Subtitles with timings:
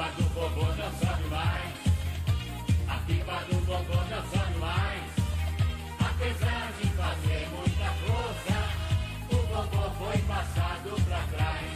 [0.00, 1.74] pipa do vovô não sobe mais.
[2.88, 5.02] A pipa do vovô não sobe mais.
[5.98, 8.56] Apesar de fazer muita força,
[9.30, 11.72] o vovô foi passado pra trás.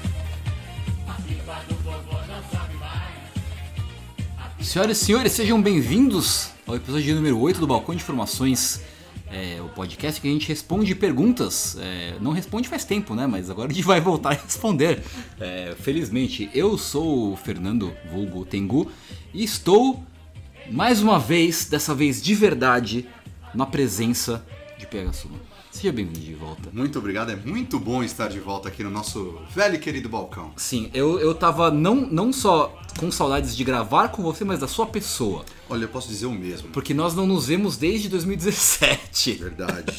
[1.07, 4.66] A pipa do vovô não sobe mais.
[4.66, 8.80] Senhoras e senhores, sejam bem-vindos ao episódio número 8 do Balcão de Informações.
[9.35, 11.77] É, o podcast que a gente responde perguntas.
[11.80, 13.27] É, não responde faz tempo, né?
[13.27, 15.03] Mas agora a gente vai voltar a responder.
[15.41, 18.89] É, felizmente, eu sou o Fernando Vulgo Tengu
[19.32, 20.05] e estou
[20.71, 23.08] mais uma vez, dessa vez de verdade,
[23.53, 24.46] na presença
[24.79, 25.54] de Suma.
[25.84, 26.70] Seja bem-vindo de volta.
[26.72, 30.50] Muito obrigado, é muito bom estar de volta aqui no nosso velho e querido balcão.
[30.57, 34.66] Sim, eu, eu tava não, não só com saudades de gravar com você, mas da
[34.66, 35.44] sua pessoa.
[35.69, 36.70] Olha, eu posso dizer o mesmo.
[36.70, 39.34] Porque nós não nos vemos desde 2017.
[39.34, 39.92] Verdade.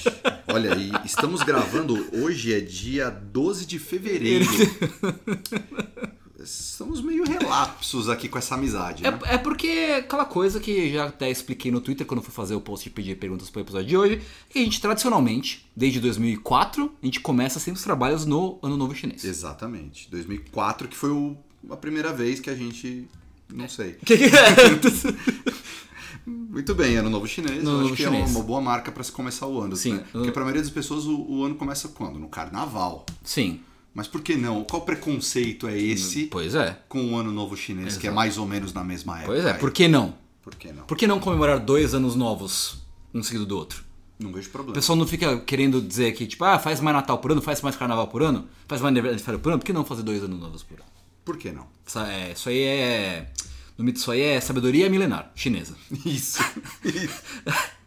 [0.47, 4.47] Olha, e estamos gravando, hoje é dia 12 de fevereiro.
[6.45, 9.19] Estamos meio relapsos aqui com essa amizade, né?
[9.25, 12.61] É, é porque aquela coisa que já até expliquei no Twitter quando fui fazer o
[12.61, 17.05] post de pedir perguntas pro episódio de hoje, que a gente tradicionalmente, desde 2004, a
[17.05, 19.23] gente começa sempre os trabalhos no Ano Novo Chinês.
[19.25, 20.09] Exatamente.
[20.11, 21.35] 2004 que foi o-
[21.69, 23.07] a primeira vez que a gente...
[23.51, 23.97] Não sei.
[24.05, 25.55] Que que é?
[26.25, 27.59] Muito bem, ano novo chinês.
[27.59, 29.75] Ano eu acho que é uma boa marca para se começar o ano.
[29.75, 29.93] Sim.
[29.95, 30.05] né?
[30.11, 32.17] Porque para a maioria das pessoas o, o ano começa quando?
[32.17, 33.05] No carnaval.
[33.23, 33.59] Sim,
[33.95, 34.65] Mas por que não?
[34.65, 36.77] Qual preconceito é esse pois é.
[36.89, 39.27] com o ano novo chinês, que é mais ou menos na mesma época?
[39.31, 40.13] Pois é, por que não?
[40.43, 40.83] Por que não?
[40.83, 43.85] Por que não comemorar dois anos novos, um seguido do outro?
[44.19, 44.73] Não vejo O problema.
[44.75, 47.77] pessoal não fica querendo dizer que, tipo, ah, faz mais Natal por ano, faz mais
[47.77, 50.61] Carnaval por ano, faz mais aniversário por ano, por que não fazer dois anos novos
[50.61, 50.89] por ano?
[51.23, 51.65] Por que não?
[51.87, 53.31] Isso, é, isso aí é.
[53.77, 55.75] No mito, isso aí é sabedoria milenar chinesa.
[56.05, 56.39] Isso.
[56.83, 57.21] Isso.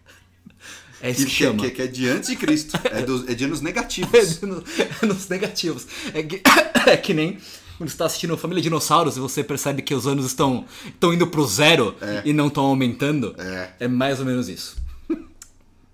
[1.01, 1.63] É isso que, que chama.
[1.63, 2.79] que- que é de antes de Cristo.
[2.91, 4.41] É, dos- é de anos É negativos.
[4.43, 4.63] no-
[5.03, 5.87] é nos negativos.
[6.13, 6.41] É que,
[6.87, 7.39] é que nem
[7.77, 11.29] quando você está assistindo Família Dinossauros e você percebe que os anos estão, estão indo
[11.29, 13.37] pro zero e não estão aumentando.
[13.79, 13.87] É.
[13.87, 14.77] mais ou menos isso.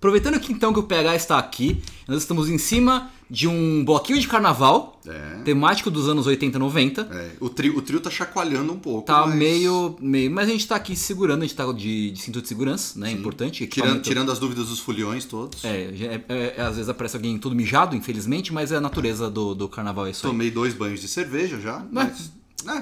[0.04, 4.20] Aproveitando que então que o PH está aqui, nós estamos em cima de um bloquinho
[4.20, 5.40] de carnaval, É.
[5.44, 7.08] temático dos anos 80 e 90.
[7.10, 9.06] É, o, trio, o trio tá chacoalhando um pouco.
[9.06, 10.30] Tá mas meio, meio.
[10.30, 13.10] Mas a gente tá aqui segurando, a gente tá de, de cinto de segurança, né?
[13.12, 13.66] Importante.
[13.66, 15.64] Tirando, tirando as dúvidas dos foliões todos.
[15.64, 19.30] É, já- é- é- às vezes aparece alguém todo mijado, infelizmente, mas é a natureza
[19.30, 20.30] do, do carnaval é isso aí.
[20.32, 21.82] Tomei dois banhos de cerveja já.
[21.90, 22.30] Mas.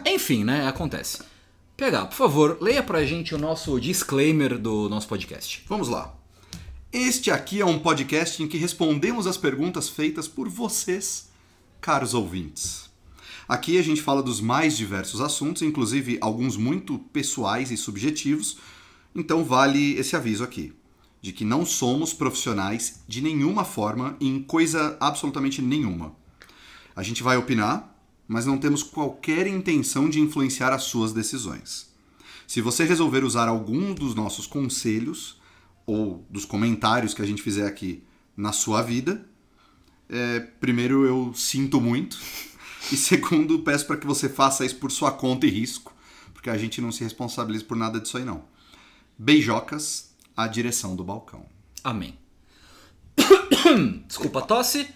[0.05, 0.67] é, Enfim, né?
[0.67, 1.21] Acontece.
[1.77, 5.63] PH, por favor, leia pra gente o nosso disclaimer do nosso podcast.
[5.69, 6.13] Vamos lá.
[6.93, 11.31] Este aqui é um podcast em que respondemos as perguntas feitas por vocês,
[11.81, 12.91] caros ouvintes.
[13.49, 18.59] Aqui a gente fala dos mais diversos assuntos, inclusive alguns muito pessoais e subjetivos,
[19.15, 20.75] então vale esse aviso aqui,
[21.23, 26.15] de que não somos profissionais de nenhuma forma em coisa absolutamente nenhuma.
[26.95, 27.97] A gente vai opinar,
[28.29, 31.91] mas não temos qualquer intenção de influenciar as suas decisões.
[32.47, 35.41] Se você resolver usar algum dos nossos conselhos
[35.87, 38.03] ou dos comentários que a gente fizer aqui
[38.37, 39.27] na sua vida,
[40.09, 42.19] é, primeiro eu sinto muito
[42.93, 45.95] e segundo peço para que você faça isso por sua conta e risco,
[46.33, 48.45] porque a gente não se responsabiliza por nada disso aí não.
[49.19, 51.45] Beijocas, a direção do balcão.
[51.85, 52.17] Amém.
[54.07, 54.89] Desculpa a tosse.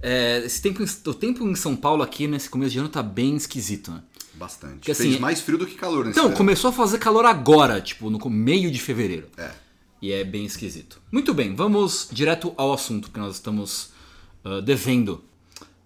[0.00, 3.02] É, esse tempo, em- o tempo em São Paulo aqui nesse começo de ano tá
[3.02, 4.02] bem esquisito, né?
[4.34, 4.80] Bastante.
[4.80, 6.36] Que assim, Fez mais frio do que calor nesse Então, verão.
[6.36, 9.28] começou a fazer calor agora, tipo, no meio de fevereiro.
[9.36, 9.50] É.
[10.04, 11.00] E é bem esquisito.
[11.10, 13.88] Muito bem, vamos direto ao assunto que nós estamos
[14.44, 15.24] ah, devendo.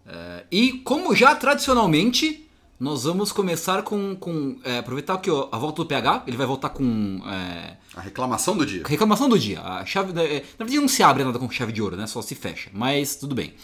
[0.04, 2.44] Eh, e como já tradicionalmente,
[2.80, 4.16] nós vamos começar com.
[4.16, 7.22] com eh, aproveitar que a volta do PH, ele vai voltar com.
[7.24, 8.82] eh, A reclamação do dia.
[8.84, 9.60] reclamação do dia.
[9.60, 10.28] A chave da, na
[10.64, 12.08] verdade não se abre nada com chave de ouro, né?
[12.08, 12.70] Só se fecha.
[12.72, 13.54] Mas tudo bem.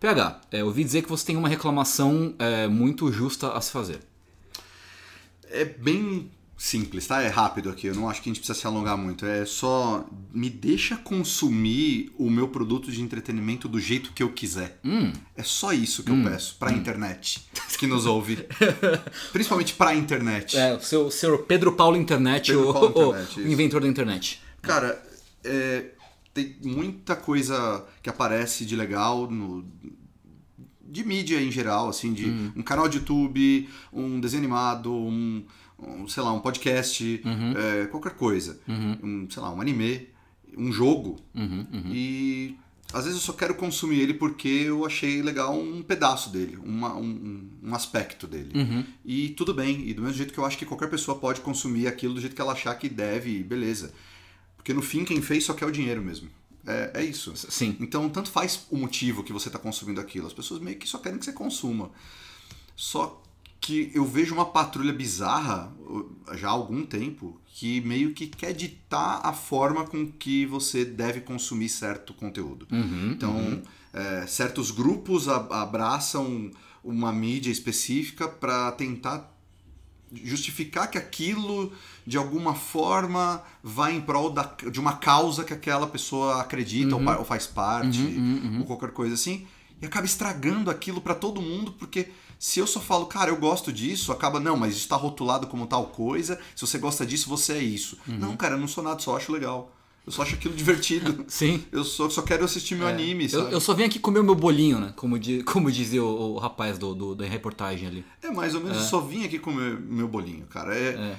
[0.00, 2.34] PH, eu ouvi dizer que você tem uma reclamação
[2.70, 4.00] muito justa a se fazer.
[5.50, 7.20] É bem simples, tá?
[7.22, 7.86] É rápido aqui.
[7.86, 9.26] Eu não acho que a gente precisa se alongar muito.
[9.26, 14.80] É só me deixa consumir o meu produto de entretenimento do jeito que eu quiser.
[15.36, 17.46] É só isso que eu peço pra internet
[17.78, 18.46] que nos ouve.
[19.32, 20.56] Principalmente pra internet.
[20.56, 24.40] É, o seu, seu Pedro Paulo Internet, Pedro o, Paulo Internet, o inventor da internet.
[24.62, 25.00] Cara,
[25.44, 25.90] é,
[26.32, 29.64] tem muita coisa que aparece de legal no
[30.88, 32.52] de mídia em geral, assim, de Uhum.
[32.56, 35.44] um canal de YouTube, um desenho animado, um,
[35.78, 37.52] um, sei lá, um podcast, Uhum.
[37.56, 40.08] é, qualquer coisa, um, sei lá, um anime,
[40.56, 42.56] um jogo Uhum, e
[42.92, 46.94] às vezes eu só quero consumir ele porque eu achei legal um pedaço dele, uma-
[46.96, 48.52] um, um aspecto dele.
[48.58, 48.84] Uhum.
[49.04, 51.88] E tudo bem, e do mesmo jeito que eu acho que qualquer pessoa pode consumir
[51.88, 53.92] aquilo do jeito que ela achar que deve, beleza.
[54.56, 56.28] Porque no fim, quem fez só quer o dinheiro mesmo.
[56.66, 57.32] É, é isso.
[57.36, 57.76] Sim.
[57.80, 60.26] Então, tanto faz o motivo que você está consumindo aquilo.
[60.26, 61.90] As pessoas meio que só querem que você consuma.
[62.74, 63.22] Só
[63.66, 68.52] que eu vejo uma patrulha bizarra uh, já há algum tempo que meio que quer
[68.52, 72.66] ditar a forma com que você deve consumir certo conteúdo.
[72.70, 76.50] Uhum, Então, é, certos grupos abraçam
[76.84, 79.32] uma mídia específica para tentar
[80.12, 81.72] justificar que aquilo
[82.06, 87.02] de alguma forma vai em prol da, de uma causa que aquela pessoa acredita ou,
[87.04, 87.98] pa- ou faz parte
[88.60, 89.46] ou qualquer coisa assim
[89.82, 93.72] e acaba estragando aquilo para todo mundo porque se eu só falo cara eu gosto
[93.72, 97.62] disso acaba não mas está rotulado como tal coisa se você gosta disso você é
[97.62, 99.72] isso não cara eu não sou nada só acho legal
[100.06, 101.64] eu só acho aquilo divertido Sim.
[101.72, 103.52] eu só, só quero assistir meu anime Eu, sabe?
[103.54, 104.92] eu só vim aqui comer o meu bolinho, né?
[104.94, 108.04] Como, di- como dizia o, o rapaz do, do- da reportagem ali.
[108.22, 110.76] É mais ou menos, eu só vim aqui com meu, meu bolinho, cara.
[110.76, 111.16] É,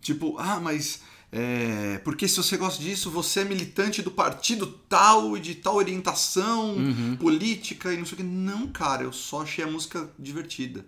[0.00, 1.02] tipo, ah, mas
[1.36, 5.74] é, porque se você gosta disso, você é militante do partido tal e de tal
[5.76, 6.76] orientação
[7.18, 8.22] política e não sei o que.
[8.22, 10.86] Não, cara, eu só achei a música divertida.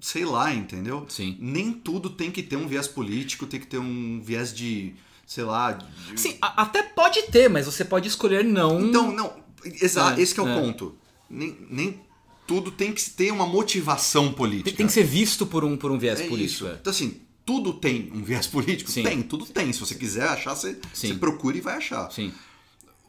[0.00, 1.06] Sei lá, entendeu?
[1.08, 1.36] Sim.
[1.38, 4.94] Nem tudo tem que ter um viés político, tem que ter um viés de,
[5.24, 5.70] sei lá.
[5.72, 5.86] de-
[6.20, 8.80] Sim, até pode ter, mas você pode escolher não.
[8.88, 9.32] Então, não,
[9.64, 10.60] exato, É, esse que é o é.
[10.60, 10.96] ponto.
[11.30, 12.00] Nem, nem
[12.48, 14.70] tudo tem que ter uma motivação política.
[14.70, 16.64] tem, tem que ser visto por um, por um viés É político.
[16.64, 16.66] isso.
[16.66, 16.74] é.
[16.80, 18.90] Então, assim, tudo tem um viés político?
[18.90, 19.02] Sim.
[19.02, 19.72] Tem, tudo tem.
[19.72, 22.10] Se você quiser achar, você, você procura e vai achar.
[22.10, 22.32] Sim.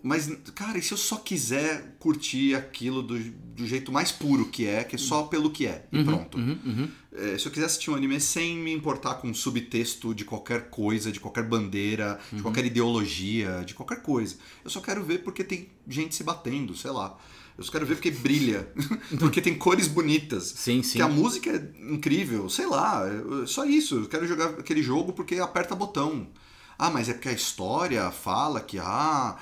[0.06, 4.68] Mas, cara, e se eu só quiser curtir aquilo do, do jeito mais puro que
[4.68, 6.38] é, que é só pelo que é, e pronto.
[6.38, 10.69] Uhum, É, se eu quiser assistir um anime sem me importar com subtexto de qualquer
[10.69, 12.38] coisa, de qualquer bandeira, Uhum.
[12.38, 14.36] de qualquer ideologia, de qualquer coisa.
[14.65, 17.18] Eu só quero ver porque tem gente se batendo, sei lá.
[17.57, 18.67] Eu só quero ver porque brilha,
[19.19, 20.53] porque tem cores bonitas.
[20.55, 20.97] Sim, sim.
[20.97, 23.03] Que a música é incrível, sei lá,
[23.45, 23.95] só isso.
[24.00, 26.27] Eu quero jogar aquele jogo porque aperta botão.
[26.77, 29.38] Ah, mas é porque a história fala que, ah,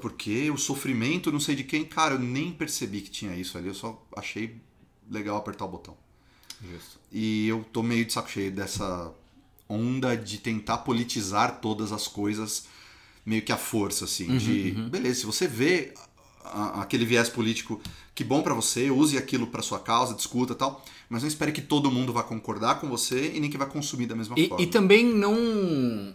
[0.00, 1.84] porque o sofrimento não sei de quem.
[1.84, 4.60] Cara, eu nem percebi que tinha isso ali, eu só achei
[5.10, 5.96] legal apertar o botão.
[6.60, 6.98] Justo.
[7.10, 9.12] E eu tô meio de saco cheio dessa
[9.68, 12.66] onda de tentar politizar todas as coisas
[13.24, 14.36] meio que à força, assim.
[14.38, 15.92] de, beleza, se você vê
[16.52, 17.80] a- aquele viés político,
[18.14, 21.52] que bom pra você, use aquilo pra sua causa, discuta e tal, mas não espere
[21.52, 24.48] que todo mundo vá concordar com você e nem que vai consumir da mesma E,
[24.48, 24.64] forma.
[24.64, 25.36] e também não,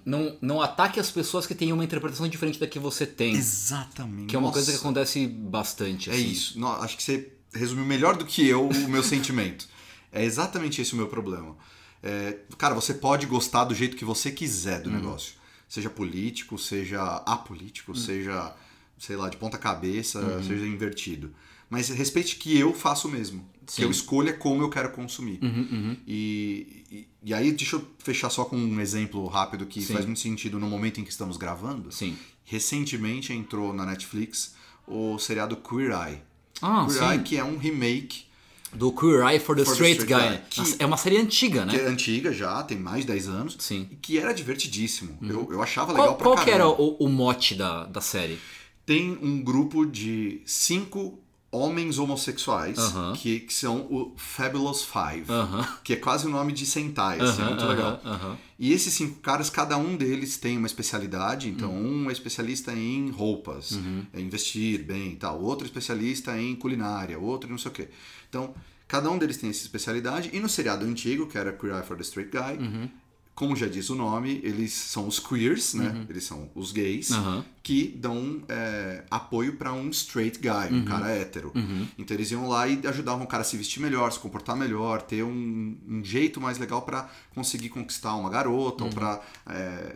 [0.05, 3.35] não, não ataque as pessoas que têm uma interpretação diferente da que você tem.
[3.35, 4.27] Exatamente.
[4.27, 6.09] Que é uma Nossa, coisa que acontece bastante.
[6.09, 6.27] É assim.
[6.29, 6.59] isso.
[6.59, 9.67] Não, acho que você resumiu melhor do que eu o meu sentimento.
[10.11, 11.55] É exatamente esse o meu problema.
[12.03, 14.95] É, cara, você pode gostar do jeito que você quiser do Uhum.
[14.95, 15.35] negócio.
[15.69, 17.97] Seja político, seja apolítico, Uhum.
[17.97, 18.53] seja,
[19.01, 21.33] sei lá, de ponta cabeça, seja invertido.
[21.69, 23.49] Mas respeite que eu faço o mesmo.
[23.65, 23.81] Que Sim.
[23.83, 25.39] Uhum, eu escolha como eu quero consumir.
[26.07, 29.93] E, e, e aí, deixa eu fechar só com um exemplo rápido que Sim.
[29.93, 31.91] faz muito sentido no momento em que estamos gravando.
[31.91, 32.15] Sim.
[32.43, 34.53] Recentemente entrou na Netflix
[34.87, 36.21] o seriado Queer Eye.
[36.61, 37.09] Ah, Queer sim.
[37.09, 38.25] Eye, que é um remake
[38.73, 40.37] Do Queer Eye for the For the Straight, Straight Guy.
[40.63, 41.83] Guy, que- É uma série antiga, que né?
[41.83, 43.55] é antiga já, tem mais de 10 anos.
[43.59, 43.87] Sim.
[43.91, 45.17] E que era divertidíssimo.
[45.21, 46.81] Eu, eu achava legal Qual, pra qual que era caramba.
[46.81, 48.37] o, o mote da, da série?
[48.85, 51.19] Tem um grupo de cinco
[51.51, 53.13] homens homossexuais Aham.
[53.13, 55.25] que, que são o Fabulous Five.
[55.29, 55.67] Aham.
[55.83, 57.99] Que é quase o nome de Sentai, assim, é muito legal.
[58.57, 61.49] E esses cinco caras, cada um deles tem uma especialidade.
[61.49, 63.77] Então, um é especialista em roupas,
[64.13, 65.41] em vestir bem e tal.
[65.41, 67.89] Outro é especialista em culinária, outro não sei o quê.
[68.29, 68.53] Então,
[68.87, 70.29] cada um deles tem essa especialidade.
[70.31, 72.89] E no seriado antigo, que era Queer Eye for the Straight Guy,
[73.41, 76.05] como já diz o nome, eles são os queers, né?
[76.07, 77.43] Eles são os gays Aham.
[77.63, 81.51] que dão é, apoio para um straight guy, um cara hétero.
[81.97, 85.01] Então eles iam lá e ajudavam o cara a se vestir melhor, se comportar melhor,
[85.01, 89.19] ter um, um jeito mais legal para conseguir conquistar uma garota ou para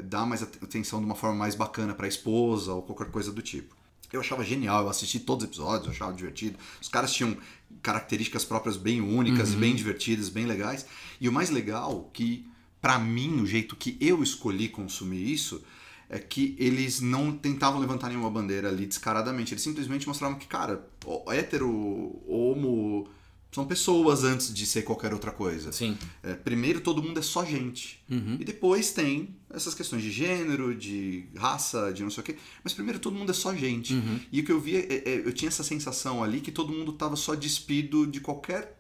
[0.04, 3.32] dar mais at- atenção de uma forma mais bacana para a esposa ou qualquer coisa
[3.32, 3.76] do tipo.
[4.12, 6.58] Eu achava genial, eu assisti todos os episódios, eu achava divertido.
[6.82, 7.38] Os caras tinham
[7.84, 10.86] características próprias bem únicas e bem divertidas, bem legais.
[11.22, 12.48] E o mais legal que
[12.86, 15.64] Pra mim, o jeito que eu escolhi consumir isso
[16.08, 19.56] é que eles não tentavam levantar nenhuma bandeira ali descaradamente.
[19.56, 20.88] Eles simplesmente mostravam que, cara,
[21.30, 23.08] hétero, homo,
[23.52, 25.72] são pessoas antes de ser qualquer outra coisa.
[25.72, 25.98] Sim.
[26.22, 28.04] É, primeiro, todo mundo é só gente.
[28.40, 32.36] E depois tem essas questões de gênero, de raça, de não sei o quê.
[32.64, 34.00] Mas primeiro, todo mundo é só gente.
[34.32, 36.94] E o que eu via, é- é- eu tinha essa sensação ali que todo mundo
[36.94, 38.75] tava só despido de qualquer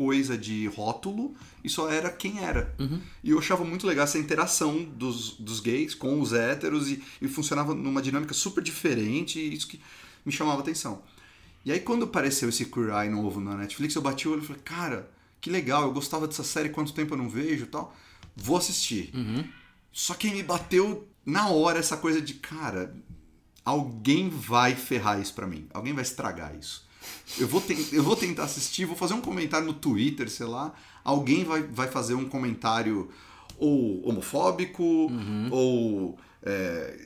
[0.00, 2.74] coisa de rótulo e só era quem era.
[3.22, 7.28] E eu achava muito legal essa interação dos, dos gays com os héteros e, e
[7.28, 9.78] funcionava numa dinâmica super diferente e isso que
[10.24, 11.02] me chamava atenção.
[11.66, 14.46] E aí quando apareceu esse Queer Eye novo na Netflix, eu bati o olho e
[14.46, 17.94] falei, cara, que legal, eu gostava dessa série, quanto tempo eu não vejo e tal.
[18.34, 19.10] Vou assistir.
[19.92, 22.96] Só que me bateu na hora essa coisa de, cara,
[23.62, 25.68] alguém vai ferrar isso pra mim.
[25.74, 26.88] Alguém vai estragar isso.
[27.38, 30.74] Eu vou, eu vou tentar assistir, vou fazer um comentário no Twitter, sei lá.
[31.04, 33.08] Alguém vai, vai fazer um comentário
[33.56, 35.10] ou homofóbico,
[35.50, 36.98] ou é,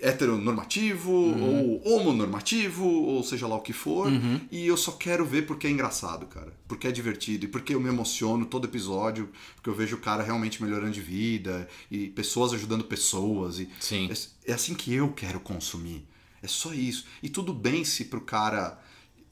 [0.00, 4.10] heteronormativo, ou homonormativo, ou seja lá o que for.
[4.50, 6.52] E eu só quero ver porque é engraçado, cara.
[6.66, 7.44] Porque é divertido.
[7.44, 9.28] E porque eu me emociono todo episódio.
[9.54, 11.68] Porque eu vejo o cara realmente melhorando de vida.
[11.90, 13.60] E pessoas ajudando pessoas.
[13.60, 14.10] E Sim.
[14.10, 16.04] é, é assim que eu quero consumir.
[16.42, 17.06] É só isso.
[17.22, 18.78] E tudo bem se pro cara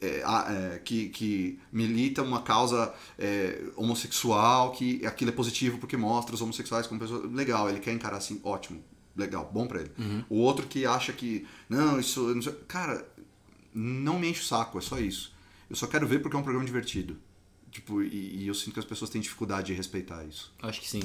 [0.00, 0.22] é,
[0.74, 6.40] é, que, que milita uma causa é, homossexual, que aquilo é positivo porque mostra os
[6.40, 7.30] homossexuais como pessoas.
[7.32, 8.82] Legal, ele quer encarar assim, ótimo,
[9.16, 9.90] legal, bom pra ele.
[10.28, 12.32] O outro que acha que, não, isso.
[12.34, 13.06] Não sei- cara,
[13.74, 15.32] não me enche o saco, é só isso.
[15.68, 17.16] Eu só quero ver porque é um programa divertido.
[17.70, 20.52] Tipo, e, e eu sinto que as pessoas têm dificuldade de respeitar isso.
[20.62, 21.02] Acho que sim.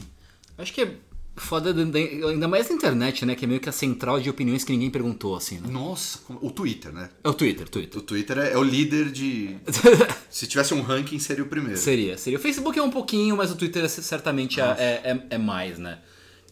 [0.58, 0.98] Acho que é
[1.36, 2.00] foda, da- da-
[2.30, 3.36] ainda mais na internet, né?
[3.36, 5.68] Que é meio que a central de opiniões que ninguém perguntou, assim, né?
[5.70, 7.10] Nossa, o Twitter, né?
[7.24, 8.00] É o Twitter, Twitter.
[8.00, 9.56] O Twitter é, é o líder de.
[10.30, 11.78] Se tivesse um ranking, seria o primeiro.
[11.78, 12.38] seria, seria.
[12.38, 15.78] O Facebook é um pouquinho, mas o Twitter é- certamente é, é, é- é mais,
[15.80, 16.00] né?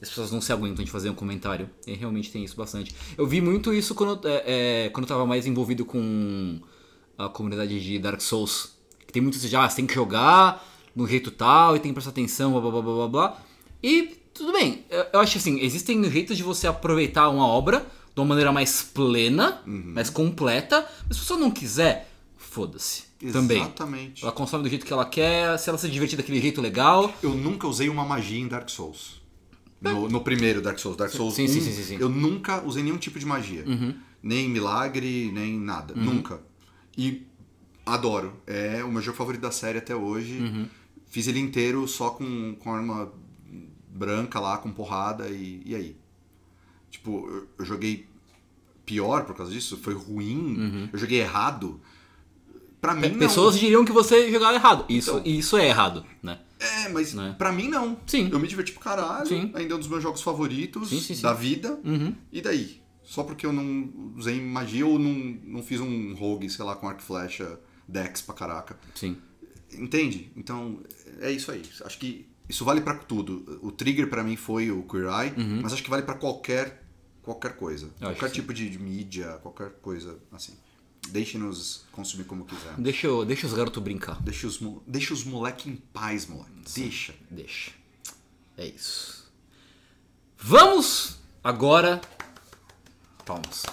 [0.01, 1.69] As pessoas não se aguentam de fazer um comentário.
[1.85, 2.95] E realmente tem isso bastante.
[3.15, 6.59] Eu vi muito isso quando, é, é, quando eu tava mais envolvido com
[7.17, 8.71] a comunidade de Dark Souls.
[9.05, 11.91] Que tem muito isso de, ah, você tem que jogar no jeito tal e tem
[11.91, 13.41] que prestar atenção, blá blá blá blá blá blá.
[13.83, 18.27] E tudo bem, eu, acho assim, existem jeitos de você aproveitar uma obra de uma
[18.27, 23.03] maneira mais plena, mais completa, mas se você não quiser, foda-se.
[23.31, 23.61] Também.
[23.61, 24.23] Exatamente.
[24.23, 27.13] Ela consome do jeito que ela quer, se ela se divertir daquele jeito legal.
[27.21, 29.21] Eu nunca usei uma magia em Dark Souls.
[29.79, 31.97] No, no primeiro Dark Souls, Dark Souls Sim, 1, sim, sim, sim, sim.
[31.99, 33.63] eu nunca usei nenhum tipo de magia.
[34.21, 35.93] Nem milagre, nem nada.
[35.95, 36.39] Nunca.
[36.97, 37.25] E
[37.85, 38.33] adoro.
[38.45, 40.67] É o meu jogo favorito da série até hoje.
[41.07, 43.11] Fiz ele inteiro só com, com arma
[43.93, 45.95] branca lá, com porrada e, e aí.
[46.89, 48.07] Tipo, eu, eu joguei
[48.85, 51.79] pior por causa disso, foi ruim, eu joguei errado.
[52.81, 53.19] Pra mim, não.
[53.19, 54.85] Pessoas diriam que você jogava errado.
[54.89, 55.21] Isso, Então.
[55.25, 56.39] isso é errado, né?
[56.59, 57.35] É, mas Né?
[57.37, 57.95] pra mim não.
[58.07, 58.29] Sim.
[58.31, 59.27] Eu me diverti pro caralho.
[59.27, 59.51] Sim.
[59.53, 61.21] Ainda é um dos meus jogos favoritos Sim, sim, sim.
[61.21, 61.79] da vida.
[61.83, 62.15] Uhum.
[62.31, 62.81] E daí?
[63.03, 66.87] Só porque eu não usei magia ou não, não fiz um rogue, sei lá, com
[66.87, 68.79] arco e flecha, dex pra caraca.
[68.95, 69.15] Sim.
[69.73, 70.31] Entende?
[70.35, 70.79] Então,
[71.19, 71.61] é isso aí.
[71.85, 73.59] Acho que isso vale pra tudo.
[73.63, 76.83] O trigger pra mim foi o Queer Eye, mas acho que vale pra qualquer
[77.23, 77.85] qualquer coisa.
[77.85, 77.91] Uhum.
[77.91, 78.41] acho qualquer que sim.
[78.41, 80.53] tipo de, de mídia, qualquer coisa assim.
[81.09, 82.73] Deixe-nos consumir como quiser.
[82.77, 84.21] Deixa, eu- deixa os garotos brincar.
[84.21, 86.51] Deixa os, deixa os moleque em paz, moleque.
[86.75, 87.13] Deixa.
[87.29, 87.71] Deixa.
[88.57, 89.31] É isso.
[90.37, 92.01] Vamos agora.
[93.25, 93.63] Palmas.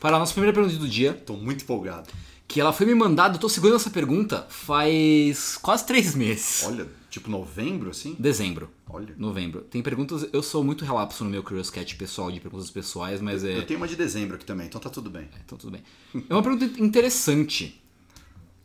[0.00, 1.14] Para a nossa primeira pergunta do dia.
[1.14, 2.10] Tô muito empolgado.
[2.48, 6.62] Que ela foi me mandada, eu tô segurando essa pergunta faz quase três meses.
[6.66, 8.16] Olha, tipo novembro, assim?
[8.18, 8.70] Dezembro.
[8.88, 9.14] Olha.
[9.18, 9.60] Novembro.
[9.60, 10.26] Tem perguntas.
[10.32, 13.58] Eu sou muito relapso no meu Curious Cat pessoal de perguntas pessoais, mas é.
[13.58, 15.28] Eu tenho uma de dezembro aqui também, então tá tudo bem.
[15.44, 15.82] Então tudo bem.
[16.28, 17.78] É uma pergunta interessante.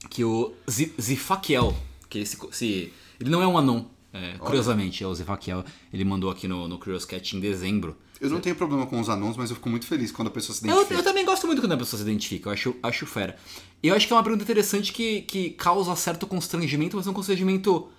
[0.09, 1.75] Que o Zi- Zifakiel,
[2.07, 6.29] que esse, se, ele não é um anão, é, curiosamente, é o Zifakiel, ele mandou
[6.29, 7.97] aqui no, no Curious Cat em dezembro.
[8.21, 10.55] Eu não tenho problema com os anúncios, mas eu fico muito feliz quando a pessoa
[10.55, 10.99] se Eu, identifica.
[10.99, 13.35] eu também gosto muito quando a pessoa se identifica, eu acho, acho fera.
[13.83, 17.13] Eu acho que é uma pergunta interessante que, que causa certo constrangimento, mas é um
[17.13, 17.89] constrangimento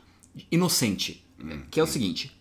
[0.51, 1.25] inocente.
[1.71, 2.37] Que é o seguinte: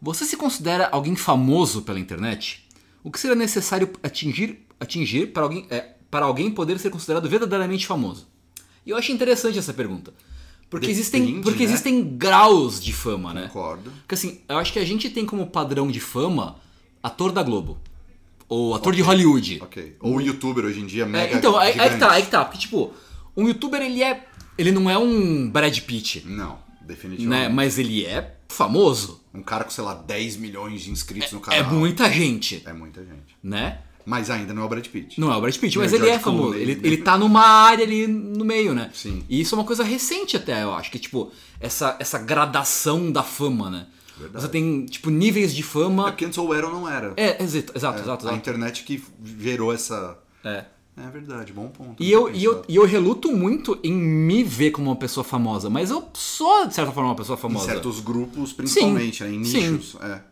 [0.00, 2.66] Você se considera alguém famoso pela internet?
[3.02, 7.86] O que seria necessário atingir, atingir para, alguém, é, para alguém poder ser considerado verdadeiramente
[7.86, 8.26] famoso?
[8.84, 10.12] E eu acho interessante essa pergunta.
[10.68, 11.64] Porque, existem, Depende, porque né?
[11.64, 13.42] existem graus de fama, né?
[13.46, 13.90] Concordo.
[14.00, 16.56] Porque assim, eu acho que a gente tem como padrão de fama
[17.02, 17.78] ator da Globo.
[18.48, 19.60] Ou ator de Hollywood.
[19.62, 19.96] Ok.
[20.00, 22.44] Ou youtuber hoje em dia, É, mega então, é, é que tá, é que tá.
[22.44, 22.92] Porque, tipo,
[23.36, 24.26] um youtuber, ele é.
[24.58, 27.48] Ele não é um Brad Pitt, Não, definitivamente.
[27.48, 27.48] né?
[27.48, 29.20] Mas ele é famoso.
[29.34, 31.70] Um cara com, sei lá, 10 milhões de inscritos no É canal.
[31.74, 33.36] muita gente, É muita gente.
[33.42, 33.80] né?
[34.08, 35.20] Mas ainda não é o Brad Pitt.
[35.20, 36.42] Não é o Brad Pitt, Não mas é ele George é famoso.
[36.52, 36.62] Clooney.
[36.62, 38.88] Ele, ele tá numa área ali no meio, né?
[38.94, 39.24] Sim.
[39.28, 40.92] E isso é uma coisa recente até, eu acho.
[40.92, 43.86] Que, tipo, essa, essa gradação da fama, né?
[44.16, 44.44] Verdade.
[44.44, 46.04] Você tem, tipo, níveis de É fama.
[46.04, 47.14] porque antes ou era ou não era.
[47.16, 48.26] É, exato, exato, É, exato.
[48.26, 48.36] A exato.
[48.36, 49.02] internet que
[49.40, 50.16] gerou essa...
[50.44, 50.64] É.
[50.96, 52.02] É verdade, bom ponto.
[52.02, 55.22] E eu, tinha e, eu, e eu reluto muito em me ver como uma pessoa
[55.22, 57.66] famosa, mas eu sou, de certa forma, uma pessoa Em famosa.
[57.66, 59.30] certos grupos, principalmente, né?
[59.30, 59.72] Em Sim.
[59.72, 59.96] nichos.
[60.00, 60.22] É.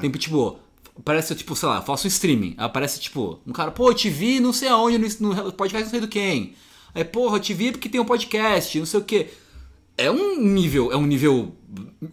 [0.00, 0.58] Tem, tipo,
[1.04, 2.54] parece, tipo, sei lá, faço streaming.
[2.56, 5.90] Aparece, tipo, um cara, pô, eu te vi não sei aonde, no, no podcast não
[5.90, 6.54] sei do quem.
[6.94, 9.28] Aí, porra, eu te vi porque tem um podcast, não sei o quê.
[9.98, 11.54] É um nível, é um nível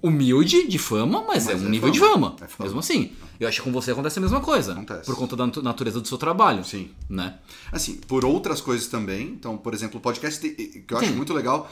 [0.01, 2.31] humilde de fama, mas, é Mas um é nível de fama.
[2.31, 2.35] fama.
[2.41, 2.67] É fama.
[2.67, 3.11] Mesmo assim.
[3.39, 4.71] Eu acho que com você acontece a mesma coisa.
[4.73, 5.05] Acontece.
[5.05, 6.63] Por conta da natu- natureza do seu trabalho.
[6.63, 6.89] Sim.
[7.09, 7.35] Né?
[7.71, 9.27] Assim, por outras coisas também.
[9.29, 11.15] Então, por exemplo, o podcast que eu acho Sim.
[11.15, 11.69] muito legal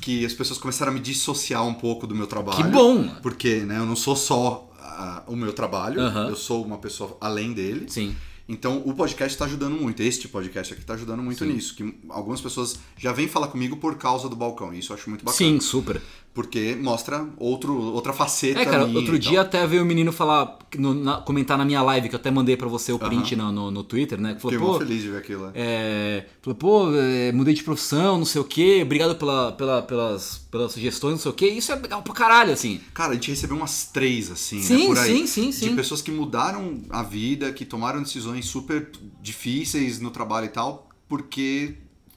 [0.00, 2.56] que as pessoas começaram a me dissociar um pouco do meu trabalho.
[2.58, 3.08] Que bom!
[3.22, 6.28] Porque, né, eu não sou só ah, o meu trabalho, Aham.
[6.28, 7.86] eu sou uma pessoa além dele.
[7.88, 8.14] Sim.
[8.48, 11.74] Então o podcast está ajudando muito, este podcast aqui está ajudando muito nisso.
[11.74, 15.08] Que algumas pessoas já vêm falar comigo por causa do balcão, e isso eu acho
[15.08, 15.36] muito bacana.
[15.38, 16.00] Sim, super.
[16.34, 18.60] Porque mostra outro, outra faceta.
[18.60, 22.08] É, cara, outro dia até veio o menino falar, no- na- comentar na minha live,
[22.08, 24.34] que eu até mandei pra você o print no, no, no Twitter, né?
[24.34, 25.52] Que Fiquei falou, muito pô, feliz de ver aquilo.
[25.54, 30.38] É, falou, pô, é, mudei de profissão, não sei o quê, obrigado pela, pela- pelas,
[30.50, 31.46] pelas sugestões, não sei o quê.
[31.46, 32.80] Isso é legal pra caralho, assim.
[32.92, 35.16] Cara, a gente recebeu umas três, assim, Sim, né, por aí.
[35.18, 35.76] sim, sim, De sim.
[35.76, 38.90] pessoas que mudaram a vida, que tomaram decisões super
[39.22, 41.74] difíceis no trabalho e tal, porque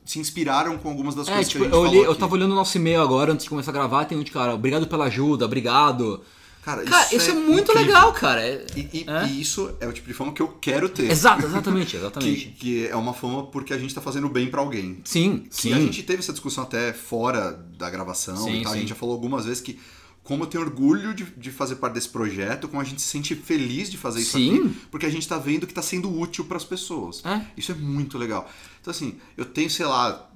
[0.07, 2.33] se inspiraram com algumas das É, coisas tipo, que a gente eu, olhei, eu tava
[2.33, 4.87] olhando o nosso e-mail agora, antes de começar a gravar, tem um de cara, obrigado
[4.87, 6.21] pela ajuda, obrigado.
[6.67, 7.81] Cara, Cara, isso, é, muito incrível.
[7.87, 8.41] legal, cara.
[8.45, 9.25] É- E, e- É?
[9.27, 11.09] e isso é o tipo de fama que eu quero ter.
[11.09, 12.45] Exato, exatamente, Que, exatamente.
[12.59, 14.99] que é uma fama porque a gente tá fazendo bem pra alguém.
[15.05, 15.73] Sim, Que sim.
[15.73, 18.71] a gente teve essa discussão até fora da gravação Sim, e tal.
[18.73, 18.81] A sim.
[18.81, 19.79] gente já falou algumas vezes que
[20.23, 23.33] como eu tenho orgulho de, de fazer parte desse projeto, como a gente se sente
[23.33, 24.57] feliz de fazer isso Sim.
[24.59, 27.23] aqui, porque a gente tá vendo que tá sendo útil pras pessoas.
[27.23, 27.41] É.
[27.55, 28.45] Isso é muito legal.
[28.81, 30.29] Então assim, eu tenho, sei lá,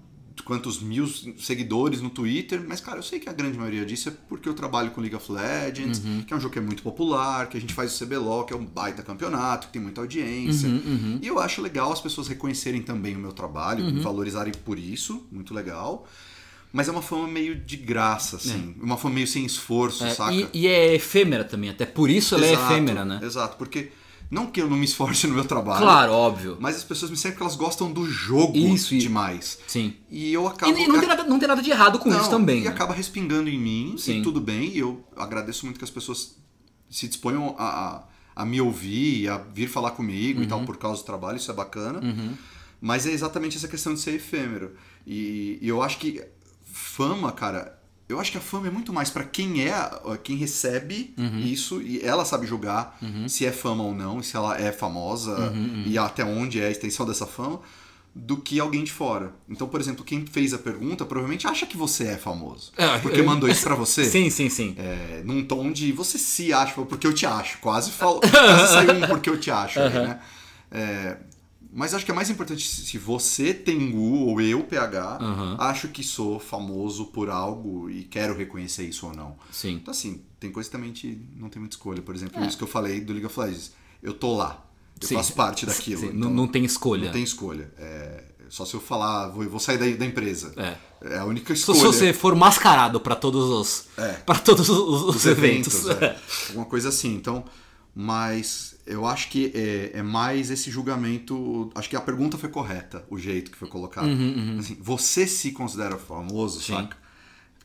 [0.45, 1.07] quantos mil
[1.37, 4.53] seguidores no Twitter, mas cara, eu sei que a grande maioria disso é porque eu
[4.53, 6.23] trabalho com League of Legends, Uhum.
[6.23, 8.53] que é um jogo que é muito popular, que a gente faz o CBLOL, que
[8.53, 10.69] é um baita campeonato, que tem muita audiência.
[10.69, 13.91] Uhum, E eu acho legal as pessoas reconhecerem também o meu trabalho, Uhum.
[13.91, 16.07] me valorizarem por isso, muito legal.
[16.73, 18.73] Mas é uma fama meio de graça, assim.
[18.81, 20.33] Uma fama meio sem esforço, É, saca?
[20.33, 23.19] e, e é efêmera também, até por isso ela Exato, é efêmera, né?
[23.21, 23.91] Exato, porque
[24.31, 26.57] não que eu não me esforce no meu trabalho, Claro, óbvio.
[26.59, 29.59] mas as pessoas me seguem porque elas gostam do jogo Isso, e- demais.
[29.67, 29.93] Sim.
[30.09, 30.71] E eu E, acabo.
[30.77, 32.61] e não, tem nada, não tem nada de errado com Não, isso também.
[32.61, 32.69] E né?
[32.69, 34.19] acaba respingando em mim, Sim.
[34.19, 34.69] e tudo bem.
[34.69, 36.37] E eu agradeço muito que as pessoas
[36.89, 37.65] se disponham a,
[37.97, 38.03] a,
[38.37, 40.49] a me ouvir, a vir falar comigo e Uhum.
[40.49, 41.99] tal, por causa do trabalho, isso é bacana.
[42.79, 44.75] Mas é exatamente essa questão de ser efêmero.
[45.05, 46.23] E, e eu acho que
[46.65, 47.77] fama, cara.
[48.11, 49.73] Eu acho que a fama é muito mais pra quem é,
[50.23, 51.39] quem recebe Uhum.
[51.39, 55.83] isso e ela sabe julgar se é fama ou não, se ela é famosa Uhum,
[55.85, 57.59] e até onde é a extensão dessa fama,
[58.13, 59.33] do que alguém de fora.
[59.47, 62.73] Então, por exemplo, quem fez a pergunta provavelmente acha que você é famoso.
[62.75, 64.03] É, porque eu- mandou isso pra você.
[64.03, 64.75] Sim, sim, sim.
[64.77, 67.57] É, num tom de você se acha, porque eu te acho.
[67.59, 68.19] Quase, fal...
[68.29, 69.79] quase saiu um porque eu te acho.
[69.79, 70.19] aí, né?
[70.69, 71.17] É,
[71.73, 75.57] mas acho que é mais importante se você tem Gu ou eu, PH, Aham.
[75.59, 79.35] acho que sou famoso por algo e quero reconhecer isso ou não.
[79.51, 79.75] Sim.
[79.75, 82.01] Então, assim, tem coisa que também gente não tem muita escolha.
[82.01, 82.47] Por exemplo, É.
[82.47, 83.71] isso que eu falei do League of Legends.
[84.03, 84.65] Eu tô lá.
[85.01, 85.15] Eu Sim.
[85.15, 86.01] faço parte daquilo.
[86.01, 87.05] Sim, então não, não tem escolha.
[87.05, 87.71] não tem escolha.
[87.77, 90.53] É, só se eu falar, vou, vou sair da, da empresa.
[90.57, 90.77] É.
[91.13, 91.79] É a única escolha.
[91.79, 94.13] se você for mascarado pra todos os É.
[94.13, 95.87] para todos os, os os eventos.
[95.89, 96.15] é.
[96.49, 97.15] Alguma coisa assim.
[97.15, 97.43] Então,
[97.95, 101.69] mas eu acho que é, é mais esse julgamento.
[101.75, 104.07] Acho que a pergunta foi correta, o jeito que foi colocado.
[104.59, 106.73] Assim, você se considera famoso, Uhum, Sim.
[106.73, 106.75] É.
[106.77, 107.01] saca?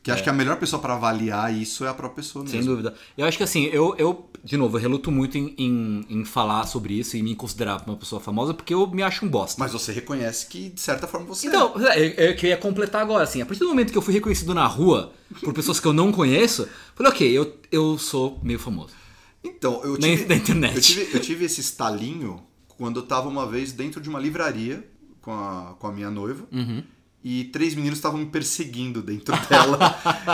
[0.03, 2.57] Que acho que a melhor pessoa pra avaliar isso é a própria pessoa mesmo.
[2.57, 2.93] Sem dúvida.
[3.17, 6.65] Eu acho que assim, eu, eu de novo, eu reluto muito em, em, em falar
[6.65, 9.59] sobre isso e me considerar uma pessoa famosa porque eu me acho um bosta.
[9.59, 13.25] Mas você reconhece que, de certa forma, você Então, é, eu, eu queria completar agora,
[13.25, 15.91] assim, a partir do momento que eu fui reconhecido na rua por pessoas que eu
[15.91, 18.93] não conheço, falei, ok, eu, eu sou meio famoso.
[19.47, 20.75] Então, eu tive, na internet.
[20.75, 22.43] Eu tive, eu tive esse estalinho
[22.77, 24.87] quando eu tava uma vez dentro de uma livraria
[25.21, 26.45] com a, com a minha noiva.
[26.51, 26.83] Uhum.
[27.23, 29.77] E três meninos estavam me perseguindo dentro dela.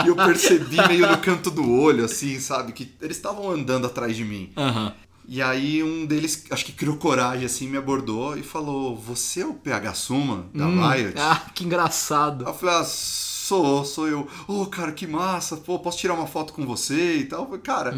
[0.04, 2.72] e eu percebi meio no canto do olho, assim, sabe?
[2.72, 4.52] Que eles estavam andando atrás de mim.
[4.56, 4.94] Aham.
[5.26, 9.46] E aí um deles, acho que criou coragem, assim, me abordou e falou: Você é
[9.46, 11.14] o PH Suma da Riot?
[11.16, 12.44] Ah, que engraçado.
[12.44, 14.28] Eu falei, ah, sou, sou eu.
[14.46, 17.40] Ô, cara, que massa, pô, posso tirar uma foto com você e tal?
[17.40, 17.94] Eu falei, cara,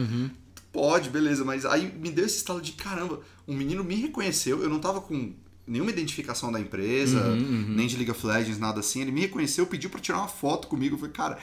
[0.77, 4.69] pode, beleza, mas aí me deu esse estalo de caramba, um menino me reconheceu, eu
[4.69, 5.33] não tava com
[5.67, 9.89] nenhuma identificação da empresa, nem de League of Legends, nada assim, ele me reconheceu, pediu
[9.89, 11.39] pra tirar uma foto comigo, eu falei, cara,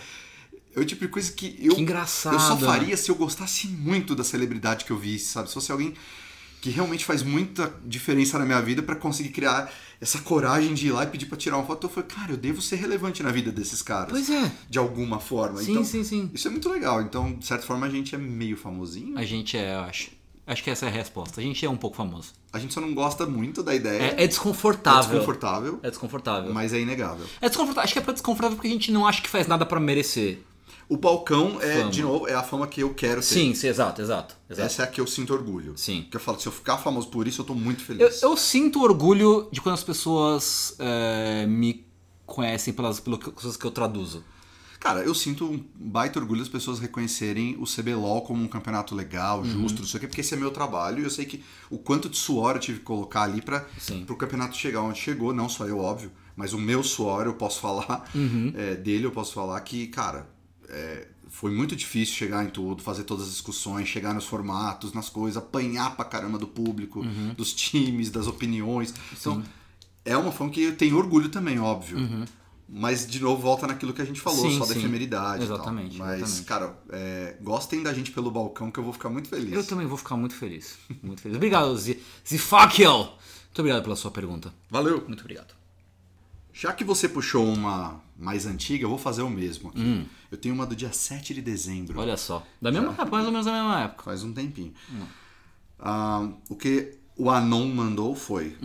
[0.75, 2.33] é o tipo de coisa que eu, Que engraçado.
[2.33, 5.47] eu só faria se eu gostasse muito da celebridade que eu vi, sabe?
[5.47, 5.95] Se fosse alguém
[6.61, 9.71] que realmente faz muita diferença na minha vida pra conseguir criar
[10.03, 11.87] essa coragem de ir lá e pedir pra tirar uma foto.
[11.87, 14.11] Eu falei, cara, eu devo ser relevante na vida desses caras.
[14.11, 14.51] Pois é.
[14.69, 15.61] De alguma forma.
[15.61, 16.29] Sim, então, sim, sim.
[16.33, 17.01] Isso é muito legal.
[17.01, 19.17] Então, de certa forma, a gente é meio famosinho.
[19.17, 20.11] A gente é, eu acho.
[20.45, 21.39] Acho que essa é a resposta.
[21.39, 22.33] A gente é um pouco famoso.
[22.51, 24.13] A gente só não gosta muito da ideia.
[24.17, 25.11] É, é desconfortável.
[25.11, 26.53] É desconfortável, É desconfortável.
[26.53, 27.25] mas é inegável.
[27.39, 27.83] É desconfortável.
[27.85, 30.43] Acho que é desconfortável porque a gente não acha que faz nada pra merecer.
[30.89, 31.91] O balcão é, Fama.
[31.91, 33.27] de novo, é a fama que eu quero ter.
[33.27, 34.35] Sim, sim, exato, exato.
[34.49, 34.65] exato.
[34.65, 35.73] Essa é a que eu sinto orgulho.
[35.77, 36.01] Sim.
[36.03, 38.21] Porque eu falo, se eu ficar famoso por isso, eu tô muito Eu, feliz.
[38.21, 41.85] eu sinto orgulho de quando as pessoas é, me
[42.25, 44.23] conhecem pelas, pelas coisas que eu traduzo.
[44.79, 49.39] Cara, eu sinto um baita orgulho das pessoas reconhecerem o CBLOL como um campeonato legal,
[49.39, 49.45] Uhum.
[49.45, 51.77] justo, não sei o quê, porque esse é meu trabalho e eu sei que o
[51.77, 53.65] quanto de suor eu tive que colocar ali para
[54.09, 57.61] o campeonato chegar onde chegou, não só eu, óbvio, mas o meu suor eu posso
[57.61, 58.51] falar Uhum.
[58.57, 60.27] é, dele, eu posso falar que, cara,
[60.73, 65.09] é, foi muito difícil chegar em tudo, fazer todas as discussões, chegar nos formatos, nas
[65.09, 67.33] coisas, apanhar pra caramba do público, Uhum.
[67.35, 68.93] dos times, das opiniões.
[69.19, 69.41] Então,
[70.05, 71.97] é uma fã que eu tenho orgulho também, óbvio.
[72.75, 74.51] Mas, de novo, volta naquilo que a gente falou, Uhum.
[74.51, 74.79] Sim, só da sim.
[74.79, 75.43] efemeridade.
[75.43, 75.55] e tal.
[75.57, 76.45] Exatamente, Mas, exatamente.
[76.45, 79.53] cara, é, gostem da gente pelo balcão que eu vou ficar muito feliz.
[79.53, 80.77] Eu também vou ficar muito feliz.
[81.03, 81.35] Muito feliz.
[81.35, 81.75] Obrigado,
[82.27, 82.97] Zifakiel.
[82.99, 84.51] Muito obrigado pela sua pergunta.
[84.69, 85.03] Valeu!
[85.07, 85.53] Muito obrigado.
[86.51, 90.07] Já que você puxou uma mais antiga, eu vou fazer o mesmo aqui.
[90.31, 91.97] Eu tenho uma do dia 7 de dezembro.
[91.97, 92.01] Hum.
[92.01, 92.45] Olha só.
[92.61, 94.03] Da mesma época, mais ou menos da mesma época.
[94.03, 94.73] Faz um tempinho.
[95.79, 98.55] Ah, o que o Anon mandou foi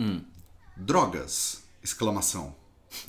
[0.75, 1.63] drogas!
[1.83, 2.55] Exclamação.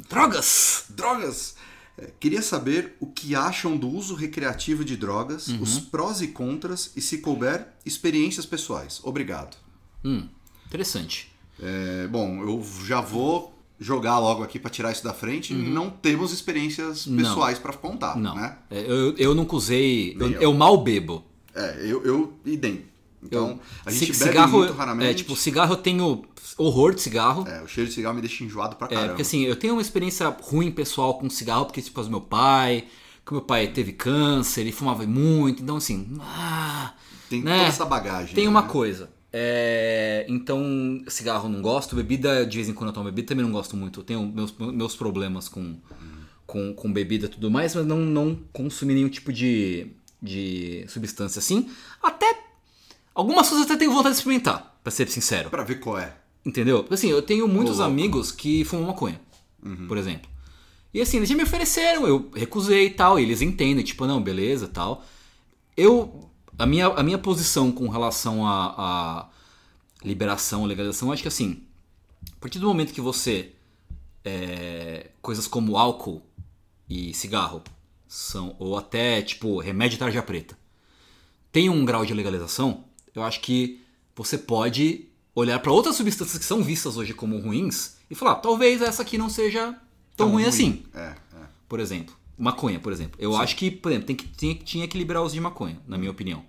[0.09, 0.85] Drogas!
[0.91, 1.57] Drogas!
[1.99, 6.93] É, queria saber o que acham do uso recreativo de drogas, os prós e contras
[6.97, 9.01] e, se couber, experiências pessoais.
[9.03, 9.57] Obrigado.
[10.05, 10.27] Hum,
[10.67, 11.31] interessante.
[11.63, 13.50] É, bom, eu já vou
[13.81, 15.55] jogar logo aqui para tirar isso da frente.
[15.55, 18.35] Não temos experiências pessoais para contar, Não.
[18.35, 18.59] né?
[18.71, 20.15] É, Eu, eu nunca usei.
[20.21, 20.41] Eu, eu.
[20.43, 21.25] eu mal bebo.
[21.55, 22.85] É, eu, eu idem.
[23.23, 25.11] Então, a gente bebe cigarro, muito raramente.
[25.11, 26.25] É, tipo, cigarro eu tenho
[26.57, 27.47] horror de cigarro.
[27.49, 29.09] É, o cheiro de cigarro me deixa enjoado pra É, caramba.
[29.09, 32.85] porque assim, eu tenho uma experiência ruim pessoal com cigarro, porque tipo, meu pai,
[33.25, 36.95] que meu pai teve câncer, ele fumava muito, então assim, ah,
[37.29, 37.57] Tem né?
[37.59, 38.35] toda essa bagagem.
[38.35, 38.69] Tem uma né?
[38.69, 39.11] coisa.
[39.33, 43.53] É, então, cigarro não gosto, bebida de vez em quando eu tomo bebida também não
[43.53, 44.01] gosto muito.
[44.01, 45.77] Eu tenho meus, meus problemas com,
[46.47, 49.89] com, com bebida e tudo mais, mas não, não consumi nenhum tipo de,
[50.21, 51.71] de substância assim.
[52.03, 52.39] Até.
[53.15, 55.51] Algumas coisas eu até tenho vontade de experimentar, pra ser sincero.
[55.51, 56.17] Pra ver qual é.
[56.45, 56.87] Entendeu?
[56.91, 57.93] Assim, eu tenho muitos louco.
[57.93, 59.21] amigos que fumam maconha,
[59.87, 60.31] por exemplo.
[60.93, 64.21] E assim, eles já me ofereceram, eu recusei e tal, e eles entendem, tipo, não,
[64.21, 65.05] beleza tal.
[65.77, 66.30] Eu.
[66.61, 69.29] A minha, a minha posição com relação à
[70.05, 71.63] liberação, legalização, acho que assim,
[72.33, 73.53] a partir do momento que você.
[74.25, 76.23] é, coisas como álcool
[76.89, 77.63] e cigarro
[78.07, 78.55] são.
[78.59, 80.61] ou até, tipo, remédio de tarja preta
[81.53, 83.81] tem um grau de legalização, eu acho que
[84.15, 88.83] você pode olhar para outras substâncias que são vistas hoje como ruins e falar, talvez
[88.83, 89.77] essa aqui não seja
[90.17, 90.85] tão, ruim, assim.
[90.95, 91.17] É, é.
[91.69, 93.17] Por exemplo, maconha, por exemplo.
[93.19, 95.79] Eu acho que, por exemplo, tem que, tinha, tinha que liberar o uso de maconha,
[95.87, 96.43] na minha opinião.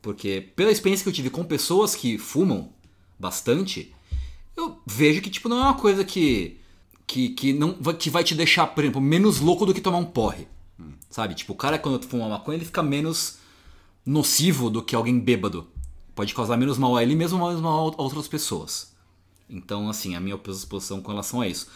[0.00, 2.70] Porque pela experiência que eu tive com pessoas que fumam
[3.18, 3.94] bastante,
[4.56, 6.58] eu vejo que tipo não é uma coisa que
[7.06, 9.98] que, que não vai- que vai te deixar, por exemplo, menos louco do que tomar
[9.98, 10.46] um porre.
[11.10, 11.34] Sabe?
[11.34, 13.38] Tipo, o cara quando fuma maconha, ele fica menos
[14.04, 15.68] nocivo do que alguém bêbado.
[16.14, 18.92] Pode causar menos mal a ele mesmo, mais mal a outras pessoas.
[19.48, 21.68] Então, assim, a minha posição com relação a isso.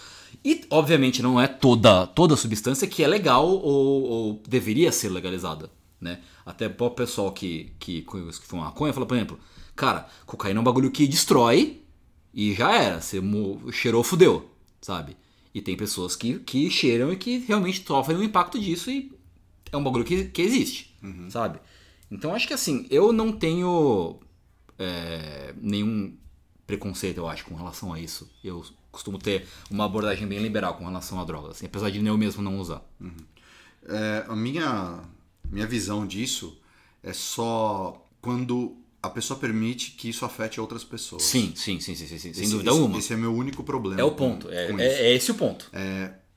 [0.47, 5.69] E, obviamente, não é toda, toda substância que é legal ou, ou deveria ser legalizada,
[6.01, 6.21] né?
[6.45, 9.41] Até o pessoal que, que, que fuma maconha fala, por exemplo,
[9.75, 11.83] cara, cocaína é um bagulho que destrói
[12.33, 13.01] e já era.
[13.01, 13.21] Você
[13.73, 14.49] cheirou, fudeu,
[14.81, 15.17] sabe?
[15.53, 19.11] E tem pessoas que, que cheiram e que realmente sofrem o impacto disso e
[19.73, 20.97] é um bagulho que, que existe,
[21.29, 21.59] sabe?
[22.09, 24.21] Então acho que assim, eu não tenho
[24.79, 26.17] é, nenhum
[26.69, 28.31] preconceito, eu acho, com relação a isso.
[28.45, 28.65] Eu
[28.97, 32.43] costumo ter uma abordagem bem liberal com relação a drogas, assim, apesar de eu mesmo
[32.43, 32.83] não usar.
[33.89, 35.01] É, a minha,
[35.51, 36.59] minha visão disso
[37.03, 41.23] é só quando a pessoa permite que isso afete outras pessoas.
[41.23, 42.99] Sim, sim, sim, sim, sim, sim, sem Esse- dúvida esse, uma.
[42.99, 44.01] Esse é meu único problema.
[44.01, 45.71] é o com- ponto, é, com é- é esse o ponto.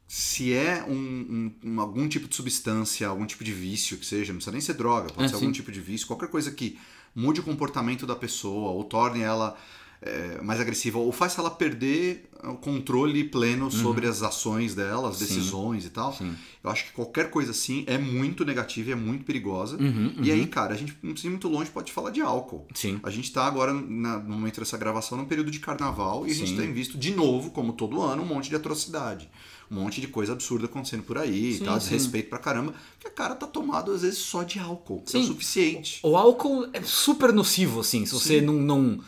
[0.08, 4.32] Se é um, um- um- algum tipo de substância, algum tipo de vício que seja,
[4.34, 5.52] não precisa nem ser droga, pode É, ser algum sim.
[5.54, 6.80] tipo de vício, qualquer coisa que
[7.16, 9.56] mude o comportamento da pessoa ou torne ela
[10.02, 15.20] é, mais agressiva ou faça ela perder o controle pleno sobre as ações dela, as
[15.20, 15.28] Uhum.
[15.28, 15.34] Sim.
[15.36, 16.14] decisões e tal.
[16.14, 16.34] Sim.
[16.64, 19.76] Eu acho que qualquer coisa assim é muito negativa e é muito perigosa.
[19.78, 22.66] Uhum, E aí, cara, a gente não precisa ir muito longe, pode falar de álcool.
[22.74, 22.98] Sim.
[23.04, 26.34] A gente tá agora, na- no momento dessa gravação, num período de carnaval e a
[26.34, 26.56] gente Sim.
[26.58, 29.30] tem visto de novo, como todo ano, um monte de atrocidade.
[29.70, 31.74] Um monte de coisa absurda acontecendo por aí, Sim, tá?
[31.80, 31.90] sim.
[31.90, 32.74] Desrespeito pra caramba.
[33.00, 35.04] Que a cara tá tomado, às vezes, só de álcool.
[35.08, 35.20] É Sim.
[35.24, 36.00] o suficiente.
[36.04, 39.00] O álcool é super nocivo, assim, se você não, não,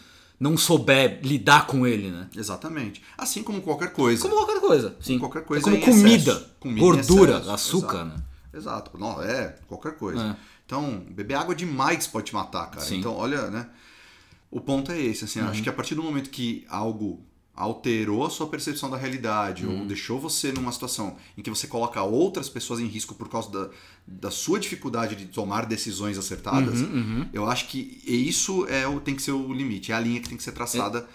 [0.41, 2.27] não souber lidar com ele, né?
[2.35, 3.03] Exatamente.
[3.15, 4.23] Assim como qualquer coisa.
[4.23, 5.19] Como qualquer coisa, sim.
[5.19, 6.51] Qualquer coisa É como comida.
[6.59, 8.05] Comida gordura, excesso, açúcar, exato.
[8.05, 8.23] né?
[8.51, 8.97] Exato.
[8.97, 10.31] Não, é, qualquer coisa.
[10.31, 10.35] É.
[10.65, 12.81] Então, beber água demais pode te matar, cara.
[12.81, 12.95] Sim.
[12.95, 12.99] Uhum.
[13.01, 13.69] Então, olha, né?
[14.49, 17.23] O ponto é esse, assim, acho que a partir do momento que algo
[17.61, 19.81] alterou a sua percepção da realidade Uhum.
[19.81, 23.49] ou deixou você numa situação em que você coloca outras pessoas em risco por causa
[23.51, 23.69] da,
[24.07, 29.15] da sua dificuldade de tomar decisões acertadas, Uhum, eu acho que isso é o, tem
[29.15, 31.07] que ser o limite, é a linha que tem que ser traçada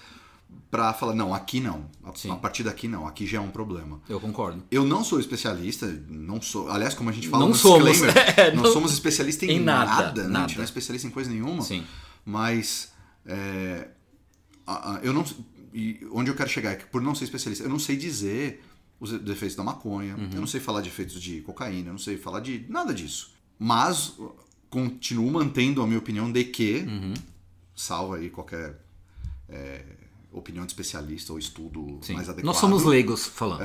[0.70, 2.30] pra falar, não, aqui não, a, Sim.
[2.30, 4.00] a partir daqui não, aqui já é um problema.
[4.08, 4.62] Eu concordo.
[4.70, 6.70] Eu não sou especialista, não sou.
[6.70, 7.90] Aliás, como a gente fala Não no somos.
[7.90, 10.28] disclaimer, É, não, não- somos especialistas em, em nada, nada, né?
[10.28, 10.48] A nada.
[10.48, 11.62] gente não é especialista em coisa nenhuma.
[11.62, 11.84] Sim.
[12.24, 12.92] Mas
[13.26, 13.88] é,
[14.66, 15.24] a- a- eu não.
[15.78, 18.64] E onde eu quero chegar é que, por não ser especialista, eu não sei dizer
[18.98, 20.30] os defeitos da maconha, Uhum.
[20.32, 23.32] eu não sei falar de efeitos de cocaína, eu não sei falar de nada disso.
[23.58, 24.14] Mas
[24.70, 27.14] continuo mantendo a minha opinião de que, Uhum.
[27.74, 28.80] salva aí qualquer
[29.48, 29.84] é,
[30.32, 32.14] opinião de especialista ou estudo Sim.
[32.14, 32.46] mais adequado.
[32.46, 33.62] Nós somos leigos falando.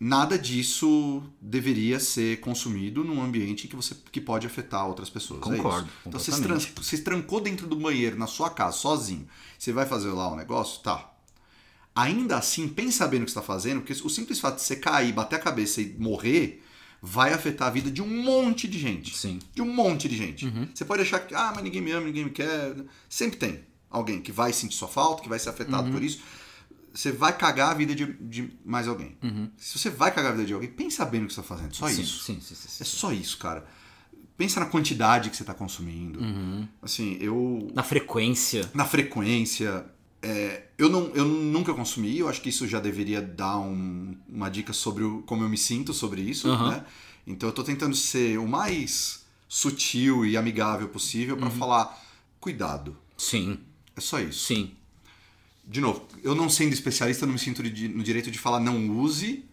[0.00, 5.40] Nada disso deveria ser consumido num ambiente que você que pode afetar outras pessoas.
[5.40, 5.96] é Concordo, isso.
[6.06, 9.26] Então você se, tran- se trancou dentro do banheiro na sua casa, sozinho.
[9.58, 10.80] Você vai fazer lá o negócio?
[10.82, 11.12] Tá.
[11.94, 14.76] Ainda assim, pensa bem no que você está fazendo, porque o simples fato de você
[14.76, 16.62] cair, bater a cabeça e morrer
[17.02, 19.16] vai afetar a vida de um monte de gente.
[19.16, 19.40] Sim.
[19.52, 20.46] De um monte de gente.
[20.72, 22.76] Você pode achar que, ah, mas ninguém me ama, ninguém me quer.
[23.08, 26.20] Sempre tem alguém que vai sentir sua falta, que vai ser afetado por isso.
[26.94, 29.16] Você vai cagar a vida de, de mais alguém.
[29.56, 31.74] Se você vai cagar a vida de alguém, pensa bem no que você está fazendo.
[31.74, 32.22] Só sim, isso.
[32.24, 32.54] Sim, sim.
[32.80, 33.64] É só isso, cara.
[34.36, 36.20] Pensa na quantidade que você está consumindo.
[36.82, 37.70] Assim, eu.
[37.74, 38.70] Na frequência.
[38.74, 39.84] Na frequência.
[40.22, 44.48] é, eu, não, eu nunca consumi, eu acho que isso já deveria dar um- uma
[44.48, 46.70] dica sobre o- como eu me sinto sobre isso, Aham.
[46.70, 46.84] né?
[47.24, 51.96] Então eu tô tentando ser o mais sutil e amigável possível para falar,
[52.40, 52.96] cuidado.
[53.16, 53.60] Sim,
[53.96, 54.44] É só isso.
[54.46, 54.72] sim.
[55.68, 58.88] De novo, eu não sendo especialista, não me sinto de- no direito de falar não
[58.88, 59.44] use,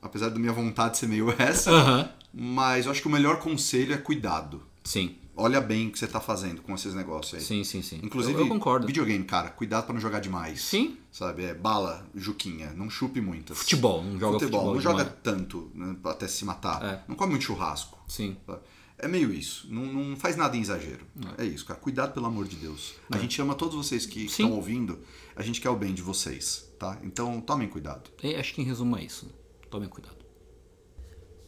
[0.00, 2.08] apesar da minha vontade ser meio essa, Aham.
[2.32, 4.62] mas eu acho que o melhor conselho é cuidado.
[4.82, 7.40] Sim, Olha bem o que você tá fazendo com esses negócios aí.
[7.40, 7.98] sim, sim, sim.
[8.04, 8.86] Inclusive, eu, eu concordo.
[8.86, 10.62] videogame, cara, cuidado pra não jogar demais.
[10.62, 10.96] Sim.
[11.10, 13.58] Sabe, é bala, juquinha, não chupe muitas.
[13.58, 14.74] Futebol, não joga futebol.
[14.74, 15.18] não joga demais.
[15.24, 16.84] tanto né, até se matar.
[16.84, 17.02] É.
[17.08, 17.98] Não come muito churrasco.
[18.06, 18.36] Sim.
[18.46, 18.60] sabe?
[18.98, 19.66] É meio isso.
[19.70, 21.04] Não, não faz nada em exagero.
[21.38, 21.44] É.
[21.44, 21.78] isso, cara.
[21.78, 22.94] Cuidado, pelo amor de Deus.
[23.10, 25.00] A gente ama todos vocês que estão ouvindo.
[25.34, 26.98] A gente quer o bem de vocês, tá?
[27.02, 28.10] Então tomem cuidado.
[28.22, 29.28] É, acho que em resumo é isso.
[29.68, 30.24] Tomem cuidado.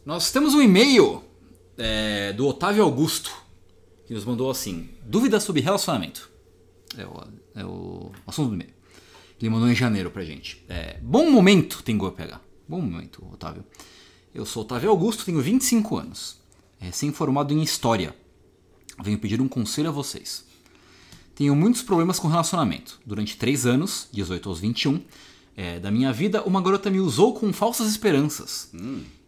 [0.05, 1.23] Nós temos um e-mail
[1.77, 3.31] é, do Otávio Augusto,
[4.05, 6.29] que nos mandou assim: dúvidas sobre relacionamento.
[6.97, 7.23] É o,
[7.55, 8.73] é o assunto do e-mail.
[9.39, 10.65] Ele mandou em janeiro pra gente.
[10.67, 12.41] É, bom momento, tem PH.
[12.67, 13.63] Bom momento, Otávio.
[14.33, 16.39] Eu sou Otávio Augusto, tenho 25 anos.
[16.79, 18.15] É Recém-formado em História.
[19.03, 20.45] Venho pedir um conselho a vocês.
[21.35, 22.99] Tenho muitos problemas com relacionamento.
[23.05, 25.01] Durante 3 anos, 18 aos 21,
[25.55, 28.71] é, da minha vida, uma garota me usou com falsas esperanças.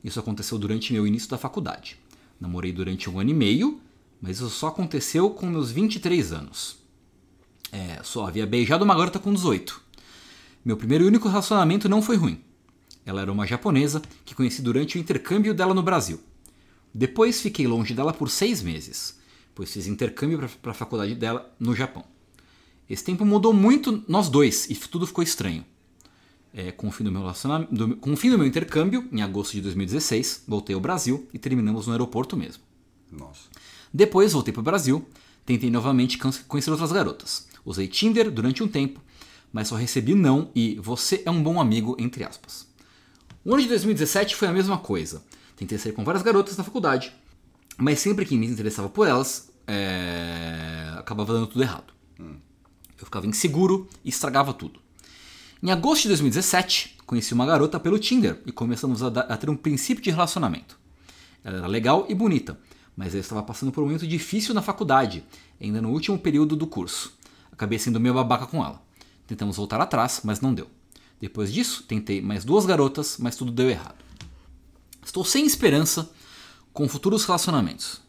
[0.03, 1.97] Isso aconteceu durante meu início da faculdade.
[2.39, 3.81] Namorei durante um ano e meio,
[4.21, 6.77] mas isso só aconteceu com meus 23 anos.
[7.71, 9.81] É, só havia beijado uma garota com 18.
[10.63, 12.41] Meu primeiro e único relacionamento não foi ruim.
[13.05, 16.19] Ela era uma japonesa que conheci durante o intercâmbio dela no Brasil.
[16.93, 19.17] Depois fiquei longe dela por seis meses,
[19.53, 22.03] pois fiz intercâmbio para a faculdade dela no Japão.
[22.89, 25.63] Esse tempo mudou muito nós dois e tudo ficou estranho.
[26.51, 27.21] É, com, o fim do meu
[27.71, 31.37] do- com o fim do meu intercâmbio, em agosto de 2016, voltei ao Brasil e
[31.37, 32.63] terminamos no aeroporto mesmo.
[33.11, 33.41] Nossa.
[33.93, 35.07] Depois voltei para o Brasil,
[35.45, 37.47] tentei novamente conhecer outras garotas.
[37.63, 38.99] Usei Tinder durante um tempo,
[39.53, 42.67] mas só recebi não e você é um bom amigo, entre aspas.
[43.45, 45.23] O ano de 2017 foi a mesma coisa.
[45.59, 47.13] Tentei sair com várias garotas na faculdade,
[47.77, 51.93] mas sempre que me interessava por elas, é, acabava dando tudo errado.
[52.17, 54.79] Eu ficava inseguro e estragava tudo.
[55.61, 59.49] Em agosto de 2017, conheci uma garota pelo Tinder e começamos a, dar- a ter
[59.49, 60.79] um princípio de relacionamento.
[61.43, 62.57] Ela era legal e bonita,
[62.95, 65.25] mas eu estava passando por um momento difícil na faculdade,
[65.59, 67.13] ainda no último período do curso.
[67.51, 68.81] Acabei sendo meio babaca com ela.
[69.27, 70.69] Tentamos voltar atrás, mas não deu.
[71.19, 74.08] Depois disso, tentei mais duas garotas, mas tudo deu errado.
[75.09, 76.07] Estou sem esperança
[76.71, 77.99] com futuros relacionamentos,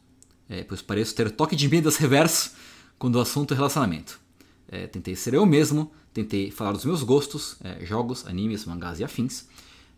[0.50, 2.52] é, pois pareço ter toque de Midas reverso
[2.98, 4.20] quando o assunto é relacionamento.
[4.68, 9.04] É, tentei ser eu mesmo, tentei falar dos meus gostos, é, jogos, animes, mangás e
[9.04, 9.46] afins.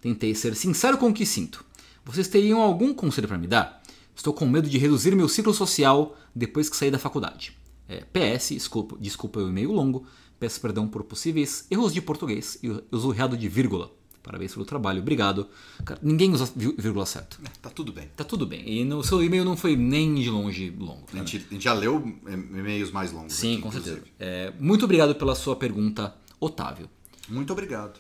[0.01, 1.65] Tentei ser sincero com o que sinto.
[2.05, 3.83] Vocês teriam algum conselho para me dar?
[4.15, 7.59] Estou com medo de reduzir meu ciclo social depois que sair da faculdade.
[7.89, 10.07] É, PS, desculpa, desculpa o e-mail longo,
[10.39, 13.91] peço perdão por possíveis erros de português e uso errado de vírgula.
[14.23, 15.49] Parabéns pelo trabalho, obrigado.
[15.85, 17.37] Cara, ninguém usa ví- vírgula certa.
[17.61, 18.09] Tá tudo bem.
[18.17, 18.63] Tá tudo bem.
[18.69, 21.05] E no seu e-mail não foi nem de longe longo.
[21.13, 23.33] A gente, a gente já leu é, e-mails mais longos.
[23.35, 23.95] Sim, aqui, com inclusive.
[23.97, 24.13] certeza.
[24.21, 26.89] É, muito obrigado pela sua pergunta, Otávio.
[27.29, 27.99] Muito obrigado.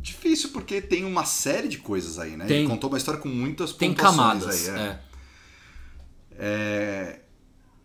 [0.00, 2.44] Difícil porque tem uma série de coisas aí, né?
[2.46, 2.58] Tem.
[2.60, 4.68] Ele contou uma história com muitas Tem camadas.
[4.68, 4.76] aí.
[4.76, 4.78] é.
[4.80, 5.00] é.
[6.36, 7.20] É,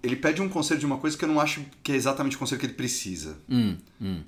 [0.03, 2.39] Ele pede um conselho de uma coisa que eu não acho que é exatamente o
[2.39, 3.37] conselho que ele precisa.
[3.49, 4.21] Hum, hum.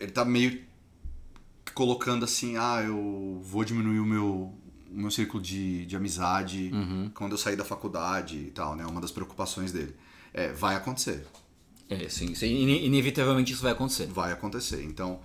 [0.00, 0.60] Ele tá meio
[1.74, 4.26] colocando assim, ah, eu vou diminuir o meu,
[4.90, 7.10] o meu círculo de, de amizade Uhum.
[7.14, 8.86] quando eu sair da faculdade e tal, né?
[8.86, 9.94] Uma das preocupações dele.
[10.32, 11.26] É, vai acontecer.
[11.88, 14.06] É, sim, sim, ine- inevitavelmente isso vai acontecer.
[14.06, 14.82] vai acontecer.
[14.84, 15.20] Então,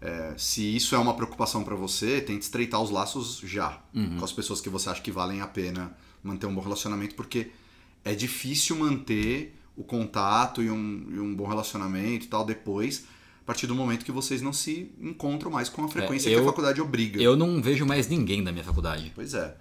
[0.00, 3.78] é, se isso é uma preocupação para você, tente estreitar os laços já
[4.18, 7.50] com as pessoas que você acha que valem a pena manter um bom relacionamento, porque
[8.04, 13.04] é difícil manter o contato e um, e um bom relacionamento e tal depois,
[13.50, 16.42] partir do momento que vocês não se encontram mais com a frequência É, que eu-
[16.42, 17.20] a faculdade obriga.
[17.20, 19.10] Eu não vejo mais ninguém da minha faculdade.
[19.14, 19.56] Pois é.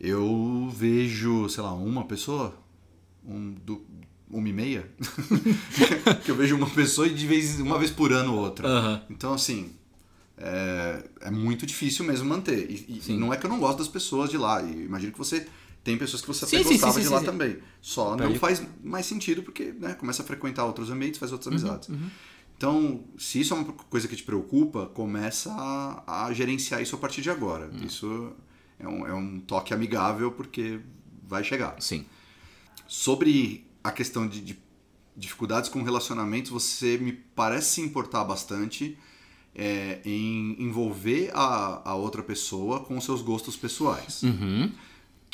[0.00, 2.56] Eu vejo, sei lá, uma pessoa,
[3.24, 3.84] um, do,
[4.30, 4.88] uma e meia,
[6.24, 8.66] que eu vejo uma pessoa e de vez uma vez por ano outra.
[8.66, 9.02] Aham.
[9.10, 9.70] Então, assim,
[10.38, 12.68] é, é muito difícil mesmo manter.
[12.70, 14.62] E, e não é que eu não gosto das pessoas de lá.
[14.62, 15.46] E imagino que você
[15.84, 17.26] tem pessoas que você até Sim, gostava sim, de sim, lá sim.
[17.26, 17.58] também.
[17.80, 21.52] Só não faz mais sentido porque né, começa a frequentar outros ambientes, faz Uhum, outras
[21.52, 21.88] amizades.
[22.56, 26.98] Então, se isso é uma coisa que te preocupa, começa a, a gerenciar isso a
[26.98, 27.70] partir de agora.
[27.72, 27.84] Hum.
[27.84, 28.32] Isso
[28.78, 30.80] é um, é um toque amigável porque
[31.26, 31.76] vai chegar.
[31.80, 32.04] Sim.
[32.86, 34.58] Sobre a questão de, de
[35.16, 38.96] dificuldades com relacionamentos, você me parece se importar bastante
[39.54, 44.22] é, em envolver a, a outra pessoa com seus gostos pessoais.
[44.22, 44.72] Uhum.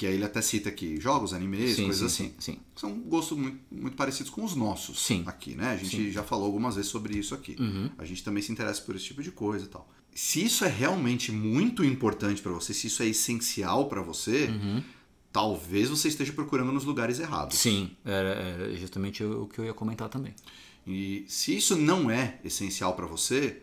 [0.00, 2.34] Que aí ele até cita aqui jogos, animes, Sim, coisas sim, assim.
[2.38, 2.58] sim, sim.
[2.74, 5.24] São gostos muito, muito parecidos com os nossos Sim.
[5.26, 5.72] aqui, né?
[5.72, 7.54] A gente já falou algumas vezes sobre isso aqui.
[7.60, 7.90] Uhum.
[7.98, 9.86] A gente também se interessa por esse tipo de coisa e tal.
[10.14, 14.82] Se isso é realmente muito importante pra você, se isso é essencial pra você, Uhum.
[15.30, 17.58] talvez você esteja procurando nos lugares errados.
[17.58, 20.34] Sim, era, era justamente o que eu ia comentar também.
[20.86, 23.60] E se isso não é essencial pra você,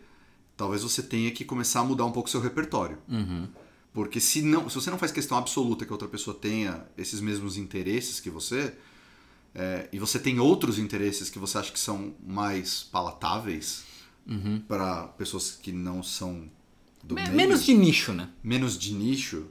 [0.56, 2.98] talvez você tenha que começar a mudar um pouco seu repertório.
[3.08, 3.48] Uhum.
[3.92, 7.20] Porque se, não, se você não faz questão absoluta que a outra pessoa tenha esses
[7.20, 8.74] mesmos interesses que você,
[9.54, 13.84] é, e você tem outros interesses que você acha que são mais palatáveis
[14.26, 14.60] Uhum.
[14.68, 16.50] para pessoas que não são
[17.02, 18.28] do Me- meio, menos de nicho, né?
[18.42, 19.46] menos de nicho,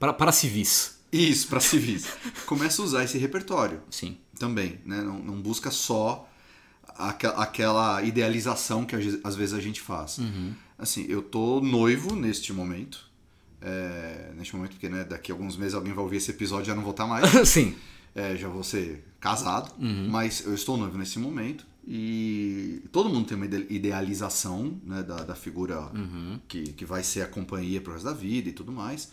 [0.00, 0.98] Para, para civis.
[1.12, 2.06] isso, para civis,
[2.46, 3.82] começa a usar esse repertório.
[3.90, 4.16] Sim.
[4.38, 5.00] também, né?
[5.02, 6.28] Não, não busca só
[6.96, 10.18] aque- aquela idealização que às vezes- a gente faz.
[10.78, 13.08] Assim, eu tô noivo neste momento.
[13.64, 16.66] É, neste momento, porque né, daqui a alguns meses alguém vai ouvir esse episódio e
[16.68, 17.28] já não vou estar mais.
[17.48, 17.74] Sim.
[18.14, 19.72] É, já vou ser casado.
[20.10, 21.66] Mas eu estou noivo nesse momento.
[21.86, 25.90] E todo mundo tem uma ide- idealização né, da, da figura
[26.48, 29.10] que, que vai ser a companhia pro resto da vida e tudo mais.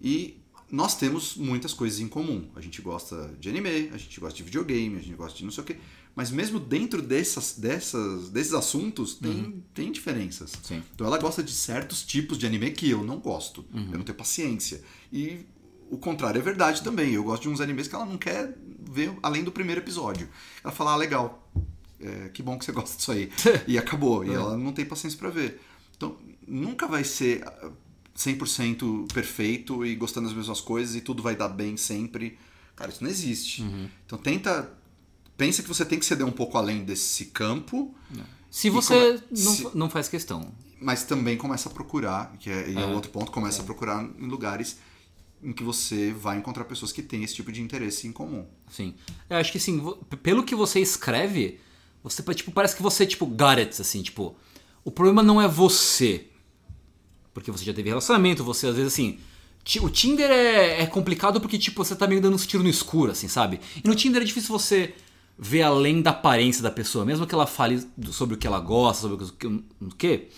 [0.00, 0.36] E
[0.70, 2.48] nós temos muitas coisas em comum.
[2.54, 5.50] A gente gosta de anime, a gente gosta de videogame, a gente gosta de não
[5.50, 5.76] sei o quê.
[6.14, 10.52] Mas mesmo dentro dessas, dessas, desses assuntos, tem, tem diferenças.
[10.62, 10.82] Sim.
[10.94, 13.64] Então ela gosta de certos tipos de anime que eu não gosto.
[13.72, 14.82] Eu não tenho paciência.
[15.10, 15.46] E
[15.90, 17.12] o contrário é verdade também.
[17.12, 18.54] Eu gosto de uns animes que ela não quer
[18.90, 20.28] ver além do primeiro episódio.
[20.62, 21.50] Ela fala, ah, legal.
[21.98, 23.30] É, que bom que você gosta disso aí.
[23.66, 24.24] e acabou.
[24.24, 25.60] E ela não tem paciência pra ver.
[25.96, 27.70] Então, nunca vai ser ah,
[28.16, 32.38] 100% perfeito e gostando das mesmas coisas e tudo vai dar bem sempre.
[32.76, 33.62] Cara, isso não existe.
[34.04, 34.70] Então, tenta.
[35.36, 37.94] Pensa que você tem que ceder um pouco além desse campo,
[38.50, 40.52] Se E você come- não, se- não faz questão.
[40.78, 42.86] mas também começa a procurar, que é, é É.
[42.86, 44.76] outro ponto, começa a procurar em lugares
[45.42, 48.46] em que você vai encontrar pessoas que têm esse tipo de interesse em comum.
[48.70, 48.94] Sim.
[49.30, 49.82] Eu acho que assim,
[50.22, 51.58] pelo que você escreve,
[52.04, 54.36] você tipo, parece que você, tipo, got it, assim, tipo,
[54.84, 56.26] o problema não é você.
[57.32, 59.18] Porque você já teve relacionamento, você às vezes assim.
[59.80, 63.12] O Tinder é, é complicado porque, tipo, você tá meio dando uns tiros no escuro,
[63.12, 63.60] assim, sabe?
[63.82, 64.92] E no Tinder é difícil você
[65.42, 69.02] ver além da aparência da pessoa, mesmo que ela fale sobre o que ela gosta,
[69.02, 69.46] sobre o que.
[69.46, 70.28] O que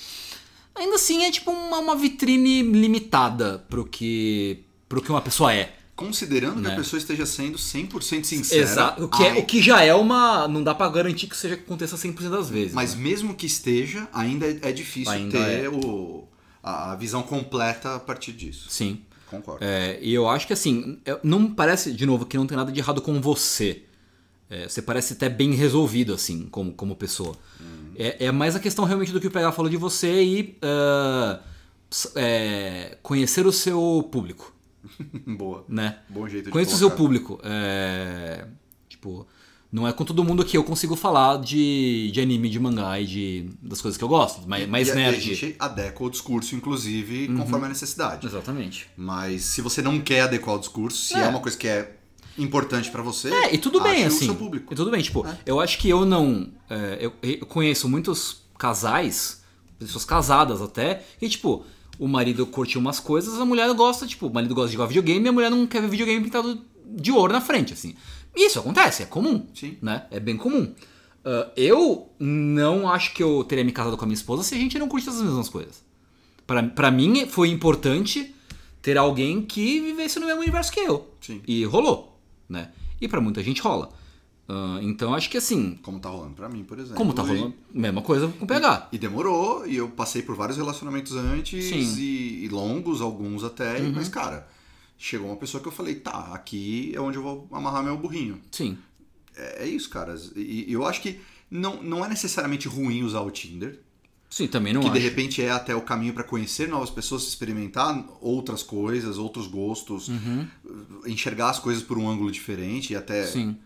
[0.75, 4.64] ainda assim é tipo uma, uma vitrine limitada pro que.
[4.88, 5.77] pro que uma pessoa é.
[5.95, 6.73] Considerando que Né?
[6.73, 8.62] a pessoa esteja sendo 100% sincera.
[8.62, 9.05] Exato.
[9.05, 10.49] O que, é, o que já é uma.
[10.49, 12.73] Não dá pra garantir que seja que aconteça 100% das vezes.
[12.73, 13.03] Mas né?
[13.03, 15.69] mesmo que esteja, ainda é é difícil Ainda ter é.
[15.69, 16.25] o,
[16.62, 18.67] a, visão completa a partir disso.
[18.71, 19.03] Sim.
[19.31, 19.64] Concordo.
[19.64, 22.81] É, e eu acho que assim, não parece, de novo, que não tem nada de
[22.81, 23.85] errado com você.
[24.55, 27.35] É, você parece até bem resolvido, assim, como, como pessoa.
[27.97, 30.57] É, é mais a questão realmente do que o PH falou de você e
[31.90, 34.53] s- é, conhecer o seu público,
[35.27, 35.64] Boa.
[35.69, 35.99] né?
[36.09, 37.40] Bom jeito de Conheça o seu público.
[37.43, 38.47] É,
[38.88, 39.27] tipo,
[39.73, 43.07] não é com todo mundo que eu consigo falar de, de anime, de mangá e
[43.07, 44.47] de, das coisas que eu gosto.
[44.49, 45.17] Mais, mais e, nerd.
[45.17, 47.38] E a gente adequa o discurso, inclusive, Uhum.
[47.38, 48.27] conforme a necessidade.
[48.27, 48.88] Exatamente.
[48.97, 51.29] Mas se você não quer adequar o discurso, se é, É.
[51.29, 51.97] uma coisa que é
[52.38, 54.25] importante pra você, É, e tudo bem, assim.
[54.25, 54.73] o seu público.
[54.73, 55.38] E tudo bem, tipo, É.
[55.47, 56.49] eu acho que eu não.
[56.68, 59.42] é, eu, eu conheço muitos casais,
[59.79, 61.64] pessoas casadas até, e tipo,
[61.99, 65.25] o marido curte umas coisas, a mulher gosta, tipo, o marido gosta de jogar videogame
[65.27, 67.94] e a mulher não quer ver videogame pintado de ouro na frente, assim.
[68.37, 69.47] Isso acontece, é comum.
[69.55, 69.77] Sim.
[69.81, 70.05] Né?
[70.11, 70.72] É bem comum.
[71.24, 74.59] Ah, eu não acho que eu teria me casado com a minha esposa se a
[74.59, 75.82] gente não curte as mesmas coisas.
[76.47, 78.35] Pra, pra mim foi importante
[78.82, 81.09] ter alguém que vivesse no mesmo universo que eu.
[81.20, 81.41] Sim.
[81.47, 82.14] E rolou,
[82.49, 82.70] né?
[83.01, 83.90] E pra muita gente rola.
[84.49, 86.97] Ah, então acho que assim, Como tá rolando pra mim, por exemplo.
[86.97, 88.88] como tá E- rolando, mesma coisa com o PH.
[88.92, 91.70] E demorou, e eu passei por vários relacionamentos antes.
[91.70, 91.99] Uhum.
[91.99, 94.47] e, e longos, alguns até, mas cara,
[94.99, 98.38] chegou uma pessoa que eu falei, tá, aqui é onde eu vou amarrar meu burrinho.
[98.51, 98.76] Sim.
[99.34, 100.14] É, é isso, cara.
[100.36, 101.20] E, e eu acho que
[101.51, 103.80] não, não é necessariamente ruim usar o Tinder.
[104.35, 104.97] Sim, também não que acho.
[104.99, 110.09] de repente é até o caminho para conhecer novas pessoas, experimentar outras coisas, outros gostos,
[110.09, 110.45] Uhum.
[111.07, 113.57] enxergar as coisas por um ângulo diferente e até Sim.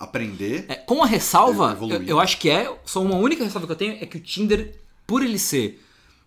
[0.00, 0.64] aprender.
[0.68, 2.74] É, com a ressalva, eu, eu acho que é.
[2.86, 4.74] Só uma única ressalva que eu tenho é que o Tinder,
[5.06, 5.84] por ele ser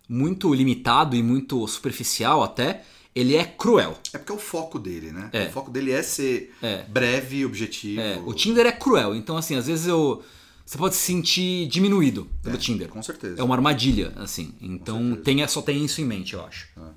[0.08, 3.98] muito limitado e muito superficial até, ele é cruel.
[4.12, 5.28] É porque é o foco dele, né?
[5.32, 5.46] É.
[5.48, 6.84] O foco dele é ser É.
[6.88, 8.00] breve, objetivo.
[8.00, 10.22] É, o Tinder é cruel, então assim, às vezes eu.
[10.68, 12.88] Você pode se sentir diminuído pelo Tinder.
[12.88, 13.40] Com certeza.
[13.40, 14.52] É uma armadilha, assim.
[14.60, 16.68] Então tenha, só tem isso em mente, eu acho.
[16.76, 16.90] É,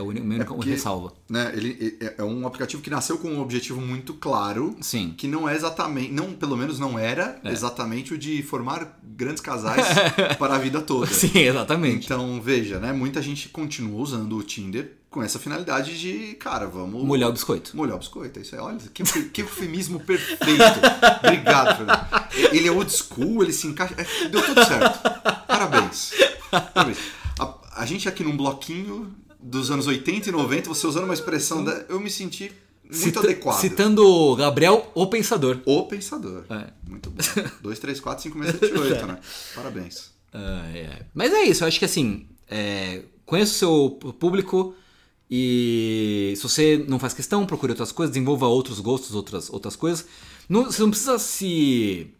[0.00, 1.12] o único a única porque- ressalva.
[1.28, 5.14] né, ele é- é um aplicativo que nasceu com um objetivo muito claro, Sim.
[5.16, 7.50] que não é exatamente, não, pelo menos não era É.
[7.52, 9.86] exatamente o de formar grandes casais
[10.38, 11.06] para a vida toda.
[11.06, 12.04] Sim, exatamente.
[12.06, 17.02] Então, veja, né, muita gente continua usando o Tinder com essa finalidade de, cara, vamos
[17.02, 17.74] Molhar o biscoito.
[17.74, 18.38] molhar o biscoito.
[18.38, 18.60] É isso aí.
[18.60, 20.44] Olha, que, que eufemismo perfeito.
[21.24, 22.06] Obrigado, Fernando.
[22.52, 23.94] Ele é old school, ele se encaixa.
[23.96, 25.00] é, deu tudo certo.
[25.46, 26.10] Parabéns.
[26.74, 26.98] Parabéns.
[27.38, 29.10] A, a gente aqui num bloquinho
[29.40, 31.72] dos anos 80 e 90, você usando uma expressão da.
[31.88, 32.52] Eu me senti
[32.84, 33.60] muito Cita- adequado.
[33.60, 35.60] Citando Gabriel, o pensador.
[35.66, 36.44] O pensador.
[36.50, 36.70] É.
[36.88, 37.22] Muito bom.
[37.62, 39.18] 2, 3, 4, 5, 6, 7, 8, né?
[39.54, 40.10] Parabéns.
[40.32, 41.06] Ah, é.
[41.14, 44.74] Mas é isso, eu acho que assim, é, conheça o seu público
[45.30, 50.06] e se você não faz questão, procure outras coisas, desenvolva outros gostos, outras, outras coisas.
[50.48, 52.10] Não- você não precisa se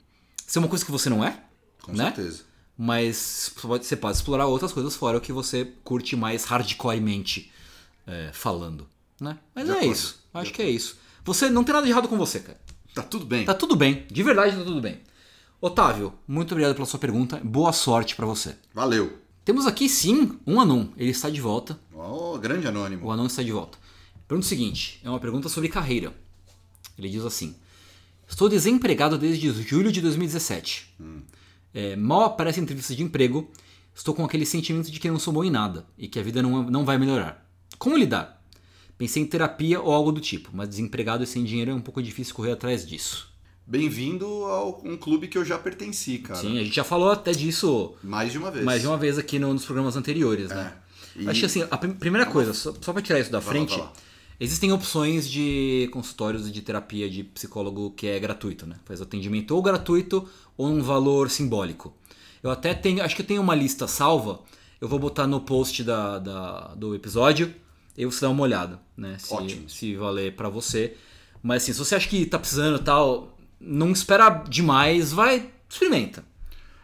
[0.47, 1.43] ser uma coisa que você não é,
[1.83, 2.13] Com né?
[2.15, 2.43] certeza.
[2.81, 7.51] Mas você pode, explorar outras coisas fora o que você curte mais hardcoremente
[8.07, 8.87] é, falando,
[9.21, 9.37] né?
[9.53, 10.97] Mas De é acordo, isso, de acho que é isso.
[11.25, 12.61] Você não tem nada de errado com você, cara.
[12.95, 13.45] Tá tudo bem.
[13.45, 15.01] Tá tudo bem, de verdade tá tudo bem.
[15.61, 17.41] Otávio, muito obrigado pela sua pergunta.
[17.43, 18.55] Boa sorte pra você.
[18.73, 19.19] Valeu.
[19.45, 20.87] Temos aqui sim um Anon.
[20.97, 21.81] Ele está de volta.
[21.93, 23.07] Ó, grande anônimo.
[23.07, 23.77] O Anon está de volta.
[24.29, 26.15] Pergunta seguinte: é uma pergunta sobre carreira.
[26.97, 27.57] Ele diz assim:
[28.29, 30.95] Estou desempregado desde julho de 2017.
[31.75, 33.51] É, mal aparece em entrevistas de emprego,
[33.95, 36.43] estou com aquele sentimento de que não sou bom em nada e que a vida
[36.43, 37.47] não, não vai melhorar.
[37.79, 38.43] Como lidar?
[38.97, 42.03] Pensei em terapia ou algo do tipo, mas desempregado e sem dinheiro é um pouco
[42.03, 43.29] difícil correr atrás disso.
[43.67, 46.41] Bem-vindo a um clube que eu já pertenci, cara.
[46.41, 48.65] Sim, a gente já falou até disso Mais de uma vez.
[48.65, 50.75] mais de uma vez aqui no- nos programas anteriores, né?
[51.17, 51.23] É.
[51.23, 53.49] E- Acho que assim, a prim- primeira coisa, só, só pra tirar isso da Vai
[53.51, 53.93] frente, lá.
[54.41, 58.77] Existem opções de consultórios de terapia de psicólogo que é gratuito, né?
[58.85, 61.93] Faz atendimento ou gratuito ou um valor simbólico.
[62.43, 64.41] Eu até tenho, acho que eu tenho uma lista salva,
[64.81, 67.53] eu vou botar no post da, da- do episódio,
[67.97, 69.17] e você dá uma olhada, né?
[69.19, 69.69] Se, Ótimo.
[69.69, 70.97] se valer pra você.
[71.43, 76.25] Mas assim, se você acha que tá precisando e tal, não espera demais, vai, experimenta.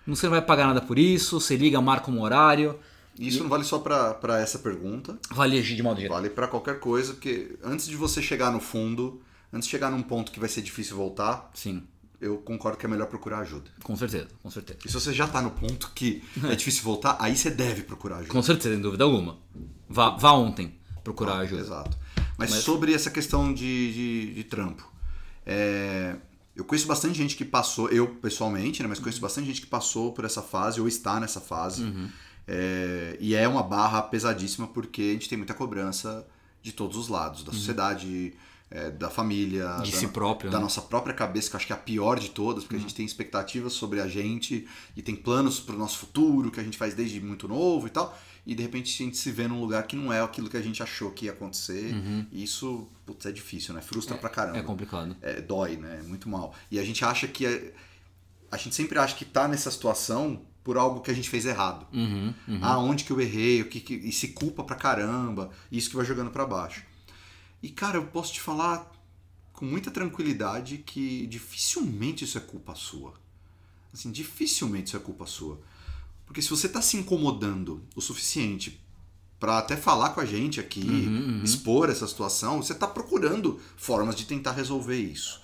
[0.04, 2.78] Não Você não vai pagar nada por isso, você liga, marca um horário,
[3.18, 6.16] Isso não vale só pra essa pergunta, vale agir de modo geral.
[6.16, 10.02] vale pra qualquer coisa, porque antes de você chegar no fundo, antes de chegar num
[10.02, 11.84] ponto que vai ser difícil voltar, Sim,
[12.20, 13.70] eu concordo que é melhor procurar ajuda.
[13.82, 14.78] com certeza, com certeza.
[14.84, 18.16] E se você já tá no ponto que é difícil voltar, aí você deve procurar
[18.16, 18.32] ajuda.
[18.32, 19.38] Com certeza, sem dúvida alguma.
[19.88, 21.60] Vá, vá ontem procurar ajuda.
[21.60, 21.96] Exato.
[22.36, 24.90] Mas, sobre essa questão de, de, de trampo.
[25.46, 26.16] é,
[26.56, 30.12] eu conheço bastante gente que passou, eu pessoalmente, né, mas conheço bastante gente que passou
[30.12, 31.82] por essa fase ou está nessa fase.
[31.82, 32.08] Uhum.
[32.46, 36.26] É, e é uma barra pesadíssima porque a gente tem muita cobrança
[36.62, 38.34] de todos os lados, da sociedade,
[38.70, 39.82] é, da família, Uhum.
[39.82, 40.62] De da, si próprio, da né?
[40.64, 42.94] nossa própria cabeça, que eu acho que é a pior de todas, porque a gente
[42.94, 44.66] tem expectativas sobre a gente
[44.96, 47.90] e tem planos para o nosso futuro que a gente faz desde muito novo e
[47.90, 48.16] tal.
[48.46, 50.60] E de repente a gente se vê num lugar que não é aquilo que a
[50.62, 51.94] gente achou que ia acontecer.
[52.30, 53.80] E isso, putz, é difícil, né?
[53.80, 54.58] Frustra pra caramba.
[54.58, 54.62] Uhum.
[54.64, 55.16] É complicado.
[55.22, 56.00] É, dói, né?
[56.00, 56.54] É muito mal.
[56.70, 57.46] E a gente acha que.
[57.46, 57.72] é-
[58.50, 61.86] A gente sempre acha que tá nessa situação por algo que a gente fez errado.
[61.92, 62.58] Uhum, uhum.
[62.62, 63.60] Ah, onde que eu errei?
[63.60, 63.94] O que que...
[63.94, 65.50] E se culpa pra caramba.
[65.70, 66.82] E isso que vai jogando pra baixo.
[67.62, 68.90] E, cara, eu posso te falar
[69.52, 73.14] com muita tranquilidade que dificilmente isso é culpa sua.
[73.92, 75.60] Assim, dificilmente isso é culpa sua.
[76.26, 78.80] Porque se você tá se incomodando o suficiente
[79.38, 84.16] pra até falar com a gente aqui, Uhum, expor essa situação, você tá procurando formas
[84.16, 85.43] de tentar resolver isso.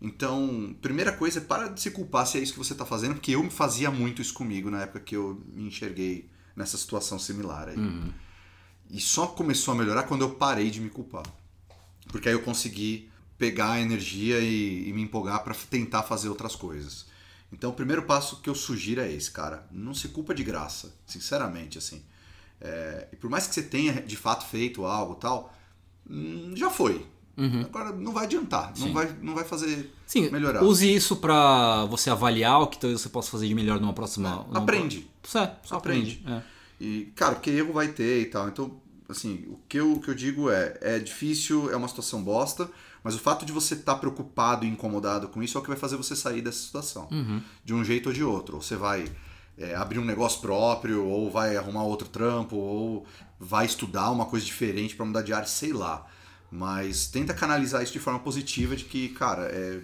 [0.00, 3.14] Então, primeira coisa é para de se culpar se é isso que você tá fazendo,
[3.14, 7.68] porque eu fazia muito isso comigo na época que eu me enxerguei nessa situação similar
[7.68, 7.76] aí.
[7.76, 8.12] Uhum.
[8.90, 11.24] E só começou a melhorar quando eu parei de me culpar.
[12.08, 16.54] Porque aí eu consegui pegar a energia e, e me empolgar para tentar fazer outras
[16.54, 17.06] coisas.
[17.52, 19.66] Então, o primeiro passo que eu sugiro é esse, cara.
[19.70, 22.04] Não se culpa de graça, sinceramente, assim.
[22.60, 25.54] É, e por mais que você tenha de fato feito algo tal,
[26.08, 27.06] hum, já foi.
[27.64, 30.62] Agora não vai adiantar, não vai, não vai fazer Sim, melhorar.
[30.64, 34.44] use isso pra você avaliar o que talvez você possa fazer de melhor numa próxima.
[34.48, 35.08] numa- Aprende.
[35.34, 36.22] É, só aprende.
[36.26, 36.42] é.
[36.80, 38.48] E, cara, porque erro vai ter e tal.
[38.48, 42.22] Então, assim, o que eu, o que eu digo é: é difícil, é uma situação
[42.22, 42.68] bosta,
[43.02, 45.76] mas o fato de você estar preocupado e incomodado com isso é o que vai
[45.78, 47.08] fazer você sair dessa situação.
[47.64, 48.56] De um jeito ou de outro.
[48.56, 49.04] Ou você vai
[49.56, 53.04] é, abrir um negócio próprio, ou vai arrumar outro trampo, ou
[53.40, 56.06] vai estudar uma coisa diferente para mudar de área, sei lá.
[56.50, 59.80] Mas tenta canalizar isso de forma positiva, de que, cara, é,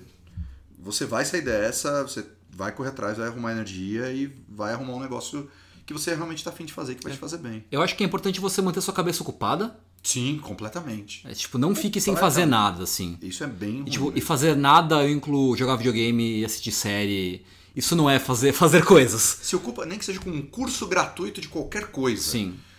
[0.78, 5.00] você vai sair dessa, você vai correr atrás, vai arrumar energia e vai arrumar um
[5.00, 5.50] negócio
[5.84, 7.64] que você realmente está afim de fazer, que vai te fazer bem.
[7.70, 9.78] Eu acho que é importante você manter sua cabeça ocupada.
[10.02, 11.26] Sim, completamente.
[11.26, 13.18] É, tipo, não fique sem fazer nada, assim.
[13.22, 13.84] Isso é bem E, ruim.
[13.90, 17.44] tipo, e fazer nada, eu incluo jogar videogame e assistir série.
[17.76, 19.38] Isso não é fazer, fazer coisas.
[19.42, 22.22] Se ocupa, nem que seja com um curso gratuito de qualquer coisa.
[22.22, 22.73] Sim, É,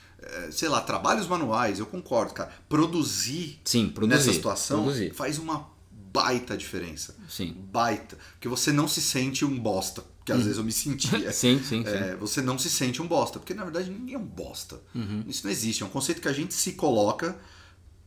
[0.51, 2.51] sei lá, trabalhos manuais, eu concordo, cara.
[2.69, 4.17] Produzir sim, produzir.
[4.17, 5.13] nessa situação Produzir.
[5.13, 7.15] faz uma baita diferença.
[7.27, 7.55] Sim.
[7.71, 8.17] Baita.
[8.33, 10.03] Porque você não se sente um bosta.
[10.23, 11.31] Que às vezes eu me sentia.
[11.31, 11.83] Sim, sim, sim.
[11.85, 13.37] É, você não se sente um bosta.
[13.37, 14.81] Porque na verdade ninguém é um bosta.
[14.93, 15.23] Uhum.
[15.27, 15.83] Isso não existe.
[15.83, 17.37] É um conceito que a gente se coloca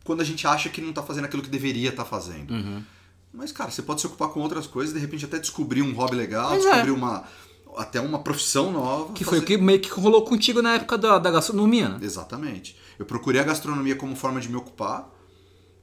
[0.05, 2.53] quando a gente acha que não tá fazendo aquilo que deveria estar fazendo.
[2.53, 2.83] Uhum.
[3.33, 6.16] Mas, cara, você pode se ocupar com outras coisas, de repente até descobrir um hobby
[6.16, 6.68] legal, Mas é.
[6.68, 7.24] descobrir uma.
[7.79, 9.12] Até uma profissão nova.
[9.12, 11.99] Que foi fazer- o que meio que rolou contigo na época da, da gastronomia, né?
[12.03, 12.76] Exatamente.
[12.99, 15.14] Eu procurei a gastronomia como forma de me ocupar.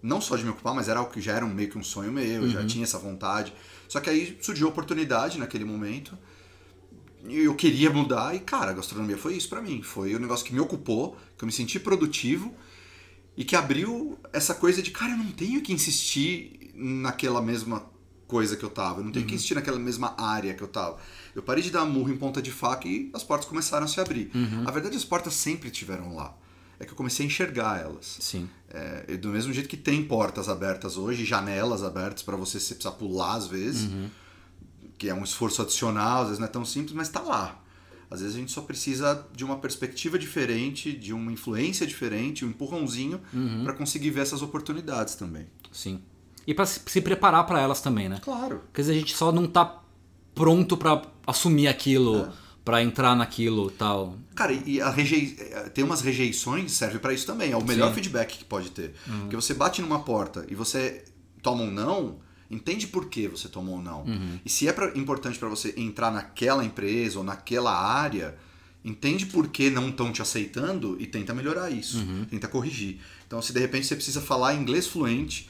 [0.01, 1.83] Não só de me ocupar, mas era algo que já era um- meio que um
[1.83, 3.53] sonho meu, eu já tinha essa vontade.
[3.87, 6.15] Só que aí surgiu a oportunidade naquele momento.
[7.27, 9.81] E eu queria mudar e, cara, a gastronomia foi isso pra mim.
[9.81, 12.53] Foi um negócio que me ocupou, que eu me senti produtivo
[13.35, 17.83] e que abriu essa coisa de, cara, eu não tenho que insistir naquela mesma
[18.27, 20.97] coisa que eu tava, eu não tenho que insistir naquela mesma área que eu tava.
[21.35, 23.99] Eu parei de dar murro em ponta de faca e as portas começaram a se
[23.99, 24.31] abrir.
[24.65, 26.35] A verdade, as portas sempre estiveram lá.
[26.79, 28.17] É que eu comecei a enxergar elas.
[28.19, 28.49] Sim.
[28.69, 32.95] É, do mesmo jeito que tem portas abertas hoje, janelas abertas para você se precisar
[32.95, 33.89] pular às vezes,
[34.97, 37.61] que é um esforço adicional, às vezes não é tão simples, mas está lá.
[38.09, 42.49] Às vezes a gente só precisa de uma perspectiva diferente, de uma influência diferente, um
[42.49, 43.21] empurrãozinho
[43.63, 45.47] para conseguir ver essas oportunidades também.
[45.71, 46.01] Sim.
[46.47, 48.19] E pra se, preparar pra elas também, né?
[48.23, 48.59] Claro.
[48.65, 49.81] Porque às vezes a gente só não tá
[50.35, 52.29] pronto pra assumir aquilo,
[52.63, 54.17] pra entrar naquilo e tal.
[54.35, 55.35] Cara, e a rejei...
[55.39, 57.51] eh, tem umas rejeições, serve para isso também.
[57.51, 57.95] É o melhor Sim.
[57.95, 58.93] feedback que pode ter.
[59.21, 61.05] Porque você bate numa porta e você
[61.41, 62.17] toma um não,
[62.51, 64.03] entende por que você tomou um não.
[64.43, 68.35] E se é pra- importante para você entrar naquela empresa ou naquela área,
[68.83, 72.05] entende por que não estão te aceitando e tenta melhorar isso.
[72.29, 72.99] Tenta corrigir.
[73.27, 75.49] Então, se de repente você precisa falar inglês fluente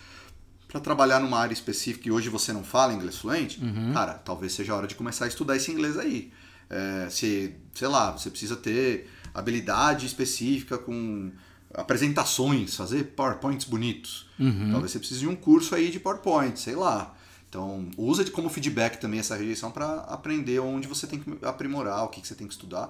[0.76, 3.62] para trabalhar numa área específica e hoje você não fala inglês fluente,
[3.94, 6.34] cara, talvez seja a hora de começar a estudar esse inglês aí.
[6.70, 11.32] É, se, sei lá, você precisa ter habilidade específica com
[11.74, 14.28] apresentações, fazer PowerPoints bonitos.
[14.72, 17.16] Talvez você precise de um curso aí de PowerPoint, sei lá.
[17.48, 22.10] Então, usa como feedback também essa rejeição para aprender onde você tem que aprimorar, o
[22.10, 22.90] que, que você tem que estudar.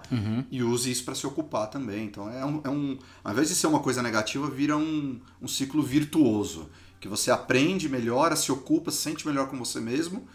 [0.50, 2.06] E use isso para se ocupar também.
[2.06, 2.98] Então, é um, é um.
[3.24, 6.68] Ao invés de ser uma coisa negativa, vira um, um ciclo virtuoso.
[7.06, 10.28] Que você aprende, melhora, se ocupa, se sente melhor com você mesmo.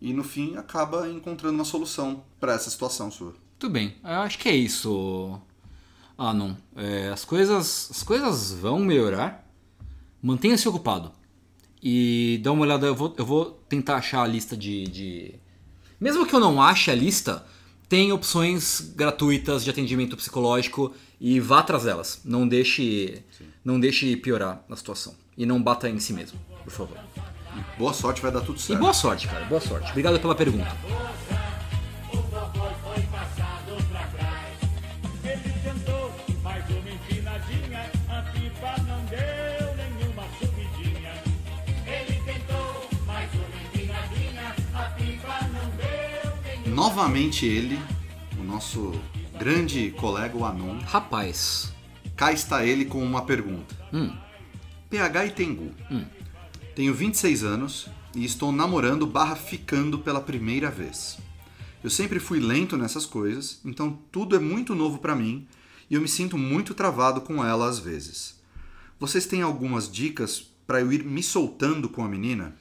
[0.00, 3.32] E no fim acaba encontrando uma solução para essa situação sua.
[3.60, 3.94] Tudo bem.
[4.02, 5.40] Eu acho que é isso.
[6.18, 6.56] Ah, não.
[6.74, 9.48] É, as coisas, as coisas vão melhorar.
[10.20, 11.12] Mantenha-se ocupado.
[11.80, 12.88] E dá uma olhada.
[12.88, 15.34] Eu vou, eu vou tentar achar a lista de, de.
[16.00, 17.46] Mesmo que eu não ache a lista,
[17.88, 22.20] tem opções gratuitas de atendimento psicológico e vá atrás delas.
[22.24, 23.22] Não deixe,
[23.64, 25.14] não deixe piorar a situação.
[25.36, 26.98] E não bata em si mesmo, por favor.
[27.78, 28.80] Boa sorte, vai dar tudo E certo.
[28.80, 29.44] boa sorte, cara.
[29.46, 29.90] Boa sorte.
[29.90, 30.70] Obrigado pela pergunta.
[46.66, 47.78] Novamente ele,
[48.38, 48.92] o nosso
[49.38, 51.72] grande colega, o Anon, Rapaz.
[52.16, 53.74] cá está ele com uma pergunta.
[54.90, 55.74] PH e Tengu.
[56.74, 61.18] Tenho 26 anos e estou namorando barra ficando pela primeira vez.
[61.82, 65.46] Eu sempre fui lento nessas coisas, então tudo é muito novo pra mim
[65.90, 68.36] e eu me sinto muito travado com ela às vezes.
[68.98, 72.56] Vocês têm algumas dicas pra eu ir me soltando com a menina?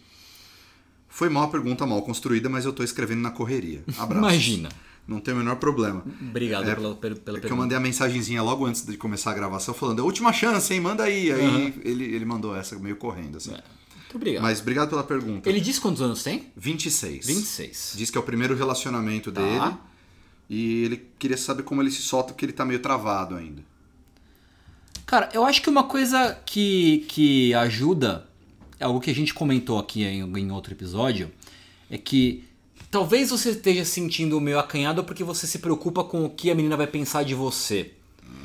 [1.08, 3.84] Foi mal a pergunta mal construída, mas eu tô escrevendo na correria.
[3.98, 4.28] Abraços.
[4.30, 4.70] Imagina.
[5.08, 6.04] Não tem o menor problema.
[6.22, 9.32] Obrigado É, pela, pela, pela É que eu mandei a mensagenzinha logo antes de começar
[9.32, 10.80] a gravação falando, "É última chance, hein?
[10.82, 11.32] Manda aí.
[11.32, 13.52] Aí ele, ele mandou essa meio correndo, assim.
[13.52, 14.42] Muito obrigado.
[14.44, 15.48] Mas obrigado pela pergunta.
[15.48, 16.52] Ele disse quantos anos tem?
[16.58, 17.28] 26.
[17.28, 17.94] 26.
[17.98, 19.42] Diz que é o primeiro relacionamento Tá.
[19.42, 19.78] dele.
[20.50, 23.64] E ele queria saber como ele se solta, porque ele tá meio travado ainda.
[25.06, 28.28] Cara, eu acho que uma coisa que, que ajuda,
[28.80, 31.32] é algo que a gente comentou aqui em, em outro episódio,
[31.90, 32.44] é que
[32.96, 36.56] talvez você esteja se sentindo meio acanhado porque você se preocupa com o que a
[36.56, 37.92] menina vai pensar de você.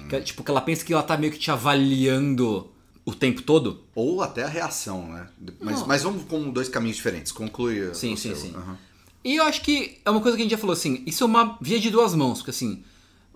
[0.08, 2.68] Que é, tipo, que ela pensa que ela tá meio que te avaliando
[3.04, 3.84] o tempo todo.
[3.94, 5.28] Ou até a reação, né?
[5.60, 7.30] Mas, mas vamos com dois caminhos diferentes.
[7.30, 7.94] Conclui.
[7.94, 8.36] Sim, sim, seu.
[8.36, 8.52] sim.
[8.56, 8.76] Aham.
[9.22, 11.26] E eu acho que é uma coisa que a gente já falou assim, isso é
[11.28, 12.82] uma via de duas mãos, porque assim,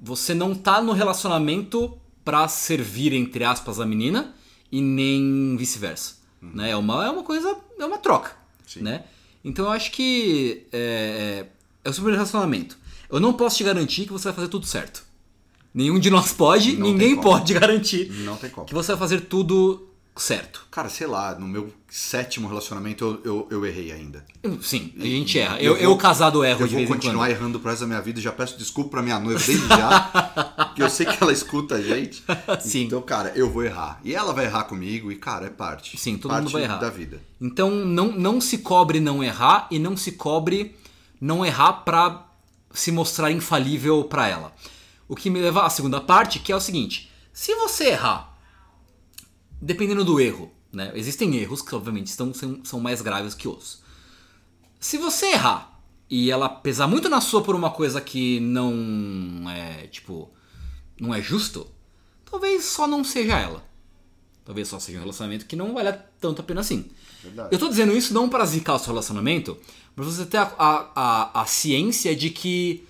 [0.02, 4.34] você não tá no relacionamento pra servir, entre aspas, a menina
[4.72, 6.16] e nem vice-versa.
[6.42, 6.70] Né?
[6.70, 8.32] É, uma, é uma coisa, é uma troca.
[8.66, 8.80] Sim.
[8.80, 9.04] Né?
[9.44, 11.46] Então eu acho que é,
[11.84, 12.78] é o seu relacionamento.
[13.10, 15.04] Eu não posso te garantir que você vai fazer tudo certo.
[15.72, 18.66] Nenhum de nós pode, Não ninguém pode garantir Não tem como.
[18.66, 20.66] que você vai fazer tudo certo.
[20.70, 24.24] Cara, sei lá, no meu sétimo relacionamento eu, eu, eu errei ainda.
[24.60, 25.60] Sim, a gente erra.
[25.60, 28.00] Eu, eu eu, vou- casado erro Eu de vou continuar errando pro resto da minha
[28.00, 31.32] vida e já peço desculpa pra minha noiva desde já, que eu sei que ela
[31.32, 32.24] escuta a gente.
[32.60, 32.86] Sim.
[32.86, 34.00] Então, cara, eu vou errar.
[34.02, 35.96] E ela vai errar comigo e, cara, é parte.
[35.96, 36.78] Sim, todo parte mundo vai errar.
[36.78, 37.20] da vida.
[37.40, 40.74] Então não, não se cobre não errar e não se cobre
[41.20, 42.26] não errar pra
[42.72, 44.52] se mostrar infalível pra ela.
[45.06, 48.36] O que me leva à segunda parte, que é o seguinte: se você errar,
[49.62, 50.92] dependendo do erro, né?
[50.94, 52.32] Existem erros que obviamente estão,
[52.64, 53.82] são, mais graves que outros.
[54.80, 59.86] Se você errar e ela pesar muito na sua por uma coisa que não é,
[59.86, 60.30] tipo,
[61.00, 61.66] não é justo,
[62.30, 63.64] talvez só não seja ela.
[64.44, 66.90] Talvez só seja um relacionamento que não valha tanto a pena assim.
[67.22, 67.48] Verdade.
[67.50, 69.56] Eu tô dizendo isso não para zicar o seu relacionamento,
[69.96, 72.86] mas você ter a, a, a, a ciência de que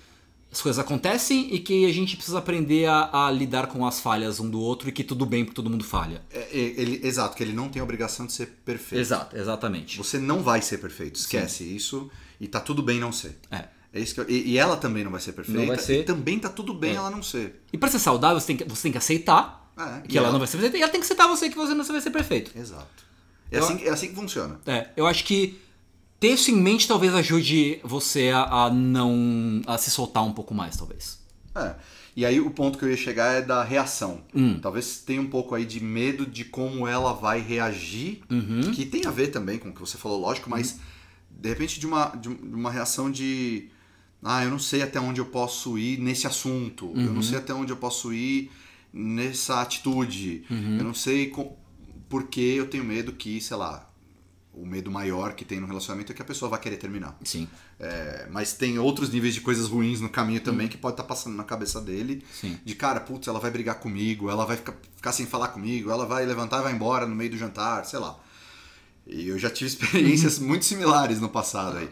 [0.57, 4.39] as coisas acontecem e que a gente precisa aprender a, a lidar com as falhas
[4.39, 6.21] um do outro e que tudo bem porque todo mundo falha.
[6.31, 9.01] É, é, ele, exato, que ele não tem a obrigação de ser perfeito.
[9.01, 9.97] Exato, exatamente.
[9.97, 13.37] Você não vai ser perfeito, esquece isso e tá tudo bem não ser.
[13.51, 13.65] É.
[13.93, 15.65] É isso que eu- e, e ela também não vai ser perfeita.
[15.67, 16.01] vai ser.
[16.01, 16.95] E também tá tudo bem É.
[16.95, 17.61] ela não ser.
[17.73, 20.31] E pra ser saudável, você tem que, você tem que aceitar É, que ela ela-
[20.33, 22.11] não vai ser perfeita e ela tem que aceitar você que você não vai ser
[22.11, 22.51] perfeito.
[22.57, 23.03] Exato.
[23.51, 24.59] É, Eu- assim, é assim que funciona.
[24.65, 25.59] É, eu acho que
[26.27, 29.61] ter isso em mente talvez ajude você a, a não.
[29.67, 31.19] a se soltar um pouco mais, talvez.
[31.55, 31.75] É.
[32.15, 34.21] E aí o ponto que eu ia chegar é da reação.
[34.33, 34.57] Hum.
[34.61, 38.71] Talvez tenha um pouco aí de medo de como ela vai reagir, Uhum.
[38.73, 40.79] que tem a ver também com o que você falou, lógico, mas
[41.29, 43.69] de repente de uma, de uma reação de
[44.23, 47.13] ah, eu não sei até onde eu posso ir nesse assunto, eu Uhum.
[47.13, 48.49] não sei até onde eu posso ir
[48.93, 50.77] nessa atitude, Uhum.
[50.79, 51.55] eu não sei com,
[52.09, 53.87] porque eu tenho medo que, sei lá,
[54.55, 57.17] o medo maior que tem no relacionamento é que a pessoa vai querer terminar.
[57.23, 57.47] Sim,
[57.79, 61.35] É, mas tem outros níveis de coisas ruins no caminho também que pode estar passando
[61.35, 62.25] na cabeça dele.
[62.33, 62.57] sim.
[62.63, 66.05] De cara, putz, ela vai brigar comigo, ela vai ficar, ficar sem falar comigo, ela
[66.05, 68.17] vai levantar e vai embora no meio do jantar, sei lá.
[69.05, 71.89] E eu já tive experiências muito similares no passado aí.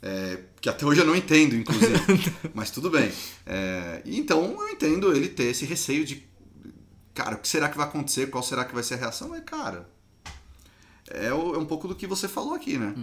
[0.00, 1.94] É, que até hoje eu não entendo, inclusive.
[2.54, 3.10] mas tudo bem.
[3.46, 6.22] É, então eu entendo ele ter esse receio de.
[7.14, 8.28] Cara, o que será que vai acontecer?
[8.28, 9.30] Qual será que vai ser a reação?
[9.30, 9.88] Mas, cara.
[11.10, 12.94] É, o- é um pouco do que você falou aqui, né?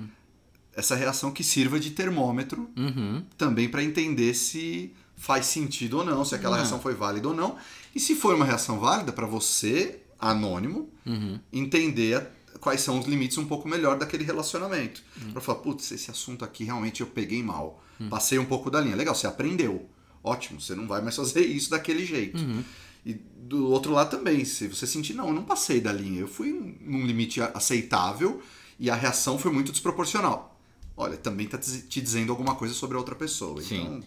[0.73, 3.23] Essa reação que sirva de termômetro Uhum.
[3.37, 6.63] também para entender se faz sentido ou não, se aquela Não.
[6.63, 7.57] reação foi válida ou não.
[7.93, 11.39] E se for uma reação válida para você, anônimo, Uhum.
[11.51, 12.25] entender
[12.59, 15.03] quais são os limites um pouco melhor daquele relacionamento.
[15.21, 15.31] Uhum.
[15.33, 17.83] Pra falar, putz, esse assunto aqui realmente eu peguei mal.
[18.09, 18.95] Passei um pouco da linha.
[18.95, 19.87] Legal, você aprendeu.
[20.23, 22.41] Ótimo, você não vai mais fazer isso daquele jeito.
[22.41, 22.63] Uhum.
[23.05, 26.27] E do outro lado também, se você sentir, não, eu não passei da linha, eu
[26.27, 28.41] fui num limite aceitável
[28.79, 30.59] e a reação foi muito desproporcional.
[30.95, 33.61] Olha, também tá te dizendo alguma coisa sobre a outra pessoa.
[33.61, 34.03] Sim.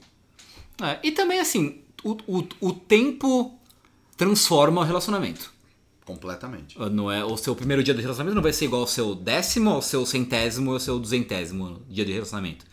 [0.76, 3.58] Então, É, e também, assim, o, o, o tempo
[4.16, 5.52] transforma o relacionamento.
[6.04, 6.78] completamente.
[6.90, 9.70] Não é, o seu primeiro dia de relacionamento não vai ser igual ao seu décimo,
[9.70, 12.64] ao seu centésimo, ao seu duzentésimo dia de relacionamento.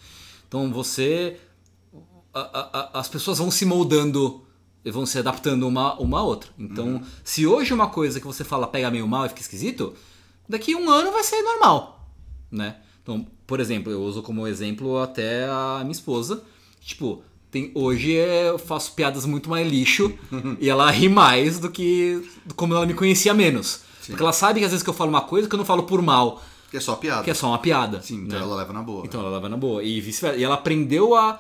[0.48, 1.40] Então você.
[2.34, 4.42] a- a- a- as pessoas vão se moldando
[4.86, 6.50] vão se adaptando uma, uma a outra.
[6.58, 9.94] Então, se hoje uma coisa que você fala pega meio mal e fica esquisito,
[10.50, 12.08] daqui um ano vai ser normal,
[12.50, 12.78] né?
[13.04, 16.44] Então, por exemplo, eu uso como exemplo até a minha esposa.
[16.80, 17.22] Tipo,
[17.52, 20.14] tem, hoje é- eu faço piadas muito mais lixo
[20.60, 22.24] e ela ri mais do que
[22.56, 23.82] como ela me conhecia menos.
[24.08, 25.84] Porque ela sabe que às vezes que eu falo uma coisa que eu não falo
[25.84, 27.24] por mal, Que é só piada.
[27.24, 28.02] que é só uma piada.
[28.02, 28.46] Sim, então né?
[28.46, 29.06] ela leva na boa.
[29.06, 29.84] Então ela leva na boa.
[29.84, 30.38] E vice-versa.
[30.40, 31.40] E ela aprendeu a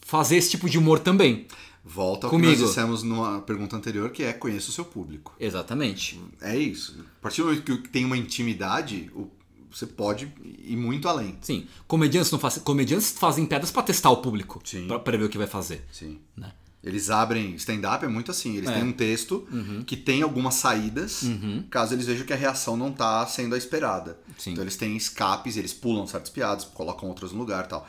[0.00, 1.46] fazer esse tipo de humor também.
[1.90, 2.52] Volta ao Comigo.
[2.52, 5.34] que nós dissemos numa pergunta anterior, que é conheça o seu público.
[5.40, 6.20] Exatamente.
[6.40, 6.96] É isso.
[7.18, 9.10] A partir do momento que tem uma intimidade,
[9.70, 10.30] você pode
[10.64, 11.36] ir muito além.
[11.40, 11.66] Sim.
[11.86, 12.62] Comediantes não fazem.
[12.62, 14.60] Comediantes fazem piadas pra testar o público.
[14.64, 14.86] Sim.
[14.86, 15.84] Pra, pra ver o que vai fazer.
[15.90, 16.18] Sim.
[16.36, 16.52] Né?
[16.84, 17.54] Eles abrem.
[17.56, 18.56] Stand-up é muito assim.
[18.56, 18.74] Eles É.
[18.74, 19.46] têm um texto
[19.86, 21.22] que tem algumas saídas,
[21.70, 24.18] caso eles vejam que a reação não está sendo a esperada.
[24.38, 24.52] Sim.
[24.52, 27.88] Então eles têm escapes, eles pulam certas piadas, colocam outras no lugar e tal.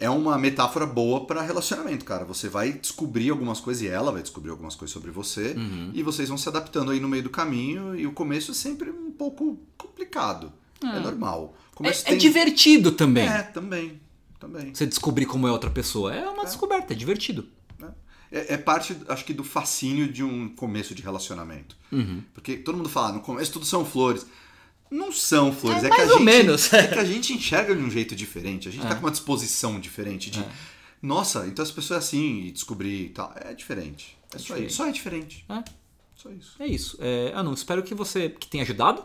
[0.00, 2.24] É uma metáfora boa para relacionamento, cara.
[2.24, 5.90] Você vai descobrir algumas coisas e ela vai descobrir algumas coisas sobre você Uhum.
[5.92, 8.90] e vocês vão se adaptando aí no meio do caminho e o começo é sempre
[8.90, 10.52] um pouco complicado.
[10.82, 11.56] É, normal.
[11.70, 13.26] O É, começo é divertido também.
[13.28, 14.00] É, também.
[14.38, 14.72] Também.
[14.72, 16.14] Você descobrir como é outra pessoa.
[16.14, 17.46] É uma descoberta, é divertido.
[18.30, 21.74] É, é parte, acho que, do fascínio de um começo de relacionamento.
[21.90, 22.22] Uhum.
[22.34, 24.26] Porque todo mundo fala, "Ah, no começo tudo são flores.
[24.90, 26.72] Não são flores, É, é, que a mais ou gente, menos.
[26.72, 28.68] é que a gente enxerga de um jeito diferente.
[28.68, 28.88] A gente É.
[28.88, 30.42] tá com uma disposição diferente de.
[31.02, 33.32] Nossa, então as pessoas assim e descobrir e tal.
[33.36, 34.16] É diferente.
[34.34, 34.66] É, só diferente.
[34.68, 34.76] isso.
[34.76, 35.44] Só é diferente.
[35.48, 35.64] É.
[36.14, 36.56] Só isso.
[36.58, 36.98] É isso.
[37.00, 39.04] É, ah, não, espero que você que tenha ajudado.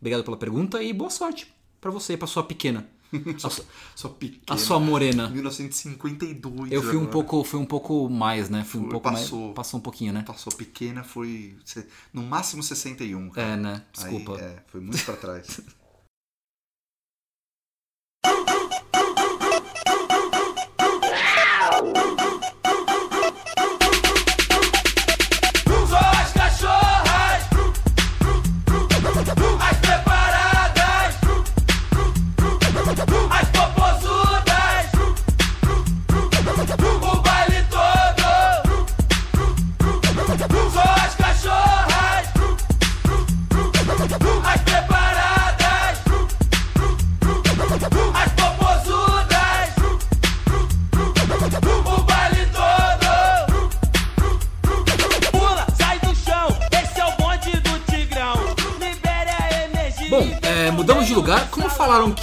[0.00, 1.46] Obrigado pela pergunta e boa sorte
[1.80, 2.86] pra você, pra sua pequena.
[3.44, 4.42] A, su- Só pequeno.
[4.48, 5.28] a sua morena.
[5.28, 6.72] 1952.
[6.72, 7.12] Eu fui um agora.
[7.12, 8.64] pouco, fui um pouco mais, né?
[8.64, 9.40] Fui um Foi, pouco passou.
[9.40, 10.22] mais, passou um pouquinho, né?
[10.26, 11.56] Passou pequena, foi
[12.12, 13.30] no máximo 61.
[13.30, 13.48] cara.
[13.48, 13.82] É, né?
[13.98, 14.40] Aí, Desculpa.
[14.40, 15.60] é, foi muito pra trás.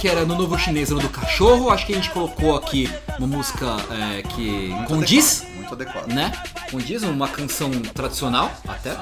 [0.02, 2.90] que era no novo chinês ano do cachorro, acho que a gente colocou aqui
[3.20, 6.06] uma música é, que Muito condiz, adequado, Muito adequado.
[6.08, 6.32] né?
[6.72, 8.96] Condiz, uma canção tradicional até.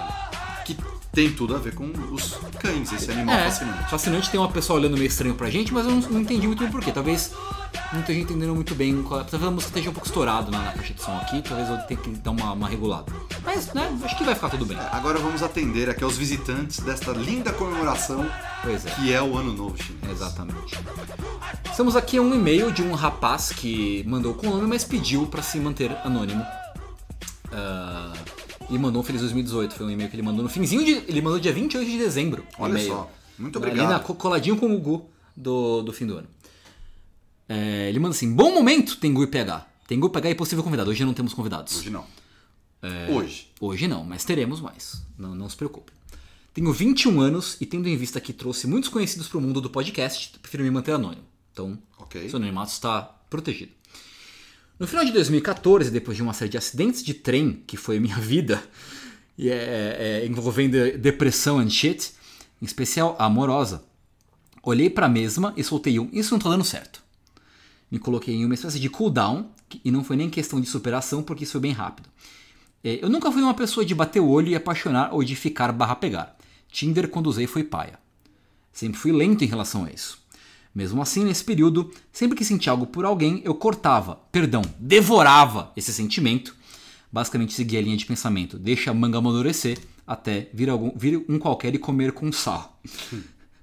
[0.63, 0.77] Que
[1.11, 3.91] tem tudo a ver com os cães, esse animal É, fascinante.
[3.91, 4.31] fascinante.
[4.31, 6.71] Tem uma pessoa olhando meio estranho pra gente, mas eu não, não entendi muito bem
[6.71, 6.93] porquê.
[6.93, 7.33] Talvez
[7.93, 9.03] muita gente entendendo muito bem.
[9.03, 11.43] qual- Talvez a música esteja um pouco estourada na, na caixa de som aqui.
[11.43, 13.13] Talvez eu tenha que dar uma, uma regulada.
[13.45, 14.77] Mas, né, acho que vai ficar tudo bem.
[14.93, 18.27] Agora vamos atender aqui aos visitantes desta linda comemoração
[18.63, 18.91] Pois é.
[18.91, 20.11] que é o Ano Novo Chinês.
[20.13, 20.79] Exatamente.
[21.71, 25.27] Estamos aqui a um e-mail de um rapaz que mandou com o nome, mas pediu
[25.27, 26.45] pra se manter anônimo.
[27.53, 28.13] Ah,
[28.69, 29.75] e mandou um Feliz 2018.
[29.75, 30.93] Foi um e-mail que ele mandou no finzinho de.
[31.09, 32.45] Ele mandou dia 28 de dezembro.
[32.59, 33.11] Olha só.
[33.39, 33.89] Muito Ali obrigado.
[33.91, 36.29] na, co- coladinho com o Gugu do, do fim do ano.
[37.53, 39.67] É, ele manda assim: Bom momento, Tengu e PH.
[39.89, 40.89] Tengu, PH e possível convidado.
[40.89, 41.81] Hoje não temos convidados.
[41.81, 42.07] Hoje não.
[42.81, 43.11] É.
[43.11, 43.49] Hoje.
[43.61, 45.03] Hoje não, mas teremos mais.
[45.19, 45.91] Não, não se preocupe.
[46.55, 49.69] Tenho 21 anos e tendo em vista que trouxe muitos conhecidos para o mundo do
[49.69, 51.25] podcast, prefiro me manter anônimo.
[51.53, 52.29] Então, Ok.
[52.29, 53.73] seu anonimato está protegido.
[54.79, 58.01] No final de 2014, depois de uma série de acidentes de trem, que foi a
[58.01, 58.63] minha vida,
[59.37, 62.13] e é, é, envolvendo depressão and shit,
[62.63, 63.83] em especial a amorosa,
[64.63, 67.03] olhei para a mesma e soltei um: Isso não tá dando certo.
[67.91, 69.51] Me coloquei em uma espécie de cooldown,
[69.85, 72.09] e não foi nem questão de superação, porque isso foi bem rápido.
[72.83, 75.73] É, Eu nunca fui uma pessoa de bater o olho e apaixonar ou de ficar
[75.73, 76.37] barra pegar.
[76.71, 77.99] Tinder quando usei foi paia.
[78.73, 80.19] Sempre fui lento em relação a isso.
[80.73, 85.93] Mesmo assim, nesse período, sempre que sentia algo por alguém, eu cortava, perdão, devorava esse
[85.93, 86.55] sentimento.
[87.13, 91.41] Basicamente seguia a linha de pensamento, deixa a manga amadurecer até vir, algum, vir um
[91.41, 92.81] qualquer e comer com sal.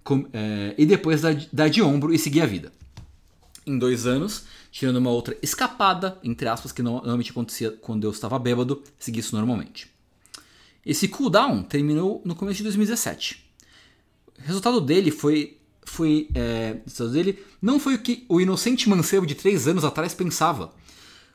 [0.03, 2.73] Com- é, e depois dar, dar de ombro e seguir a vida
[3.67, 8.11] em dois anos, tirando uma outra escapada, entre aspas, que no- normalmente acontecia quando eu
[8.11, 9.87] estava bêbado, segui isso normalmente.
[10.85, 13.45] Esse cooldown terminou no começo de 2017.
[14.39, 15.57] O resultado dele foi.
[15.85, 20.13] foi é, resultado dele não foi o que o inocente mancebo de três anos atrás
[20.13, 20.73] pensava.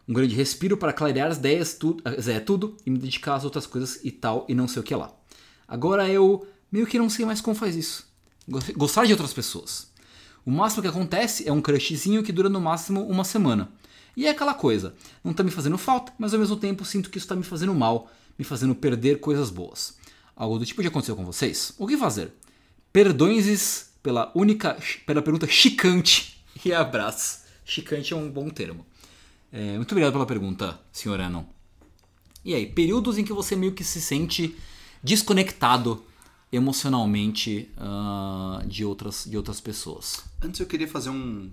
[0.08, 3.66] Um grande respiro para clarear as ideias, tudo, é, tudo e me dedicar às outras
[3.66, 5.12] coisas e tal, e não sei o que lá.
[5.68, 8.06] Agora eu meio que não sei mais como faz isso.
[8.48, 9.91] Gos- Gostar de outras pessoas.
[10.44, 13.70] O máximo que acontece é um crushzinho que dura no máximo uma semana.
[14.16, 17.18] E é aquela coisa, não tá me fazendo falta, mas ao mesmo tempo sinto que
[17.18, 19.96] isso tá me fazendo mal, me fazendo perder coisas boas.
[20.36, 21.72] Algo do tipo já aconteceu com vocês?
[21.78, 22.32] O que fazer?
[22.92, 24.76] Perdões pela única,
[25.06, 27.42] pela pergunta chicante e abraço.
[27.64, 28.84] Chicante é um bom termo.
[29.52, 31.44] É, muito obrigado pela pergunta, senhor Anon.
[32.44, 34.56] E aí, períodos em que você meio que se sente
[35.02, 36.04] desconectado
[36.50, 40.24] emocionalmente ah, de, outras, de outras pessoas.
[40.42, 41.50] Antes eu queria fazer um,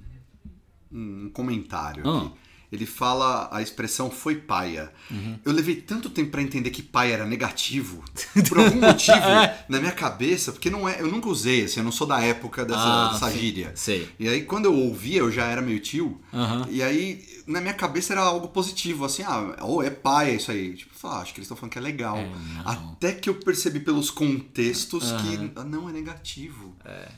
[0.91, 2.17] um comentário Ah.
[2.17, 2.31] aqui.
[2.71, 4.93] Ele fala a expressão foi paia.
[5.09, 5.39] Uhum.
[5.43, 8.03] Eu levei tanto tempo pra entender que paia era negativo,
[8.47, 9.17] por algum motivo,
[9.67, 12.63] na minha cabeça, porque não é, eu nunca usei, assim, eu não sou da época
[12.63, 13.71] dessa, Ah, dessa sim, gíria.
[13.73, 14.07] sei.
[14.19, 16.67] E aí quando eu ouvia, eu já era meio tio, Aham.
[16.69, 20.75] e aí na minha cabeça era algo positivo, assim, ah, ou é paia isso aí.
[20.75, 22.17] Tipo, ah, acho que eles estão falando que é legal.
[22.17, 22.29] É.
[22.65, 26.75] Até que eu percebi pelos contextos que ah, não é negativo.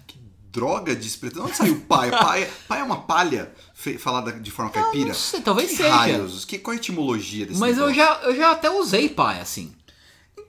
[0.08, 0.18] Que
[0.52, 1.46] droga de expressão.
[1.46, 2.12] Onde saiu paia?
[2.12, 3.52] Paia, paia é uma palha
[4.00, 5.08] falada de forma caipira?
[5.08, 5.96] não sei, talvez que seja.
[5.96, 6.46] Raios?
[6.46, 9.74] Que, qual é a etimologia desse Mas eu já, eu já até usei pai, assim.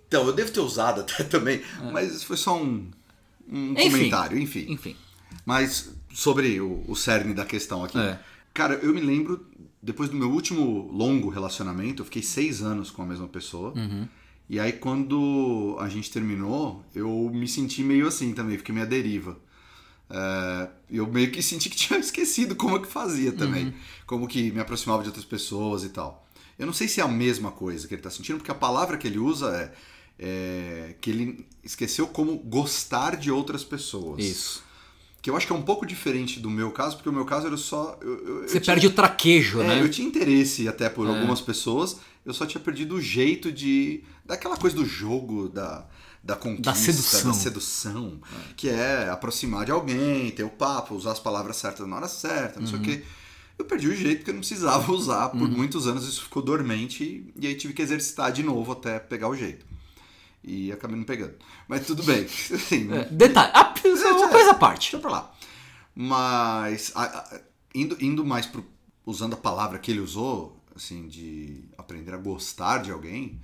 [0.09, 2.91] Então, eu devo ter usado até também, mas foi só um,
[3.49, 3.91] um Enfim.
[3.91, 4.67] comentário, enfim.
[4.69, 4.97] Enfim.
[5.47, 7.99] Mas sobre o, o cerne da questão aqui.
[7.99, 8.19] É.
[8.53, 9.47] Cara, eu me lembro,
[9.83, 13.73] depois do meu último longo relacionamento, eu fiquei seis anos com a mesma pessoa.
[13.75, 14.07] Uhum.
[14.49, 18.89] E aí, quando a gente terminou, eu me senti meio assim também, fiquei meio à
[18.89, 19.39] deriva.
[20.11, 23.75] É, eu meio que senti que tinha esquecido como é que fazia também.
[24.07, 26.27] Como que me aproximava de outras pessoas e tal.
[26.59, 28.97] Eu não sei se é a mesma coisa que ele tá sentindo, porque a palavra
[28.99, 29.73] que ele usa é,
[30.19, 34.23] é que ele esqueceu como gostar de outras pessoas.
[34.23, 34.63] Isso.
[35.23, 37.47] Que eu acho que é um pouco diferente do meu caso, porque o meu caso
[37.47, 37.97] era só.
[38.03, 39.81] eu- eu- eu Você tinha- perde o traquejo, é, né?
[39.83, 41.11] eu tinha interesse até por É.
[41.11, 41.97] algumas pessoas,
[42.27, 44.03] eu só tinha perdido o jeito de.
[44.27, 45.87] daquela coisa do jogo, da,
[46.23, 47.31] da conquista, Da sedução.
[47.33, 48.21] da sedução,
[48.57, 52.61] que é aproximar de alguém, ter o papo, usar as palavras certas na hora certa,
[52.61, 52.83] não sei Uhum.
[52.83, 53.05] o quê.
[53.59, 57.33] Eu perdi o jeito porque eu não precisava usar, por muitos anos isso ficou dormente
[57.37, 59.67] e, aí tive que exercitar de novo até pegar o jeito.
[60.45, 61.35] E acabei não pegando.
[61.69, 62.25] Mas tudo bem.
[62.53, 64.91] Assim, É, detalhe, ah, é uma coisa à parte.
[64.91, 65.33] Deixa pra lá.
[65.95, 67.41] Mas a- a-
[67.75, 68.65] indo, indo mais pro.
[69.05, 73.41] usando a palavra que ele usou, assim, de aprender a gostar de alguém,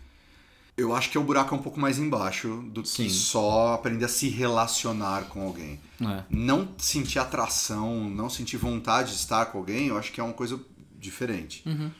[0.78, 3.04] eu acho que o buraco é um pouco mais embaixo do Sim.
[3.04, 5.78] que só aprender a se relacionar com alguém.
[6.00, 6.22] É.
[6.30, 10.32] Não sentir atração, não sentir vontade de estar com alguém, eu acho que é uma
[10.32, 10.58] coisa
[10.98, 11.62] diferente.
[11.66, 11.90] Uhum.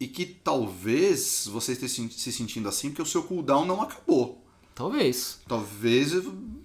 [0.00, 4.44] E que talvez você esteja se sentindo assim porque o seu cooldown não acabou.
[4.74, 5.40] Talvez.
[5.48, 6.12] Talvez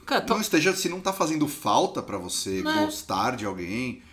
[0.05, 2.85] Cara, não tal- esteja, se não tá fazendo falta pra você Né?
[2.85, 4.03] gostar de alguém.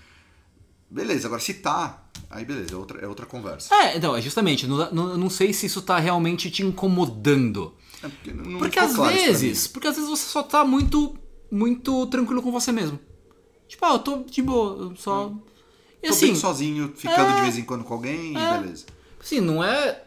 [0.89, 3.75] Beleza, agora se tá, aí beleza, é outra, é outra conversa.
[3.75, 7.75] É, então, é justamente, não, não, não sei se isso tá realmente te incomodando.
[8.03, 11.15] É porque não Porque às claro vezes, porque às vezes você só tá muito,
[11.51, 12.99] muito tranquilo com você mesmo.
[13.69, 15.27] Tipo, ah, eu tô de boa, eu só.
[15.27, 15.43] E mim.
[16.03, 18.57] Tô assim, bem sozinho, ficando é, de vez em quando com alguém é.
[18.57, 18.87] e beleza.
[19.21, 20.05] assim, não é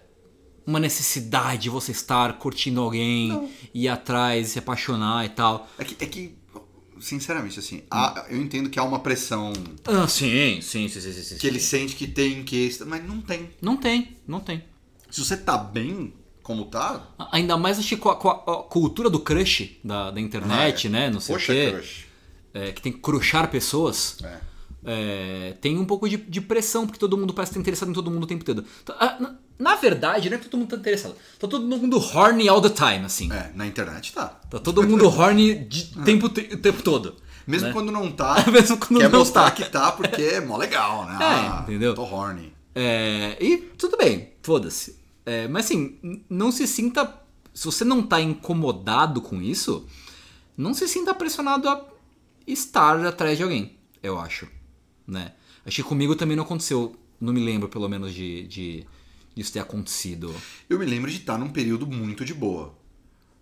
[0.65, 5.67] uma necessidade você estar curtindo alguém, ir atrás, se apaixonar e tal.
[5.77, 6.35] É que, é que
[7.03, 9.51] sinceramente, assim, há- eu entendo que há uma pressão
[9.85, 11.37] Ah, sim, sim, sim, sim, sim.
[11.37, 12.75] que ele sente que tem que.
[12.85, 13.49] Mas não tem.
[13.61, 14.63] Não tem, não tem.
[15.11, 17.07] Se você tá bem como tá.
[17.31, 20.87] Ainda mais acho que com a, com a- a cultura do crush da, da internet,
[20.87, 20.91] ah, é.
[20.93, 21.09] né?
[21.09, 21.71] Não sei Poxa, o quê.
[21.71, 22.05] crush.
[22.53, 24.17] é, que tem que crushar pessoas.
[24.23, 24.39] É.
[24.85, 28.11] é, tem um pouco de, de pressão, porque todo mundo parece estar interessado em todo
[28.11, 28.65] mundo o tempo todo.
[28.99, 31.15] Ah, na, na verdade, não é que todo mundo tá interessado.
[31.39, 33.31] Tá todo mundo horny all the time, assim.
[33.31, 34.27] É, na internet tá.
[34.49, 37.15] Tá todo mundo horny de tempo, te- o tempo todo.
[37.45, 37.73] Mesmo né?
[37.73, 39.51] quando não tá, Mesmo quando quer não mostrar tá.
[39.51, 41.13] que tá porque é mó legal, né?
[41.13, 41.93] É, Ah, entendeu?
[41.93, 42.53] Tô horny.
[42.75, 44.97] É, e tudo bem, foda-se.
[45.25, 47.21] É, mas assim, não se sinta.
[47.53, 49.85] Se você não tá incomodado com isso,
[50.57, 51.85] não se sinta pressionado a
[52.47, 54.47] estar atrás de alguém, eu acho.
[55.07, 55.31] Né?
[55.65, 56.95] Acho que comigo também não aconteceu.
[57.19, 58.85] Não me lembro, pelo menos, de, de
[59.35, 60.33] disso ter acontecido.
[60.69, 62.73] Eu me lembro de estar num período muito de boa.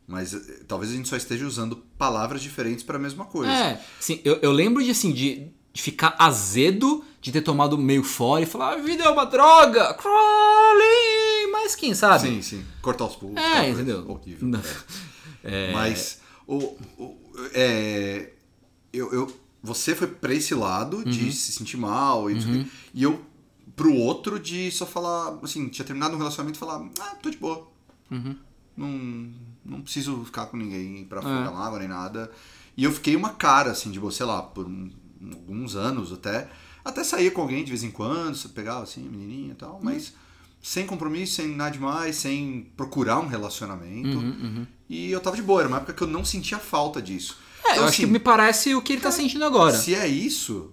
[0.07, 3.51] Mas eh, talvez a gente só esteja usando palavras diferentes para a mesma coisa.
[3.51, 8.03] É, sim, eu, eu lembro de assim, de, de ficar azedo, de ter tomado meio
[8.03, 9.93] fora e falar, a vida é uma droga!
[9.95, 11.51] Crowley!
[11.51, 12.27] Mas quem sabe?
[12.27, 12.65] Sim, sim.
[12.81, 13.37] Cortar os pulsos.
[13.37, 14.05] É, entendeu?
[14.09, 14.47] Horrível.
[14.47, 14.61] Não.
[15.43, 15.71] É.
[15.73, 17.17] Mas o, o-
[17.55, 18.29] é,
[18.93, 21.03] eu, eu, você foi pra esse lado Uhum.
[21.03, 23.23] de se sentir mal e, quê, e eu
[23.75, 27.37] pro outro de só falar, assim, tinha terminado um relacionamento e falar, ah, tô de
[27.37, 27.67] boa.
[28.11, 28.35] Uhum.
[28.75, 29.29] Não,
[29.65, 31.05] não preciso ficar com ninguém É.
[31.05, 32.31] pra afogar mágoa nem nada.
[32.75, 34.89] E eu fiquei uma cara, assim, de, boa, sei lá, por um-
[35.31, 36.49] alguns anos até.
[36.83, 39.81] Até saía com alguém de vez em quando, você pegava assim, menininha e tal, Uhum.
[39.83, 40.13] mas
[40.61, 44.17] sem compromisso, sem nada demais, sem procurar um relacionamento.
[44.17, 47.37] Uhum, E eu tava de boa, era uma época que eu não sentia falta disso.
[47.63, 49.77] É, Então, eu acho que assim, me parece o que ele tá sentindo agora.
[49.77, 50.71] Se é isso,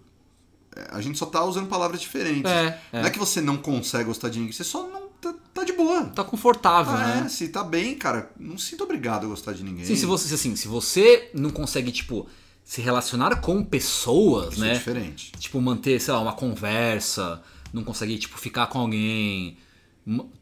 [0.75, 2.51] é, a gente só tá usando palavras diferentes.
[2.51, 3.01] É, é.
[3.01, 5.73] Não é que você não consegue gostar de ninguém, você só não tá, tá de
[5.73, 6.05] boa.
[6.07, 7.29] Tá confortável, Ah, é, né?
[7.29, 9.85] se tá bem, cara, não se sinta obrigado a gostar de ninguém.
[9.85, 12.27] Sim, se você, assim, se você não consegue, tipo,
[12.65, 14.71] se relacionar com pessoas, Isso né?
[14.71, 15.33] é diferente.
[15.39, 19.57] Tipo, manter, sei lá, uma conversa, não conseguir, tipo, ficar com alguém,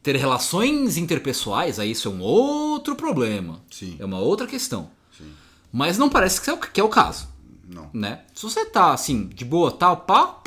[0.02, 3.60] ter relações interpessoais, aí isso é um outro problema.
[3.70, 3.96] Sim.
[3.98, 4.90] É uma outra questão.
[5.72, 7.28] Mas não parece que é o, que é o caso,
[7.68, 7.90] Não.
[7.92, 8.24] né?
[8.34, 10.40] Se você tá, assim, de boa, tal, pá,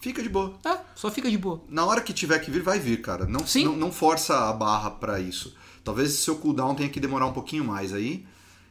[0.00, 0.54] Fica de boa.
[0.64, 1.60] é, só fica de boa.
[1.68, 3.26] Na hora que tiver que vir, vai vir, cara.
[3.26, 3.64] Não, Sim.
[3.64, 5.54] não, não força a barra pra isso.
[5.82, 8.24] Talvez seu cooldown tenha que demorar um pouquinho mais aí.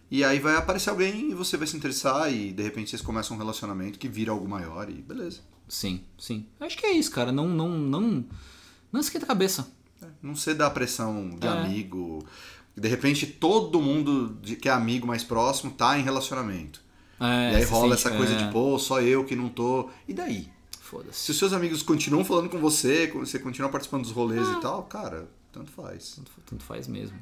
[0.10, 3.36] E aí vai aparecer alguém e você vai se interessar e de repente vocês começam
[3.36, 5.42] um relacionamento que vira algo maior e beleza.
[5.68, 6.46] Sim, sim.
[6.62, 7.30] Acho que é isso, cara.
[7.30, 8.24] Não, não, não,
[8.90, 9.68] não esquenta a cabeça.
[10.24, 11.50] Não ser da pressão de É.
[11.50, 12.26] amigo.
[12.80, 16.82] De repente todo mundo de- que é amigo mais próximo tá em relacionamento.
[17.20, 19.50] É, e aí se rola sente- essa coisa é, de, pô, só eu que não
[19.50, 19.90] tô.
[20.08, 20.44] E daí?
[20.72, 21.32] Se Foda-se.
[21.32, 24.54] os seus amigos continuam falando com você, você continua participando dos rolês Ah.
[24.58, 26.14] e tal, cara, tanto faz.
[26.16, 27.18] Tanto, tanto faz mesmo.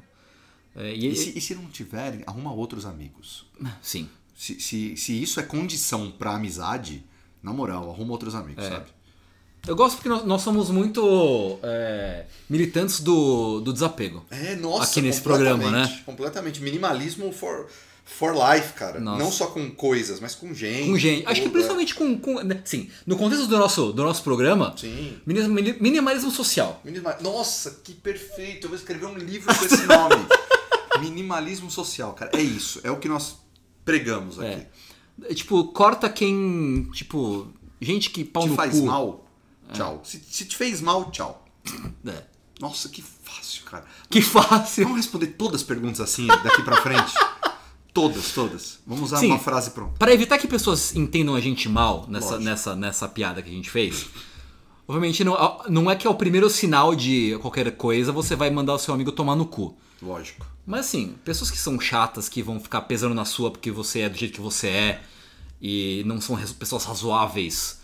[0.74, 3.46] É, e, E se, e se não tiverem, arruma outros amigos.
[3.80, 4.08] Sim.
[4.36, 7.02] Se, se, se isso é condição pra amizade,
[7.42, 8.68] na moral, arruma outros amigos, É.
[8.70, 8.90] sabe?
[9.66, 14.24] Eu gosto porque nós, nós somos muito é, militantes do, do desapego.
[14.30, 16.02] É, nossa, Aqui nesse programa, né?
[16.06, 16.62] Completamente.
[16.62, 17.66] Minimalismo for,
[18.04, 19.00] For life, cara.
[19.00, 19.18] Nossa.
[19.22, 20.88] Não só com coisas, mas com gente.
[20.88, 21.26] Com gente.
[21.26, 22.16] Acho que tudo, principalmente com.
[22.18, 24.80] com né, sim, no contexto do nosso, do nosso programa, é.
[24.80, 25.18] Sim.
[25.26, 26.80] minim- minim- minimalismo social.
[26.84, 28.66] Minima- Nossa, que perfeito!
[28.66, 30.24] Eu vou escrever um livro com esse nome.
[31.00, 32.30] Minimalismo social, cara.
[32.34, 32.80] É isso.
[32.84, 33.36] É o que nós
[33.84, 34.48] pregamos aqui.
[34.50, 34.66] É.
[35.30, 36.88] É, Tipo, corta quem.
[36.94, 37.48] Tipo,
[37.80, 38.86] gente que pau Te no faz cu.
[38.86, 39.25] mal?
[39.72, 40.00] Tchau.
[40.04, 41.44] Se, se te fez mal, tchau.
[42.06, 42.22] É.
[42.60, 43.84] Nossa, que fácil, cara.
[44.08, 44.84] Que fácil.
[44.84, 47.12] Vamos responder todas as perguntas assim, daqui pra frente?
[47.96, 48.78] todas, todas.
[48.86, 49.28] Vamos usar Sim.
[49.28, 49.94] uma frase pronta.
[49.98, 52.44] Para evitar que pessoas entendam a gente mal nessa, Lógico.
[52.44, 54.06] nessa, nessa piada que a gente fez,
[54.86, 55.34] obviamente não,
[55.68, 58.92] não é que é o primeiro sinal de qualquer coisa você vai mandar o seu
[58.92, 59.76] amigo tomar no cu.
[60.02, 60.46] Lógico.
[60.66, 64.08] Mas assim, pessoas que são chatas, que vão ficar pesando na sua porque você é
[64.10, 65.02] do jeito que você é
[65.60, 67.80] e não são pessoas razoáveis,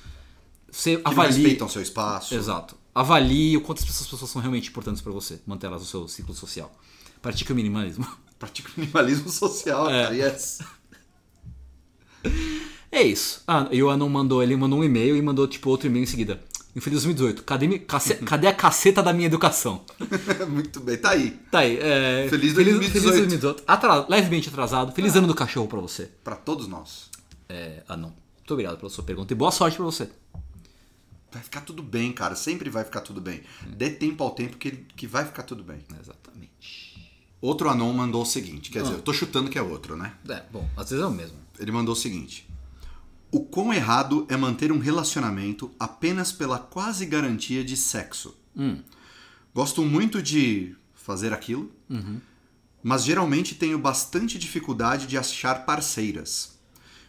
[0.73, 1.33] você Que avalie.
[1.35, 2.35] respeitam seu espaço.
[2.35, 2.77] Exato.
[2.95, 6.35] Avalie o quanto essas pessoas são realmente importantes pra você, manter elas no seu ciclo
[6.35, 6.73] social.
[7.20, 8.07] Pratique o minimalismo.
[8.39, 10.03] Pratica o minimalismo social, É.
[10.05, 10.14] cara.
[10.16, 10.59] Yes.
[12.91, 13.43] É isso.
[13.47, 16.07] Ah, e o Anon mandou, ele mandou um e-mail e mandou tipo outro e-mail em
[16.07, 16.41] seguida.
[16.75, 19.85] Infeliz 2018, cadê, mi- cace- cadê a caceta da minha educação?
[20.49, 20.97] Muito bem.
[20.97, 21.31] Tá aí.
[21.51, 23.03] Tá aí, é, Feliz Feliz 2018.
[23.11, 23.62] 2018.
[23.66, 24.93] Atra- levemente atrasado.
[24.93, 26.11] Feliz ano do cachorro pra você.
[26.25, 27.11] Pra todos nós.
[27.49, 28.11] É, Anon.
[28.39, 30.09] Muito obrigado pela sua pergunta e boa sorte pra você.
[31.33, 32.35] Vai ficar tudo bem, cara.
[32.37, 33.43] Sempre vai ficar tudo bem.
[33.76, 35.78] Dê tempo ao tempo que, que vai ficar tudo bem.
[36.01, 36.93] Exatamente.
[37.41, 38.70] Outro Anon mandou o seguinte.
[38.70, 38.83] Quer Ah.
[38.83, 40.14] dizer, eu tô chutando que é outro, né?
[40.28, 41.37] É, bom, às vezes é o mesmo.
[41.59, 42.49] Ele mandou o seguinte:
[43.30, 48.37] O quão errado é manter um relacionamento apenas pela quase garantia de sexo?
[49.55, 51.70] Gosto muito de fazer aquilo,
[52.83, 56.59] mas geralmente tenho bastante dificuldade de achar parceiras.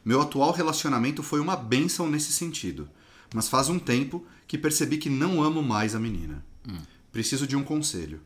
[0.06, 2.90] Meu atual relacionamento foi uma benção nesse sentido,
[3.34, 6.46] mas faz um tempo que percebi que não amo mais a menina.
[7.12, 8.22] Preciso de um conselho.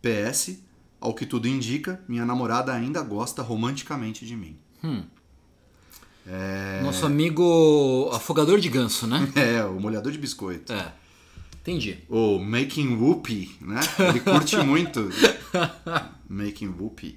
[0.00, 0.58] PS,
[1.00, 4.56] ao que tudo indica, minha namorada ainda gosta romanticamente de mim.
[6.82, 9.30] Nosso amigo afogador de ganso, né?
[9.36, 10.72] É, o molhador de biscoito.
[10.72, 10.92] É.
[11.60, 11.98] Entendi.
[12.08, 13.80] O Making Whoopie, né?
[13.98, 15.08] Ele curte muito.
[16.28, 17.14] Making Whoopie.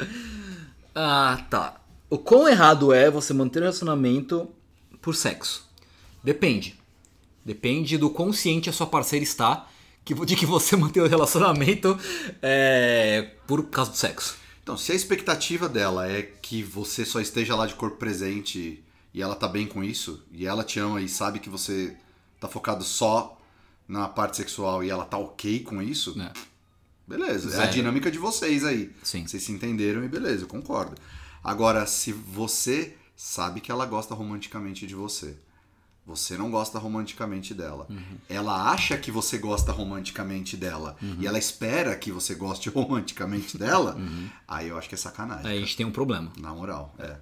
[0.96, 1.80] Ah, tá.
[2.10, 4.50] O quão errado é você manter um relacionamento
[5.02, 5.70] por sexo?
[6.24, 6.79] Depende.
[7.44, 9.68] Depende do quão ciente a sua parceira está
[10.26, 11.98] de que você mantém o relacionamento
[12.42, 14.38] é, por causa do sexo.
[14.64, 18.84] Então, se a expectativa dela é que você só esteja lá de corpo presente
[19.14, 21.96] e ela tá bem com isso, e ela te ama e sabe que você
[22.40, 23.40] tá focado só
[23.88, 26.32] na parte sexual e ela tá ok com isso, né?
[27.10, 27.50] beleza.
[27.50, 27.72] É a Zero.
[27.72, 28.94] dinâmica de vocês aí.
[29.02, 29.26] Sim.
[29.26, 30.96] Vocês se entenderam e beleza, eu concordo.
[31.44, 35.36] Agora, se você sabe que ela gosta romanticamente de você,
[36.06, 37.88] você não gosta romanticamente dela,
[38.28, 43.98] ela acha que você gosta romanticamente dela e ela espera que você goste romanticamente dela,
[44.48, 45.46] aí eu acho que é sacanagem.
[45.52, 46.32] Aí a gente tem um problema.
[46.38, 47.18] Na moral, é.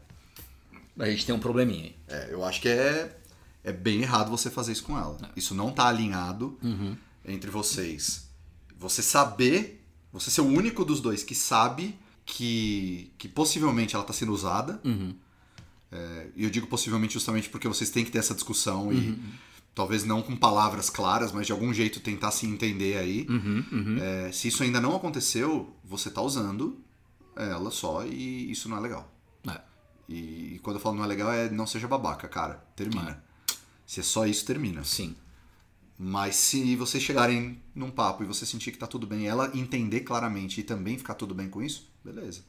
[0.99, 1.95] A gente tem um probleminha aí.
[2.07, 3.15] É, eu acho que é,
[3.63, 5.17] é bem errado você fazer isso com ela.
[5.35, 6.57] Isso não tá alinhado
[7.25, 8.27] entre vocês.
[8.79, 14.13] Você saber, você ser o único dos dois que sabe que, que possivelmente ela tá
[14.13, 14.79] sendo usada.
[15.91, 19.17] É, e eu digo possivelmente justamente porque vocês têm que ter essa discussão e
[19.73, 23.27] talvez não com palavras claras, mas de algum jeito tentar se entender aí.
[24.01, 26.79] É, se isso ainda não aconteceu, você tá usando
[27.35, 29.13] ela só e isso não é legal.
[29.47, 29.61] É.
[30.09, 32.55] E, e quando eu falo não é legal, é não seja babaca, cara.
[32.75, 33.23] Termina.
[33.85, 34.83] Se é só isso, termina.
[34.83, 35.15] Sim.
[35.97, 40.01] Mas se vocês chegarem num papo e você sentir que tá tudo bem, ela entender
[40.01, 42.43] claramente e também ficar tudo bem com isso, beleza.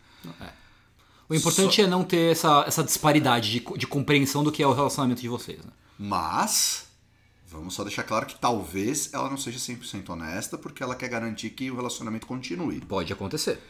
[1.28, 4.72] O importante é não ter essa, essa disparidade de, de compreensão do que é o
[4.72, 5.58] relacionamento de vocês.
[5.58, 5.70] Né?
[5.98, 6.86] Mas,
[7.46, 11.50] vamos só deixar claro que talvez ela não seja 100% honesta porque ela quer garantir
[11.50, 12.80] que o relacionamento continue.
[12.80, 13.60] Pode acontecer.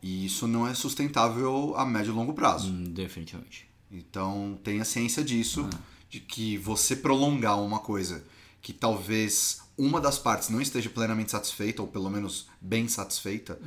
[0.00, 2.72] E isso não é sustentável a médio e longo prazo.
[2.72, 3.68] Hum, Definitivamente.
[3.90, 5.68] Então tenha ciência disso,
[6.08, 8.24] de que você prolongar uma coisa
[8.60, 13.58] que talvez uma das partes não esteja plenamente satisfeita, ou pelo menos bem satisfeita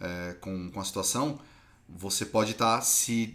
[0.00, 1.38] é, com, com a situação,
[1.88, 3.34] você pode estar se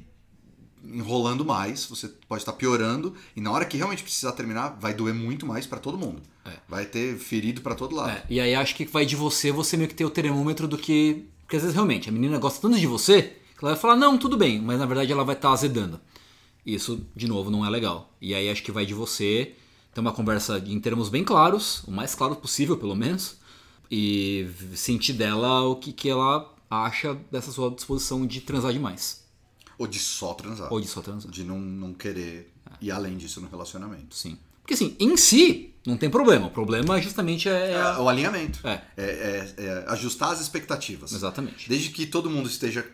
[0.83, 5.13] enrolando mais, você pode estar piorando, e na hora que realmente precisar terminar, vai doer
[5.13, 6.21] muito mais pra todo mundo.
[6.45, 6.51] É.
[6.67, 8.11] Vai ter ferido pra todo lado.
[8.11, 10.77] É, e aí acho que vai de você, você meio que ter o termômetro do
[10.77, 11.25] que.
[11.41, 13.21] Porque às vezes realmente a menina gosta tanto de você
[13.57, 15.99] que ela vai falar, não, tudo bem, mas na verdade ela vai estar azedando.
[16.65, 18.13] Isso, de novo, não é legal.
[18.21, 19.55] E aí acho que vai de você
[19.93, 23.37] ter uma conversa em termos bem claros, o mais claro possível, pelo menos,
[23.91, 29.23] e sentir dela o que, que ela acha dessa sua disposição de transar demais.
[29.77, 30.71] Ou de só transar.
[30.71, 31.31] Ou de só transar.
[31.31, 32.51] De não, não querer
[32.81, 34.15] ir além disso no relacionamento.
[34.15, 34.37] Sim.
[34.61, 36.47] Porque assim, em si, não tem problema.
[36.47, 37.71] O problema justamente é.
[37.73, 38.65] É o alinhamento.
[38.67, 38.81] É.
[38.95, 41.11] É, é- é ajustar as expectativas.
[41.11, 41.67] Exatamente.
[41.67, 42.85] Desde que todo mundo esteja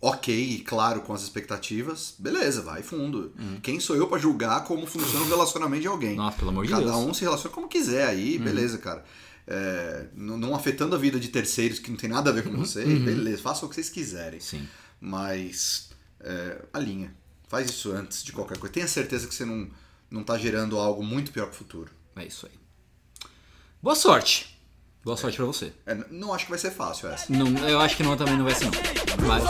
[0.00, 3.32] ok, claro, com as expectativas, beleza, vai fundo.
[3.62, 6.16] Quem sou eu pra julgar como funciona o relacionamento de alguém?
[6.16, 6.96] Nossa, pelo amor de Cada Deus.
[6.96, 9.04] um se relaciona como quiser aí, beleza, cara.
[9.46, 12.56] É, não, não afetando a vida de terceiros que não tem nada a ver com
[12.56, 14.40] você, beleza, façam o que vocês quiserem.
[14.40, 14.68] Sim.
[15.00, 15.90] Mas
[16.20, 17.14] é, alinha.
[17.48, 18.72] Faz isso antes de qualquer coisa.
[18.72, 19.68] Tenha certeza que você não,
[20.10, 21.90] não tá gerando algo muito pior pro futuro.
[22.16, 22.58] É isso aí.
[23.82, 24.58] Boa sorte.
[25.04, 25.72] Boa sorte pra você.
[25.84, 27.30] É, não acho que vai ser fácil essa.
[27.32, 28.72] Não, eu acho que não também não vai ser não.
[29.26, 29.42] Mas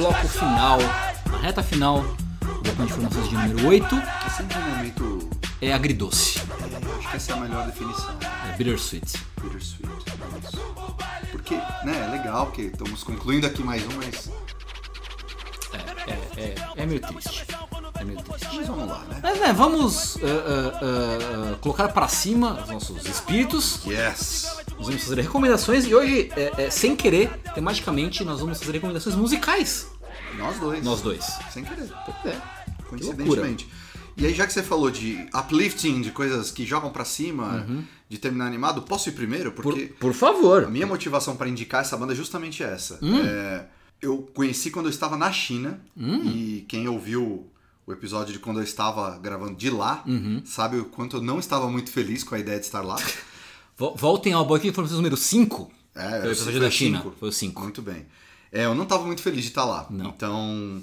[0.00, 0.78] bloco final,
[1.30, 3.96] na reta final do bloco de informações de número 8.
[3.96, 5.30] É sempre um momento.
[5.60, 6.38] É agridoce.
[6.38, 8.16] é, acho que essa é a melhor definição.
[8.48, 9.12] É bittersweet.
[9.42, 9.90] Bittersweet.
[9.90, 10.60] é Isso.
[11.30, 14.30] Porque, né, é legal, porque estamos concluindo aqui mais um, mas.
[16.06, 17.46] É, é, é, é meio triste.
[17.94, 18.56] É meio triste.
[18.56, 19.20] Mas vamos lá, né?
[19.22, 23.84] Mas né, vamos uh, uh, uh, colocar para cima os nossos espíritos.
[23.84, 24.69] Yes!
[24.80, 29.14] Nós vamos fazer recomendações e hoje, é, é, sem querer, tematicamente, nós vamos fazer recomendações
[29.14, 29.86] musicais.
[30.38, 30.82] Nós dois.
[30.82, 31.22] Nós dois.
[31.52, 31.90] Sem querer.
[32.24, 32.40] É.
[32.88, 33.68] Coincidentemente.
[34.16, 37.66] E aí, já que você falou de uplifting, de coisas que jogam pra cima,
[38.08, 39.50] de terminar animado, posso ir primeiro?
[39.50, 39.54] Uhum.
[39.56, 40.64] Por, Porque por favor.
[40.64, 42.98] a minha motivação pra indicar essa banda é justamente essa.
[43.02, 43.20] Hum.
[43.22, 43.66] É,
[44.00, 46.22] eu conheci quando eu estava na China, Hum.
[46.24, 47.46] e quem ouviu
[47.86, 50.40] o episódio de quando eu estava gravando de lá, Uhum.
[50.44, 52.96] sabe o quanto eu não estava muito feliz com a ideia de estar lá.
[53.80, 55.70] Vo- Voltem ao Boy de Informações número 5.
[55.94, 56.98] É, Foi o eu- episódio foi da China.
[57.02, 57.14] cinco.
[57.18, 57.62] Foi o 5.
[57.62, 58.04] Muito bem.
[58.52, 59.86] É, eu não estava muito feliz de estar lá.
[59.88, 60.10] Não.
[60.10, 60.82] Então,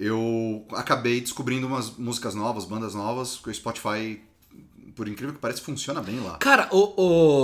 [0.00, 4.20] eu acabei descobrindo umas músicas novas, bandas novas, que o Spotify,
[4.96, 6.38] por incrível que pareça, funciona bem lá.
[6.38, 6.94] Cara, o,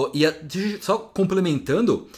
[0.07, 0.35] o, e a-
[0.81, 2.09] só complementando,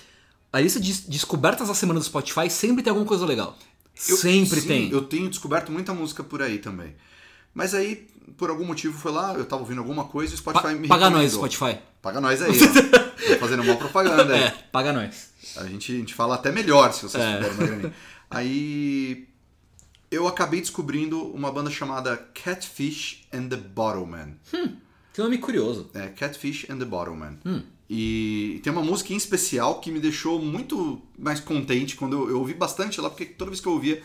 [0.53, 3.57] a lista de descobertas da semana do Spotify sempre tem alguma coisa legal.
[4.09, 4.91] Eu- sempre sim, tem.
[4.91, 6.95] Eu tenho descoberto muita música por aí também.
[7.53, 10.63] Mas aí, por algum motivo, foi lá, eu tava ouvindo alguma coisa e o Spotify
[10.63, 11.33] Pa- me paga nós.
[11.33, 11.79] Spotify.
[12.07, 12.53] Paga nós aí.
[12.53, 13.33] ó.
[13.35, 14.45] Tô fazendo mal propaganda aí.
[14.45, 15.31] É, paga nós.
[15.57, 17.43] A gente, a gente fala até melhor se vocês É.
[17.43, 17.93] puderem uma.
[18.31, 19.27] Aí
[20.09, 24.37] eu acabei descobrindo uma banda chamada Catfish and the Bottlemen.
[25.13, 25.91] Que nome curioso.
[25.95, 27.39] É, Catfish and the Bottlemen.
[27.45, 27.63] Hum.
[27.91, 32.39] E tem uma música em especial que me deixou muito mais contente quando eu, eu
[32.39, 34.01] ouvi bastante ela, porque toda vez que eu ouvia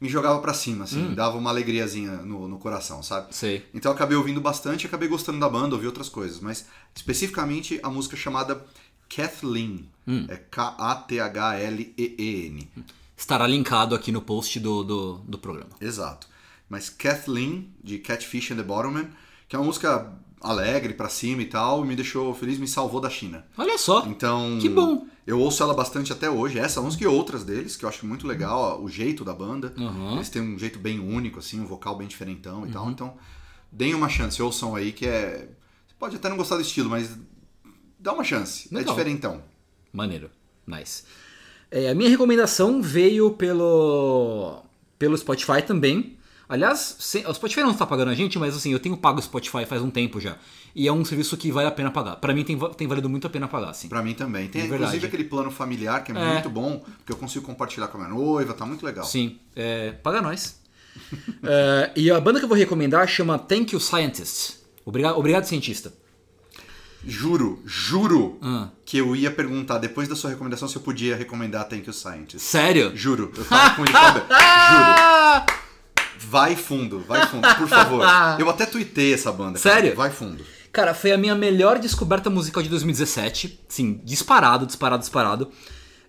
[0.00, 1.14] me jogava pra cima, assim, Hum.
[1.14, 3.34] dava uma alegriazinha no, no coração, sabe?
[3.34, 3.64] Sei.
[3.72, 7.88] Então eu acabei ouvindo bastante, acabei gostando da banda, ouvi outras coisas, mas especificamente a
[7.90, 8.64] música chamada
[9.08, 9.88] Kathleen.
[10.06, 10.26] Hum.
[10.28, 10.36] É
[11.44, 12.68] K-A-T-H-L-E-E-N.
[13.16, 15.70] Estará linkado aqui no post do, do, do programa.
[15.80, 16.26] Exato.
[16.68, 19.08] Mas Kathleen, de Catfish and the Bottlemen,
[19.48, 23.08] que é uma música alegre, pra cima e tal, me deixou feliz, me salvou da
[23.08, 23.44] China.
[23.56, 24.04] Olha só.
[24.06, 24.58] Então.
[24.60, 25.06] Que bom.
[25.26, 28.26] Eu ouço ela bastante até hoje, essa música e outras deles, que eu acho muito
[28.26, 29.72] legal, ó, o jeito da banda.
[29.76, 30.16] Uhum.
[30.16, 32.90] Eles têm um jeito bem único, assim, um vocal bem diferentão e tal.
[32.90, 33.16] Então,
[33.72, 35.48] deem uma chance, ouçam aí, que é.
[35.86, 37.16] Você pode até não gostar do estilo, mas
[37.98, 38.68] dá uma chance.
[38.70, 38.94] É Legal.
[38.94, 39.42] diferentão.
[39.92, 40.30] Maneiro.
[40.66, 41.04] Nice.
[41.70, 44.62] É, a minha recomendação veio pelo,
[44.98, 46.18] pelo Spotify também.
[46.48, 49.22] Aliás, se- o Spotify não está pagando a gente, mas assim, eu tenho pago o
[49.22, 50.36] Spotify faz um tempo já.
[50.74, 52.16] E é um serviço que vale a pena pagar.
[52.16, 53.88] Pra mim tem, tem valido muito a pena pagar, assim.
[53.88, 54.48] Pra mim também.
[54.48, 55.06] Tem É inclusive verdade.
[55.06, 56.32] aquele plano familiar que é, É.
[56.34, 59.04] muito bom, porque eu consigo compartilhar com a minha noiva, tá muito legal.
[59.04, 60.60] Sim, é, paga nós.
[61.42, 64.58] É, e a banda que eu vou recomendar chama Thank You Scientist.
[64.84, 65.92] Obrigado, obrigado cientista.
[67.06, 68.68] Juro, juro Ah.
[68.86, 72.40] que eu ia perguntar depois da sua recomendação se eu podia recomendar Thank You Scientist.
[72.46, 72.92] Sério?
[72.96, 75.54] Juro, eu tava com ele Juro.
[76.28, 78.04] Vai fundo, vai fundo, por favor.
[78.38, 79.58] Eu até tuitei essa banda.
[79.58, 79.74] cara.
[79.74, 79.94] Sério?
[79.94, 80.44] Vai fundo.
[80.72, 83.60] Cara, foi a minha melhor descoberta musical de 2017.
[83.68, 85.50] Sim, disparado, disparado, disparado.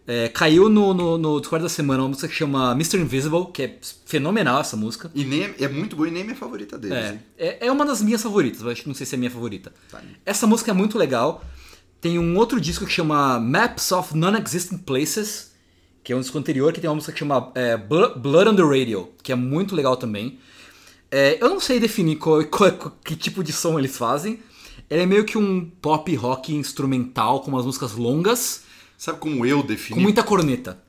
[0.07, 2.98] É, caiu no, no, no Discord da semana uma música que chama Mr.
[2.99, 5.10] Invisible, que é fenomenal essa música.
[5.15, 6.98] E nem é, é muito boa e nem é minha favorita deles.
[6.98, 9.31] É, é, é uma das minhas favoritas, eu acho que não sei se é minha
[9.31, 9.73] favorita.
[9.90, 10.02] Tá.
[10.23, 11.44] Essa música é muito legal.
[11.99, 15.55] Tem um outro disco que chama Maps of Non-Existent Places,
[16.06, 18.56] que é um disco anterior, que tem uma música que chama é, Blo- Blood on
[18.56, 20.40] the Radio, que é muito legal também.
[21.11, 24.40] É, eu não sei definir qual- qual- que tipo de som eles fazem.
[24.90, 28.64] Ele é meio que um pop rock instrumental com umas músicas longas,
[28.98, 29.99] Sabe como eu com defini?
[30.02, 30.80] muita corneta.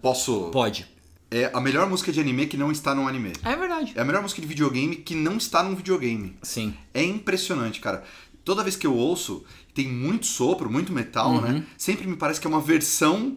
[0.00, 0.48] Posso.
[0.50, 0.86] Pode.
[1.30, 3.32] É a melhor música de anime que não está num anime.
[3.44, 3.92] É verdade.
[3.94, 6.36] É a melhor música de videogame que não está num videogame.
[6.42, 6.74] Sim.
[6.92, 8.02] É impressionante, cara.
[8.44, 9.44] Toda vez que eu ouço,
[9.74, 11.64] tem muito sopro, muito metal, né?
[11.78, 13.36] Sempre me parece que é uma versão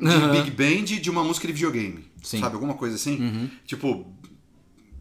[0.00, 0.32] Uhum.
[0.32, 2.04] Big Band de uma música de videogame.
[2.22, 2.40] Sim.
[2.40, 2.54] Sabe?
[2.54, 3.50] Alguma coisa assim.
[3.66, 4.06] Tipo,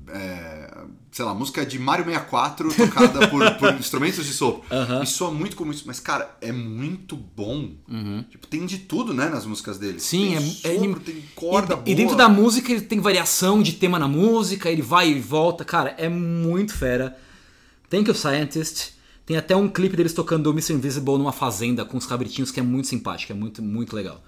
[0.07, 4.64] é, sei lá, música de Mario 64 tocada por, por instrumentos de sopro.
[5.02, 7.72] E soa muito como isso, mas cara, é muito bom.
[8.30, 9.99] Tipo, tem de tudo, né, nas músicas dele.
[9.99, 11.90] Sim, tem é, é sopro, tem corda e, boa.
[11.90, 15.64] e dentro da música ele tem variação de tema na música, ele vai e volta,
[15.64, 17.18] cara, é muito fera.
[17.90, 18.94] Thank you Scientist.
[19.26, 20.74] Tem até um clipe deles tocando o Mr.
[20.74, 24.22] Invisible numa fazenda com os cabritinhos que é muito simpático, é muito, muito legal.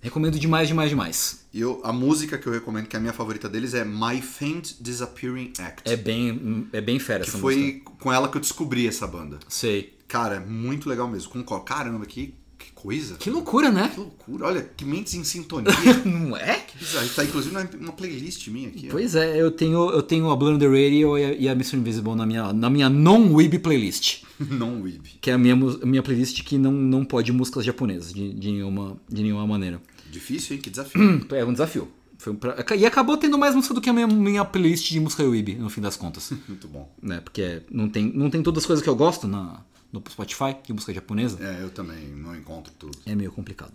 [0.00, 1.46] Recomendo demais, demais, demais.
[1.52, 4.22] E eu, a música que eu recomendo, que é a minha favorita deles, é My
[4.22, 5.90] Faint Disappearing Act.
[5.90, 7.90] É bem, é bem fera que essa foi música.
[7.98, 9.38] com ela que eu descobri essa banda.
[9.48, 9.98] Sei.
[10.06, 11.30] Cara, é muito legal mesmo.
[11.30, 11.64] Concordo.
[11.64, 12.34] Caramba, que
[12.80, 13.16] coisa.
[13.16, 13.88] Que loucura, né?
[13.92, 14.46] Que loucura.
[14.46, 15.72] Olha, que mentes em sintonia.
[16.06, 16.54] Não é?
[16.60, 17.08] que bizarro.
[17.08, 18.86] Tá inclusive numa uma playlist minha aqui.
[18.88, 18.92] ó.
[18.92, 21.76] Pois é, eu tenho, eu tenho a the Radio e a, e a Mr.
[21.76, 24.22] Invisible na minha, na minha non-weeb playlist.
[24.38, 25.02] Não weeb.
[25.20, 28.96] Que é a minha, minha playlist que não, não pode músicas japonesas de, de, nenhuma,
[29.08, 29.82] de nenhuma maneira.
[30.10, 30.62] Difícil, hein?
[30.62, 31.26] Que desafio.
[31.34, 31.88] É um desafio.
[32.18, 35.00] Foi um pra- E acabou tendo mais música do que a minha, minha playlist de
[35.00, 36.32] música weeb, no fim das contas.
[36.48, 36.88] muito bom.
[37.02, 37.20] né?
[37.20, 39.60] Porque não tem, não tem todas as coisas que eu gosto na,
[39.92, 41.38] no Spotify de música japonesa.
[41.42, 42.96] É, eu também não encontro tudo.
[43.06, 43.72] É meio complicado.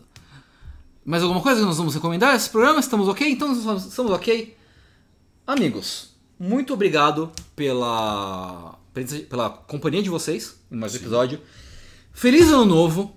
[1.05, 2.79] Mais alguma coisa que nós vamos recomendar esse programa?
[2.79, 3.29] Estamos ok?
[3.29, 4.55] Então estamos- ok.
[5.45, 8.79] Amigos, muito obrigado pela,
[9.29, 11.41] pela companhia de vocês em mais um episódio.
[12.13, 13.15] Feliz ano novo,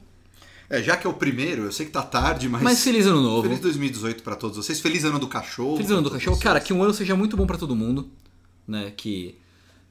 [0.68, 2.60] É, já que é o primeiro, eu sei que tá tarde, mas.
[2.62, 3.43] mas feliz ano novo.
[3.44, 4.81] Feliz 2018 pra todos vocês.
[4.81, 5.77] Feliz ano do cachorro.
[5.77, 6.32] Feliz ano do cachorro.
[6.35, 6.66] todos Cara, vocês.
[6.66, 8.10] que um ano seja muito bom pra todo mundo,
[8.66, 8.90] né?
[8.97, 9.39] Que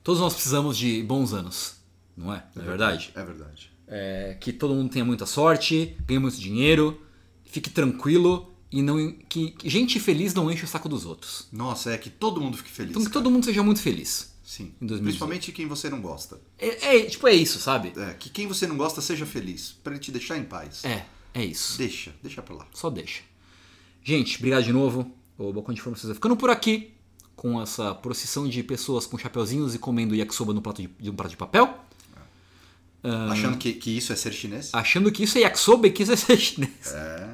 [0.04, 1.76] todos nós precisamos de bons anos,
[2.16, 2.44] não é?
[2.56, 3.12] Não é verdade?
[3.16, 3.72] É verdade.
[3.88, 7.02] É, que todo mundo tenha muita sorte, ganhe muito dinheiro,
[7.44, 11.48] fique tranquilo e não que, que gente feliz não enche o saco dos outros.
[11.52, 12.92] Nossa, é que todo mundo fique feliz.
[12.92, 13.24] Então que cara.
[13.24, 14.34] todo mundo seja muito feliz.
[14.44, 14.74] Sim.
[14.80, 15.04] em 2018.
[15.04, 16.40] Principalmente quem você não gosta.
[16.58, 17.94] É, é, tipo é isso, sabe?
[17.98, 19.76] É, que quem você não gosta seja feliz.
[19.84, 20.86] Pra ele te deixar em paz.
[20.86, 21.78] É, é isso.
[21.78, 22.68] Deixa, deixa pra lá.
[22.74, 23.24] Só deixa.
[24.04, 25.12] Gente, obrigado de novo.
[25.38, 26.94] O Balcão de Informações vai ficando por aqui
[27.36, 31.16] com essa procissão de pessoas com chapeuzinhos e comendo yakisoba no prato de, de um
[31.16, 31.85] prato de papel.
[33.32, 34.70] Achando que, que isso é ser chinês?
[34.74, 36.94] achando que isso é yakisoba e que isso é ser chinês.
[36.94, 37.28] É.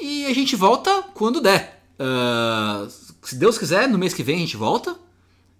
[0.00, 1.82] E a gente volta quando der.
[1.98, 2.86] Ah,
[3.22, 4.96] se Deus quiser, no mês que vem a gente volta.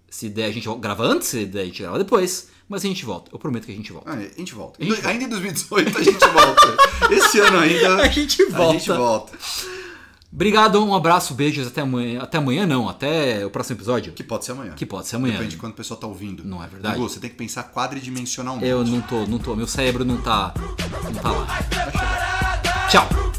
[0.09, 2.49] Se der, a gente grava antes, se der, a gente grava depois.
[2.69, 3.31] Mas a gente volta.
[3.33, 4.11] Eu prometo que a gente volta.
[4.11, 4.81] Ah, a gente volta.
[4.83, 6.77] A gente Ainda em 2018 a gente volta.
[7.15, 7.97] Esse ano ainda.
[7.97, 8.79] A gente A volta.
[8.79, 9.39] gente volta.
[10.33, 11.67] Obrigado, um abraço, beijos.
[11.67, 12.21] Até amanhã.
[12.23, 14.13] Até amanhã não, até o próximo episódio.
[14.13, 14.73] Que pode ser amanhã.
[14.75, 15.35] Que pode ser amanhã.
[15.35, 16.45] Depende de quando a pessoa tá ouvindo.
[16.45, 16.97] Não é verdade?
[16.97, 18.67] Hugo, você tem que pensar quadridimensionalmente.
[18.67, 19.57] Eu não tô, não tô.
[19.57, 20.55] Meu cérebro não tá.
[21.05, 21.47] Não tá lá.
[22.89, 23.30] Tchau.